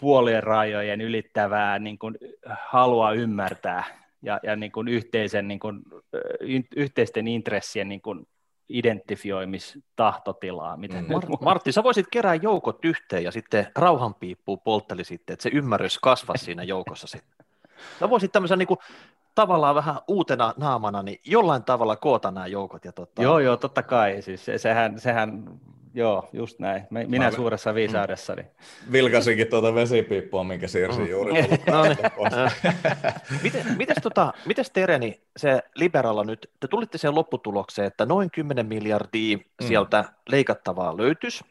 [0.02, 3.84] puolien rajojen ylittävää niin kuin, halua ymmärtää
[4.22, 5.81] ja, ja niin kuin yhteisen, niin kuin,
[6.76, 8.27] yhteisten intressien niin kuin,
[8.69, 10.77] identifioimistahtotilaa.
[10.77, 11.10] Miten mm.
[11.10, 15.99] Mar- Martti, sä voisit kerää joukot yhteen ja sitten rauhanpiippuun poltteli sitten, että se ymmärrys
[15.99, 17.45] kasvaa siinä joukossa sitten.
[17.99, 18.77] Sä voisit tämmöisen niin kuin,
[19.35, 22.85] tavallaan vähän uutena naamana, niin jollain tavalla koota nämä joukot.
[22.85, 23.22] Ja tota...
[23.22, 24.22] Joo, joo, totta kai.
[24.22, 25.60] Siis sehän, sehän
[25.98, 26.84] Joo, just näin.
[26.90, 28.44] Minä Mä suuressa viisaudessani.
[28.91, 31.10] Vilkasinkin tuota vesipiippua, minkä siirsin mm.
[31.10, 31.34] juuri.
[31.72, 32.52] no niin.
[33.44, 38.65] miten, mites, tota, mites Tereni, se Liberalla nyt, te tulitte siihen lopputulokseen, että noin 10
[38.65, 39.68] miljardia mm.
[39.68, 41.44] sieltä leikattavaa löytys.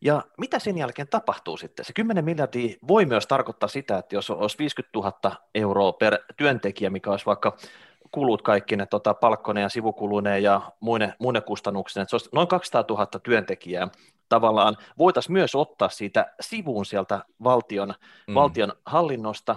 [0.00, 1.84] Ja mitä sen jälkeen tapahtuu sitten?
[1.84, 6.90] Se 10 miljardia voi myös tarkoittaa sitä, että jos olisi 50 000 euroa per työntekijä,
[6.90, 7.56] mikä olisi vaikka
[8.12, 12.48] kulut kaikki ne tota, palkkoneen ja sivukuluineen ja muine, muine kustannuksine, että se olisi noin
[12.48, 13.88] 200 000 työntekijää.
[14.28, 17.94] Tavallaan, voitaisiin myös ottaa siitä sivuun sieltä valtion,
[18.26, 18.34] mm.
[18.34, 19.56] valtion hallinnosta,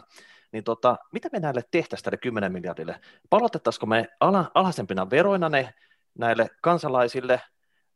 [0.52, 3.00] niin tota, mitä me näille tehtäisiin tälle 10 miljardille?
[3.30, 5.74] Palautettaisiko me ala, alhaisempina veroina ne
[6.18, 7.42] näille kansalaisille,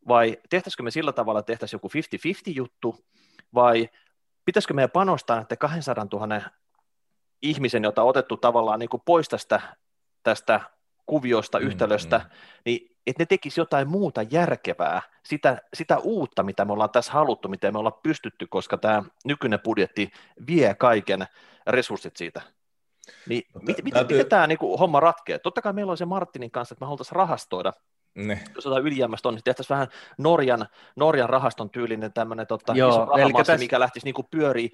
[0.07, 1.89] vai tehtäisikö me sillä tavalla, että tehtäisiin joku
[2.49, 3.05] 50-50 juttu,
[3.53, 3.89] vai
[4.45, 6.41] pitäisikö meidän panostaa näiden 200 000
[7.41, 9.61] ihmisen, jota on otettu tavallaan niin kuin pois tästä
[10.23, 10.61] tästä
[11.05, 12.29] kuviosta, mm, yhtälöstä, mm,
[12.65, 17.47] niin että ne tekisi jotain muuta järkevää, sitä, sitä uutta, mitä me ollaan tässä haluttu,
[17.47, 20.11] mitä me ollaan pystytty, koska tämä nykyinen budjetti
[20.47, 21.25] vie kaiken
[21.67, 22.41] resurssit siitä.
[23.29, 24.17] Niin no, miten, täytyy...
[24.17, 25.39] miten tämä niinku homma ratkee?
[25.39, 27.73] Totta kai meillä on se Martinin kanssa, että me haluttaisiin rahastoida,
[28.15, 28.43] ne.
[28.55, 29.87] Jos jotain ylijäämästä on, niin tehtäisiin vähän
[30.17, 33.59] Norjan, Norjan rahaston tyylinen tämmöinen tota, Joo, iso rahamassi, täs...
[33.59, 34.71] mikä lähtisi niinku pyörii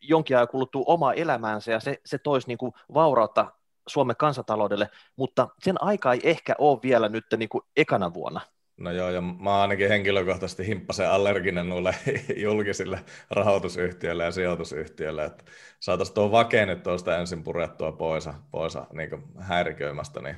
[0.00, 3.52] jonkin ajan kuluttua omaa elämäänsä, ja se, se toisi niinku vaurautta
[3.88, 8.40] Suomen kansantaloudelle, mutta sen aika ei ehkä ole vielä nyt niin kuin ekana vuonna.
[8.78, 11.94] No joo, ja mä ainakin henkilökohtaisesti himppasen allerginen noille
[12.36, 15.44] julkisille rahoitusyhtiöille ja sijoitusyhtiöille, että
[15.80, 20.20] saataisiin tuo vake nyt tuosta ensin purettua pois, pois niin häiriköimästä.
[20.20, 20.36] Niin.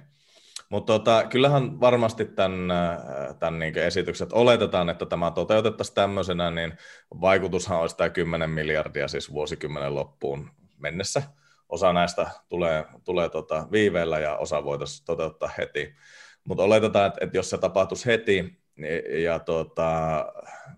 [0.69, 2.69] Mutta tota, kyllähän varmasti tämän,
[3.39, 6.73] tämän niin esitykset oletetaan, että tämä toteutettaisiin tämmöisenä, niin
[7.21, 11.23] vaikutushan olisi tämä 10 miljardia siis vuosikymmenen loppuun mennessä–
[11.71, 15.95] osa näistä tulee, tulee tota viiveellä ja osa voitaisiin toteuttaa heti.
[16.45, 20.25] Mutta oletetaan, että, että jos se tapahtuisi heti niin, ja tota,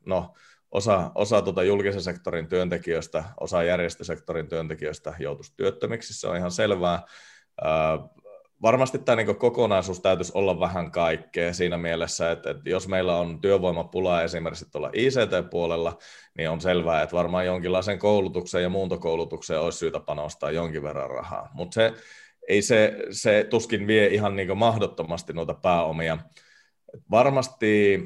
[0.06, 0.34] no,
[0.70, 7.02] osa, osa tota julkisen sektorin työntekijöistä, osa järjestösektorin työntekijöistä joutuisi työttömiksi, se on ihan selvää
[8.62, 13.40] varmasti tämä niin kokonaisuus täytyisi olla vähän kaikkea siinä mielessä, että, että jos meillä on
[13.40, 15.98] työvoimapulaa esimerkiksi tuolla ICT-puolella,
[16.38, 21.50] niin on selvää, että varmaan jonkinlaisen koulutukseen ja muuntokoulutukseen olisi syytä panostaa jonkin verran rahaa.
[21.54, 21.92] Mutta se,
[22.48, 26.18] ei se, se tuskin vie ihan niin mahdottomasti noita pääomia.
[27.10, 28.00] Varmasti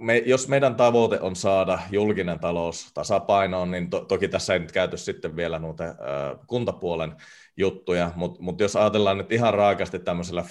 [0.00, 4.72] me, jos meidän tavoite on saada julkinen talous tasapainoon, niin to, toki tässä ei nyt
[4.72, 5.94] käyty sitten vielä noita äh,
[6.46, 7.12] kuntapuolen
[7.56, 10.42] juttuja, mutta mut jos ajatellaan nyt ihan raakasti tämmöisellä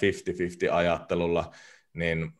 [0.70, 1.50] 50-50 ajattelulla,
[1.92, 2.32] niin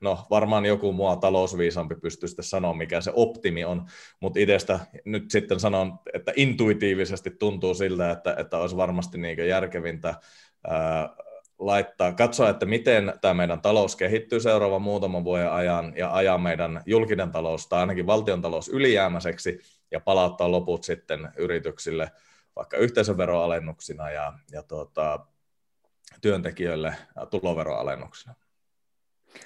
[0.00, 3.86] no varmaan joku mua talousviisampi pystyy sitten sanoa, mikä se optimi on,
[4.20, 10.14] mutta itsestä nyt sitten sanon, että intuitiivisesti tuntuu siltä, että, että olisi varmasti niin järkevintä
[10.68, 11.08] ää,
[11.58, 16.82] laittaa, katsoa, että miten tämä meidän talous kehittyy seuraavan muutaman vuoden ajan ja ajaa meidän
[16.86, 19.58] julkinen talous tai ainakin valtion talous ylijäämäiseksi
[19.90, 22.10] ja palauttaa loput sitten yrityksille
[22.60, 25.26] vaikka yhteisöveroalennuksina ja, ja tuota,
[26.20, 26.94] työntekijöille
[27.30, 28.34] tuloveroalennuksina.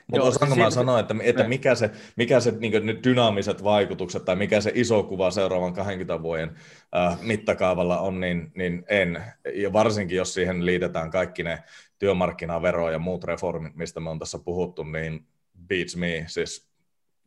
[0.07, 4.37] Mutta osaanko siis mä sanoa, että, että mikä se, mikä se niin dynaamiset vaikutukset tai
[4.37, 6.57] mikä se iso kuva seuraavan 20 vuoden
[6.97, 9.25] äh, mittakaavalla on, niin, niin en.
[9.55, 11.63] Ja varsinkin, jos siihen liitetään kaikki ne
[11.99, 15.27] työmarkkinavero ja muut reformit, mistä me on tässä puhuttu, niin
[15.69, 16.25] beats me.
[16.27, 16.75] Siis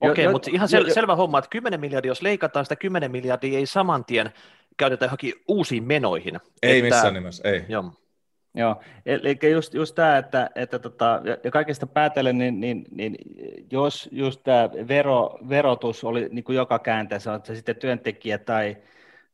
[0.01, 3.11] Okei, okay, mutta ihan sel- jo, selvä homma, että 10 miljardia, jos leikataan sitä 10
[3.11, 4.33] miljardia, ei saman tien
[4.77, 6.39] käytetä johonkin uusiin menoihin.
[6.63, 7.65] Ei että, missään nimessä, ei.
[7.69, 7.91] Joo.
[8.55, 13.15] Joo, eli just, just tämä, että, että tota, ja kaikesta päätellen, niin, niin, niin
[13.71, 18.77] jos just tämä vero, verotus oli niin kuin joka käänteessä, on se sitten työntekijä tai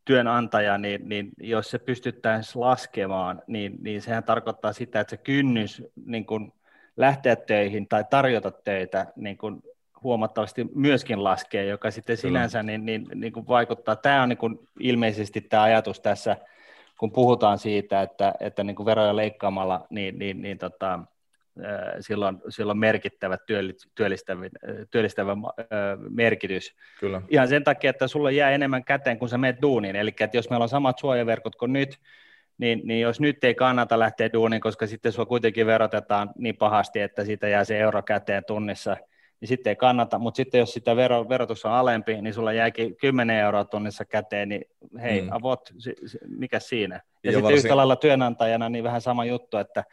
[0.05, 5.83] työnantaja, niin, niin jos se pystyttäisiin laskemaan, niin, niin sehän tarkoittaa sitä, että se kynnys
[6.05, 6.53] niin kuin
[6.97, 9.61] lähteä töihin tai tarjota töitä niin kuin
[10.03, 13.95] huomattavasti myöskin laskee, joka sitten sinänsä niin, niin, niin kuin vaikuttaa.
[13.95, 16.37] Tämä on niin kuin ilmeisesti tämä ajatus tässä,
[16.99, 20.99] kun puhutaan siitä, että, että niin kuin veroja leikkaamalla, niin, niin, niin tota,
[21.99, 23.37] silloin, silloin merkittävä
[23.95, 24.45] työllistävä,
[24.91, 25.37] työllistävä
[26.09, 26.75] merkitys.
[26.99, 27.21] Kyllä.
[27.29, 29.95] Ihan sen takia, että sulla jää enemmän käteen, kun sä meet duuniin.
[29.95, 31.99] Eli että jos meillä on samat suojaverkot kuin nyt,
[32.57, 36.99] niin, niin jos nyt ei kannata lähteä duuniin, koska sitten sua kuitenkin verotetaan niin pahasti,
[36.99, 38.97] että siitä jää se euro käteen tunnissa,
[39.43, 42.95] niin sitten ei kannata, mutta sitten jos sitä vero, verotus on alempi, niin sulla jääkin
[42.95, 44.61] 10 euroa tunnissa käteen, niin
[45.01, 45.27] hei, mm.
[45.31, 45.69] avot,
[46.27, 46.95] mikä siinä?
[46.95, 47.57] Ja, ja sitten varsin...
[47.57, 49.83] yhtä lailla työnantajana niin vähän sama juttu, että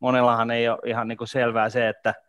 [0.00, 2.14] monellahan ei ole ihan niin kuin selvää se, että–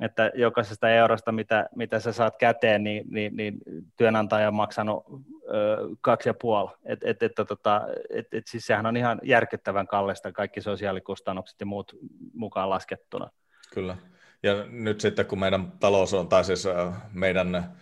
[0.00, 3.58] että jokaisesta eurosta, mitä, mitä sä saat käteen, niin, niin, niin
[3.96, 6.70] työnantaja on maksanut ö, kaksi ja puoli.
[6.84, 11.66] Et, et, et, tota, et, et, siis sehän on ihan järkyttävän kallista kaikki sosiaalikustannukset ja
[11.66, 11.96] muut
[12.34, 13.30] mukaan laskettuna.
[13.74, 13.96] Kyllä.
[14.42, 16.64] Ja nyt sitten kun meidän talous on, tai siis
[17.12, 17.76] meidän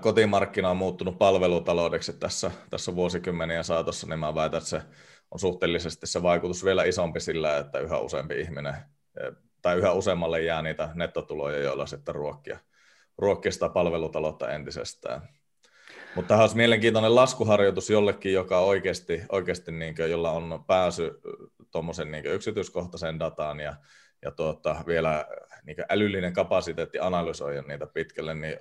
[0.00, 4.82] kotimarkkina on muuttunut palvelutaloudeksi tässä, tässä vuosikymmenien saatossa, niin mä väitän, että se
[5.30, 8.74] on suhteellisesti se vaikutus vielä isompi sillä, että yhä useampi ihminen
[9.62, 12.58] tai yhä useammalle jää niitä nettotuloja, joilla sitten ruokkia,
[13.18, 15.28] ruokkia sitä palvelutaloutta entisestään.
[16.16, 21.20] Mutta tämä olisi mielenkiintoinen laskuharjoitus jollekin, joka oikeasti, oikeasti niin kuin, jolla on pääsy
[21.70, 23.76] tuommoisen niin yksityiskohtaiseen dataan ja,
[24.24, 25.24] ja tuota, vielä
[25.64, 28.56] niin älyllinen kapasiteetti analysoida niitä pitkälle, niin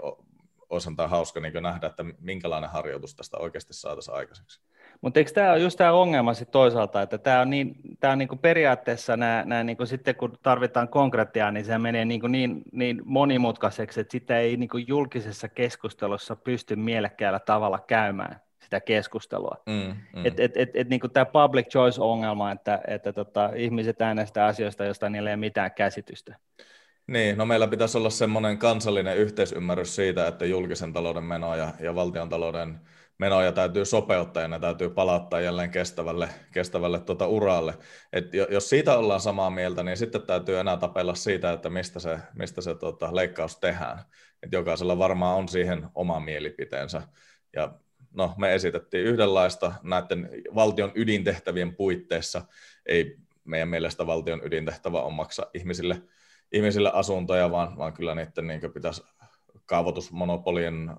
[0.70, 4.62] olisi tämä hauska niin nähdä, että minkälainen harjoitus tästä oikeasti saataisiin aikaiseksi.
[5.02, 8.18] Mutta eikö tämä ole just tämä ongelma sitten toisaalta, että tämä on, niin, tämä on
[8.18, 13.02] niinku periaatteessa nämä, nämä niinku sitten kun tarvitaan konkretiaa, niin se menee niinku niin, niin
[13.06, 18.40] monimutkaiseksi, että sitä ei niinku julkisessa keskustelussa pysty mielekkäällä tavalla käymään
[18.74, 19.58] sitä keskustelua.
[19.66, 20.26] Mm, mm.
[20.26, 25.10] Et, et, et, et, niinku tämä public choice-ongelma, että, että tota, ihmiset äänestävät asioista, joista
[25.10, 26.36] niillä ei ole mitään käsitystä.
[27.08, 32.30] Niin, no meillä pitäisi olla semmoinen kansallinen yhteisymmärrys siitä, että julkisen talouden menoja ja valtion
[32.30, 32.80] talouden
[33.20, 37.74] menoja täytyy sopeuttaa ja ne täytyy palauttaa jälleen kestävälle, kestävälle tuota uralle.
[38.14, 42.20] Et jos siitä ollaan samaa mieltä, niin sitten täytyy enää tapella siitä, että mistä se,
[42.36, 44.00] mistä se tuota, leikkaus tehdään.
[44.44, 47.02] Et jokaisella varmaan on siihen oma mielipiteensä.
[47.56, 47.74] Ja
[48.14, 52.42] no, me esitettiin yhdenlaista näiden valtion ydintehtävien puitteissa.
[52.86, 56.02] Ei meidän mielestä valtion ydintehtävä on maksaa ihmisille,
[56.52, 59.04] ihmisille asuntoja, vaan, vaan kyllä niiden niin pitäisi
[59.66, 60.92] kaavoitusmonopolien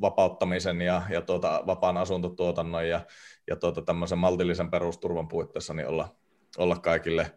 [0.00, 3.00] vapauttamisen ja, ja tuota, vapaan asuntotuotannon ja,
[3.46, 6.16] ja tuota, tämmöisen maltillisen perusturvan puitteissa niin olla,
[6.58, 7.32] olla kaikille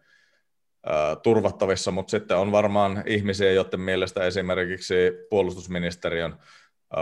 [1.23, 4.95] turvattavissa, mutta sitten on varmaan ihmisiä, joiden mielestä esimerkiksi
[5.29, 6.35] puolustusministeriön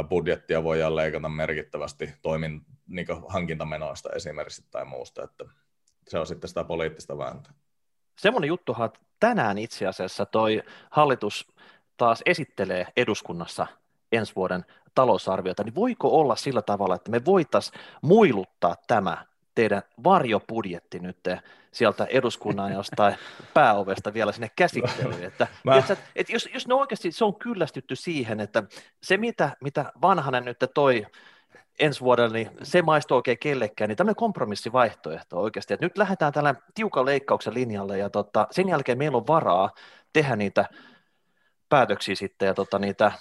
[0.09, 5.45] budjettia voidaan leikata merkittävästi toimin, niin hankintamenoista esimerkiksi tai muusta, että
[6.07, 7.53] se on sitten sitä poliittista vääntöä.
[8.19, 8.89] Semmoinen juttuhan
[9.19, 11.53] tänään itse asiassa toi hallitus
[11.97, 13.67] taas esittelee eduskunnassa
[14.11, 14.65] ensi vuoden
[14.95, 19.25] talousarviota, niin voiko olla sillä tavalla, että me voitaisiin muiluttaa tämä
[19.57, 21.17] teidän varjobudjetti nyt
[21.71, 23.15] sieltä eduskunnan jostain
[23.53, 25.23] pääovesta vielä sinne käsittelyyn.
[25.23, 25.71] Että, Mä...
[25.71, 28.63] tiedätkö, että jos, jos ne oikeasti se on kyllästytty siihen, että
[29.03, 31.05] se mitä, mitä vanhanen nyt toi
[31.79, 36.55] ensi vuodelle, niin se maistuu oikein kellekään, niin tämmöinen kompromissivaihtoehto oikeasti, että nyt lähdetään tällä
[36.75, 39.69] tiukan leikkauksen linjalle ja tota, sen jälkeen meillä on varaa
[40.13, 40.65] tehdä niitä
[41.69, 43.11] päätöksiä sitten ja tota, niitä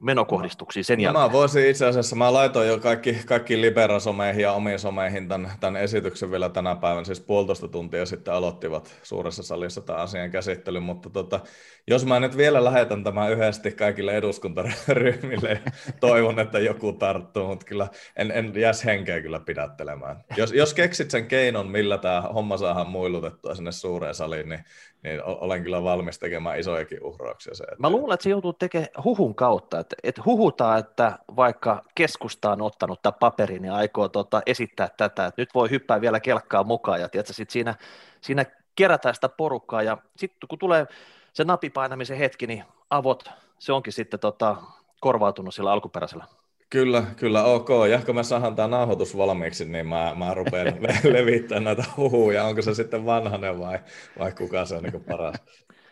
[0.00, 1.24] menokohdistuksia sen jälkeen?
[1.24, 5.82] Mä voisin itse asiassa, mä laitoin jo kaikki, kaikki liberasomeihin ja omiin someihin tämän, tämän
[5.82, 11.10] esityksen vielä tänä päivänä, siis puolitoista tuntia sitten aloittivat suuressa salissa tämän asian käsittelyn, mutta
[11.10, 11.40] tota,
[11.86, 15.60] jos mä nyt vielä lähetän tämän yhdesti kaikille eduskuntaryhmille,
[16.00, 20.16] toivon, että joku tarttuu, mutta kyllä en, en jäs henkeä kyllä pidättelemään.
[20.36, 24.64] Jos, jos keksit sen keinon, millä tämä homma saadaan muilutettua sinne suureen saliin, niin
[25.02, 27.54] niin olen kyllä valmis tekemään isojakin uhrauksia.
[27.54, 27.76] Se, että...
[27.78, 32.62] Mä luulen, että se joutuu tekemään huhun kautta, että, että huhutaan, että vaikka keskusta on
[32.62, 37.00] ottanut tämän paperin ja aikoo tota, esittää tätä, että nyt voi hyppää vielä kelkkaa mukaan
[37.00, 37.74] ja tiedätkö, sit siinä,
[38.20, 38.44] siinä
[38.76, 40.86] kerätään sitä porukkaa ja sitten kun tulee
[41.32, 44.56] se napipainamisen hetki, niin avot, se onkin sitten tota,
[45.00, 46.24] korvautunut sillä alkuperäisellä.
[46.70, 47.68] Kyllä, kyllä, ok.
[47.90, 52.44] Ja kun mä saan tämä nauhoitus valmiiksi, niin mä, mä rupean le- levittämään näitä huhuja.
[52.44, 53.78] Onko se sitten vanhanen vai,
[54.18, 55.36] vai kuka se on niin paras?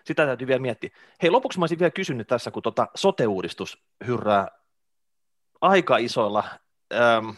[0.05, 0.90] Sitä täytyy vielä miettiä.
[1.22, 4.48] Hei, lopuksi mä olisin vielä kysynyt tässä, kun tota sote-uudistus hyrrää
[5.60, 6.44] aika isoilla
[6.94, 7.28] ähm,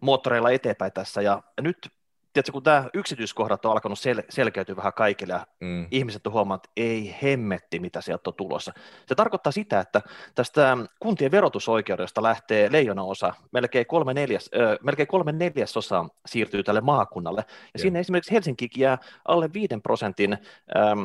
[0.00, 1.88] moottoreilla eteenpäin tässä, ja nyt
[2.34, 5.86] tiedätkö, kun tämä yksityiskohdat on alkanut sel- selkeytyä vähän kaikille ja mm.
[5.90, 8.72] ihmiset on huomannut, että ei hemmetti, mitä sieltä on tulossa.
[9.06, 10.02] Se tarkoittaa sitä, että
[10.34, 16.80] tästä kuntien verotusoikeudesta lähtee leijona osa, melkein kolme, neljäs, äh, melkein kolme neljäsosaa siirtyy tälle
[16.80, 17.40] maakunnalle.
[17.40, 17.82] Ja yeah.
[17.82, 18.98] siinä esimerkiksi Helsinkikin jää
[19.28, 20.32] alle 5 prosentin
[20.76, 21.04] ähm,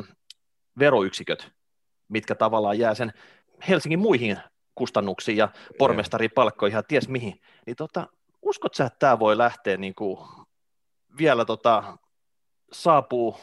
[0.80, 1.52] veroyksiköt,
[2.08, 3.14] mitkä tavallaan jää sen
[3.70, 4.38] Helsingin muihin
[4.76, 7.42] kustannuksiin ja pormestaripalkkoihin ja ties mihin.
[7.66, 8.08] Niin tota,
[8.42, 10.20] uskot sä, että tämä voi lähteä niin kuin
[11.18, 11.98] vielä tota,
[12.72, 13.36] saapuu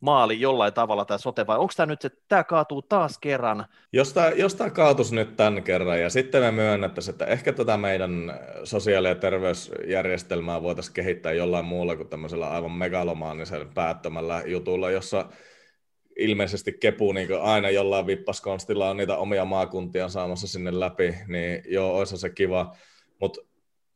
[0.00, 3.66] maali jollain tavalla tämä sote, vai onko tämä nyt että tämä kaatuu taas kerran?
[3.92, 7.76] Jos tämä, jos tämä kaatuisi nyt tämän kerran, ja sitten me myönnettäisiin, että ehkä tätä
[7.76, 15.26] meidän sosiaali- ja terveysjärjestelmää voitaisiin kehittää jollain muulla kuin tämmöisellä aivan megalomaanisen päättämällä jutulla, jossa
[16.18, 21.98] ilmeisesti Kepu niin aina jollain vippaskonstilla on niitä omia maakuntia saamassa sinne läpi, niin joo,
[21.98, 22.76] olisi se kiva.
[23.20, 23.40] Mutta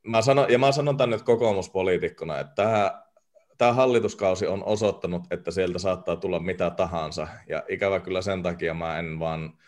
[0.03, 3.04] mä sanon, ja mä sanon tänne nyt kokoomuspoliitikkona, että tämä,
[3.59, 8.75] tämä hallituskausi on osoittanut, että sieltä saattaa tulla mitä tahansa, ja ikävä kyllä sen takia
[8.75, 9.59] mä en vaan,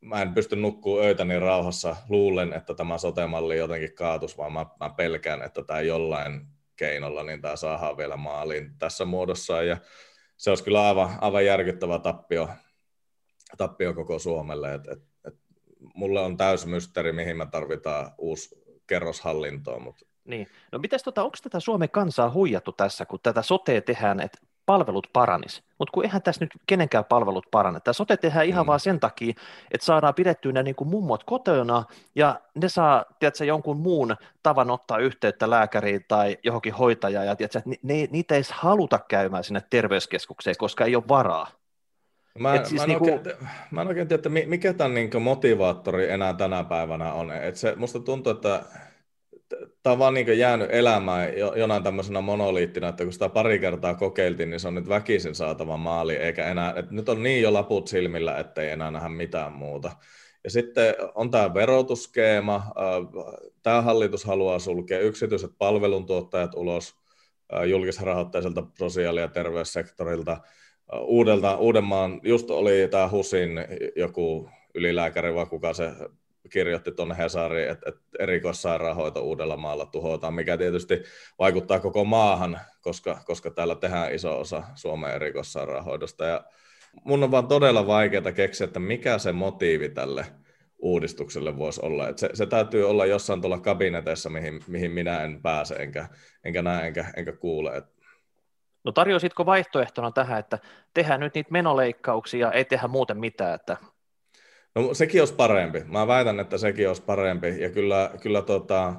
[0.00, 4.90] mä en pysty nukkuu öitäni rauhassa, luulen, että tämä sote-malli jotenkin kaatus, vaan mä, mä
[4.90, 6.46] pelkään, että tämä jollain
[6.76, 9.76] keinolla, niin tämä saadaan vielä maaliin tässä muodossa, ja
[10.36, 12.48] se olisi kyllä aivan, aivan järkyttävä tappio,
[13.56, 14.74] tappio koko Suomelle.
[14.74, 15.34] Et, et, et
[15.94, 19.78] mulle on täysi mysteeri, mihin me tarvitaan uusi kerroshallintoa.
[19.78, 20.06] Mutta...
[20.26, 20.48] Niin.
[20.72, 25.06] No mites tota, onko tätä Suomen kansaa huijattu tässä, kun tätä sotea tehdään, että palvelut
[25.12, 25.62] paranis.
[25.78, 27.80] Mutta kun eihän tässä nyt kenenkään palvelut parane.
[27.80, 28.66] Tämä sote tehdään ihan mm.
[28.66, 29.34] vaan sen takia,
[29.70, 31.84] että saadaan pidettyä ne niin kuin mummot kotona
[32.14, 37.60] ja ne saa tiedätkö, jonkun muun tavan ottaa yhteyttä lääkäriin tai johonkin hoitajaan ja tiedätkö,
[37.82, 41.48] ne, niitä ei edes haluta käymään sinne terveyskeskukseen, koska ei ole varaa.
[42.38, 43.14] Mä, siis mä, en niinku...
[43.14, 43.36] oikein,
[43.70, 47.32] mä en oikein tiedä, että mikä tämän niin motivaattori enää tänä päivänä on.
[47.32, 48.62] Et se, musta tuntuu, että
[49.82, 54.50] tämä on vaan niin jäänyt elämään jonain tämmöisenä monoliittina, että kun sitä pari kertaa kokeiltiin,
[54.50, 57.88] niin se on nyt väkisin saatava maali, eikä enää, että nyt on niin jo laput
[57.88, 59.90] silmillä, ettei enää nähdä mitään muuta.
[60.44, 62.62] Ja sitten on tämä verotuskeema,
[63.62, 66.94] tämä hallitus haluaa sulkea yksityiset palveluntuottajat ulos
[67.66, 70.36] julkisrahoitteiselta sosiaali- ja terveyssektorilta.
[71.00, 73.50] Uudelta, Uudenmaan, just oli tämä HUSin
[73.96, 75.92] joku ylilääkäri, vai kuka se
[76.48, 81.02] kirjoitti tuonne Hesariin, että, että erikoissairaanhoito uudella maalla tuhotaan, mikä tietysti
[81.38, 86.24] vaikuttaa koko maahan, koska, koska täällä tehdään iso osa Suomen erikoissairaanhoidosta.
[86.24, 86.44] Ja
[87.04, 90.26] mun on vaan todella vaikeaa keksiä, että mikä se motiivi tälle
[90.78, 92.08] uudistukselle voisi olla.
[92.08, 96.08] Että se, se täytyy olla jossain tuolla kabineteissa, mihin, mihin minä en pääse, enkä,
[96.44, 97.82] enkä näe, enkä, enkä kuule.
[98.84, 100.58] No tarjoisitko vaihtoehtona tähän, että
[100.94, 103.76] tehdään nyt niitä menoleikkauksia, ei tehdä muuten mitään, että
[104.76, 105.84] No sekin olisi parempi.
[105.84, 107.62] Mä väitän, että sekin olisi parempi.
[107.62, 108.94] Ja kyllä, kyllä tota,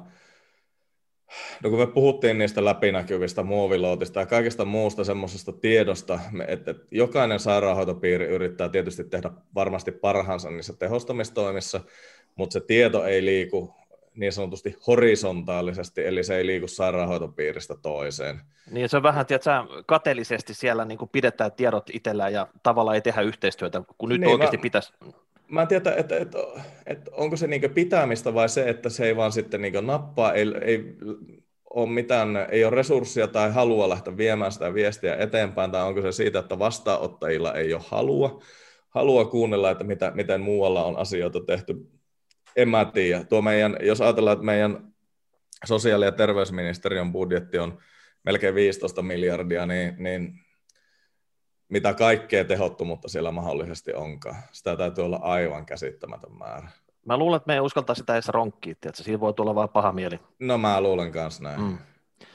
[1.62, 8.26] no kun me puhuttiin niistä läpinäkyvistä muovilootista ja kaikesta muusta semmoisesta tiedosta, että jokainen sairaanhoitopiiri
[8.26, 11.80] yrittää tietysti tehdä varmasti parhaansa niissä tehostamistoimissa,
[12.36, 13.74] mutta se tieto ei liiku
[14.14, 18.40] niin sanotusti horisontaalisesti, eli se ei liiku sairaanhoitopiiristä toiseen.
[18.70, 19.50] Niin se on vähän, tiedätkö,
[19.86, 24.30] kateellisesti siellä niin kuin pidetään tiedot itsellään ja tavallaan ei tehdä yhteistyötä, kun nyt niin,
[24.30, 24.62] oikeasti mä...
[24.62, 24.92] pitäisi
[25.50, 26.38] mä en tiedä, että, että,
[26.86, 30.46] että onko se niin pitämistä vai se, että se ei vaan sitten niin nappaa, ei,
[30.62, 30.96] ei
[31.70, 36.12] ole mitään, ei ole resursseja tai halua lähteä viemään sitä viestiä eteenpäin, tai onko se
[36.12, 38.42] siitä, että vastaanottajilla ei ole halua,
[38.88, 41.74] halua kuunnella, että mitä, miten muualla on asioita tehty.
[42.56, 43.24] En mä tiedä.
[43.24, 44.92] Tuo meidän, jos ajatellaan, että meidän
[45.64, 47.78] sosiaali- ja terveysministeriön budjetti on
[48.24, 50.40] melkein 15 miljardia, niin, niin
[51.68, 54.36] mitä kaikkea tehottomuutta siellä mahdollisesti onkaan.
[54.52, 56.68] Sitä täytyy olla aivan käsittämätön määrä.
[57.04, 59.92] Mä luulen, että me ei uskaltaa sitä edes ronkkia, että siinä voi tulla vaan paha
[59.92, 60.20] mieli.
[60.38, 61.60] No mä luulen kanssa näin.
[61.60, 61.78] Mm.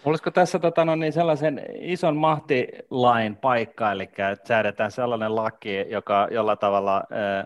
[0.05, 6.27] Olisiko tässä tota, no, niin sellaisen ison mahtilain paikka, eli että säädetään sellainen laki, joka
[6.31, 7.45] jolla tavalla, äh,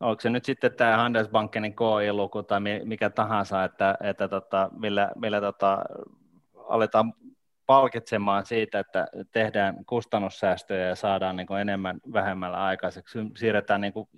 [0.00, 5.40] onko se nyt sitten tämä Handelsbankenin KI-luku tai mikä tahansa, että, että tota, millä, millä
[5.40, 5.78] tota,
[6.68, 7.14] aletaan
[7.70, 13.18] palkitsemaan siitä, että tehdään kustannussäästöjä ja saadaan niin kuin enemmän vähemmällä aikaiseksi.
[13.36, 14.08] Siirretään niin kuin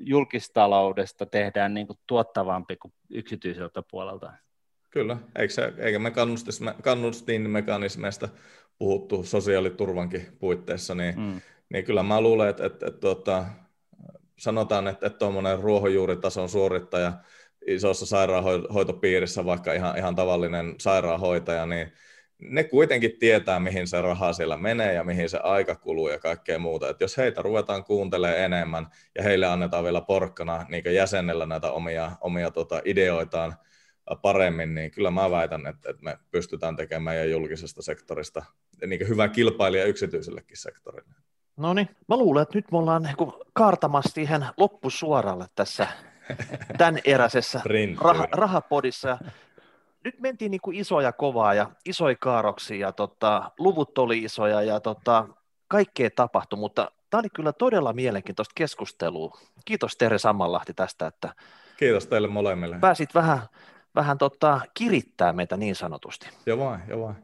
[0.00, 4.32] julkistaloudesta, tehdään niin kuin tuottavampi kuin yksityiseltä puolelta.
[4.90, 6.12] Kyllä, eikö, se, eikä me
[6.82, 8.28] kannustinmekanismeista
[8.78, 11.40] puhuttu sosiaaliturvankin puitteissa, niin, mm.
[11.72, 13.44] niin kyllä mä luulen, että, että, että, että tuota,
[14.38, 17.12] sanotaan, että tuommoinen ruohonjuuritason suorittaja
[17.66, 21.92] isossa sairaanhoitopiirissä, vaikka ihan, ihan tavallinen sairaanhoitaja, niin
[22.40, 26.58] ne kuitenkin tietää, mihin se raha siellä menee ja mihin se aika kuluu ja kaikkea
[26.58, 26.88] muuta.
[26.88, 32.12] Et jos heitä ruvetaan kuuntelemaan enemmän ja heille annetaan vielä porkkana niin jäsenellä näitä omia,
[32.20, 33.54] omia tota, ideoitaan
[34.22, 38.44] paremmin, niin kyllä mä väitän, että, että me pystytään tekemään meidän julkisesta sektorista
[38.86, 41.14] niin hyvä kilpailija yksityisellekin sektorille.
[41.56, 45.86] No niin, mä luulen, että nyt me ollaan niin kaartamassa siihen loppusuoralle tässä
[46.78, 47.60] tämän eräisessä
[47.96, 49.18] rah- rahapodissa
[50.04, 54.80] nyt mentiin niin kuin isoja kovaa ja isoja kaaroksia ja tota, luvut oli isoja ja
[54.80, 55.28] tota,
[55.68, 59.38] kaikkea tapahtui, mutta tämä oli kyllä todella mielenkiintoista keskustelua.
[59.64, 61.34] Kiitos Tere Sammanlahti tästä, että
[61.76, 62.78] Kiitos teille molemmille.
[62.78, 63.40] Pääsit vähän,
[63.94, 66.28] vähän tota, kirittää meitä niin sanotusti.
[66.46, 67.16] Joo vain, joo vain.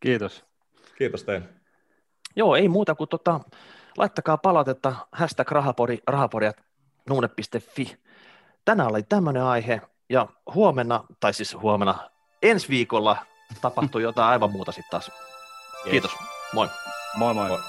[0.00, 0.44] Kiitos.
[0.98, 1.48] Kiitos teille.
[2.36, 3.40] Joo, ei muuta kuin tota,
[3.98, 6.50] laittakaa palautetta hashtag rahapori, rahapori
[7.08, 7.96] nuune.fi.
[8.64, 9.80] Tänään oli tämmöinen aihe
[10.10, 12.10] ja huomenna, tai siis huomenna,
[12.42, 13.16] ensi viikolla
[13.60, 15.10] tapahtuu jotain aivan muuta sitten taas.
[15.90, 16.10] Kiitos,
[16.52, 16.68] moi.
[17.16, 17.48] Moi moi.
[17.48, 17.60] moi.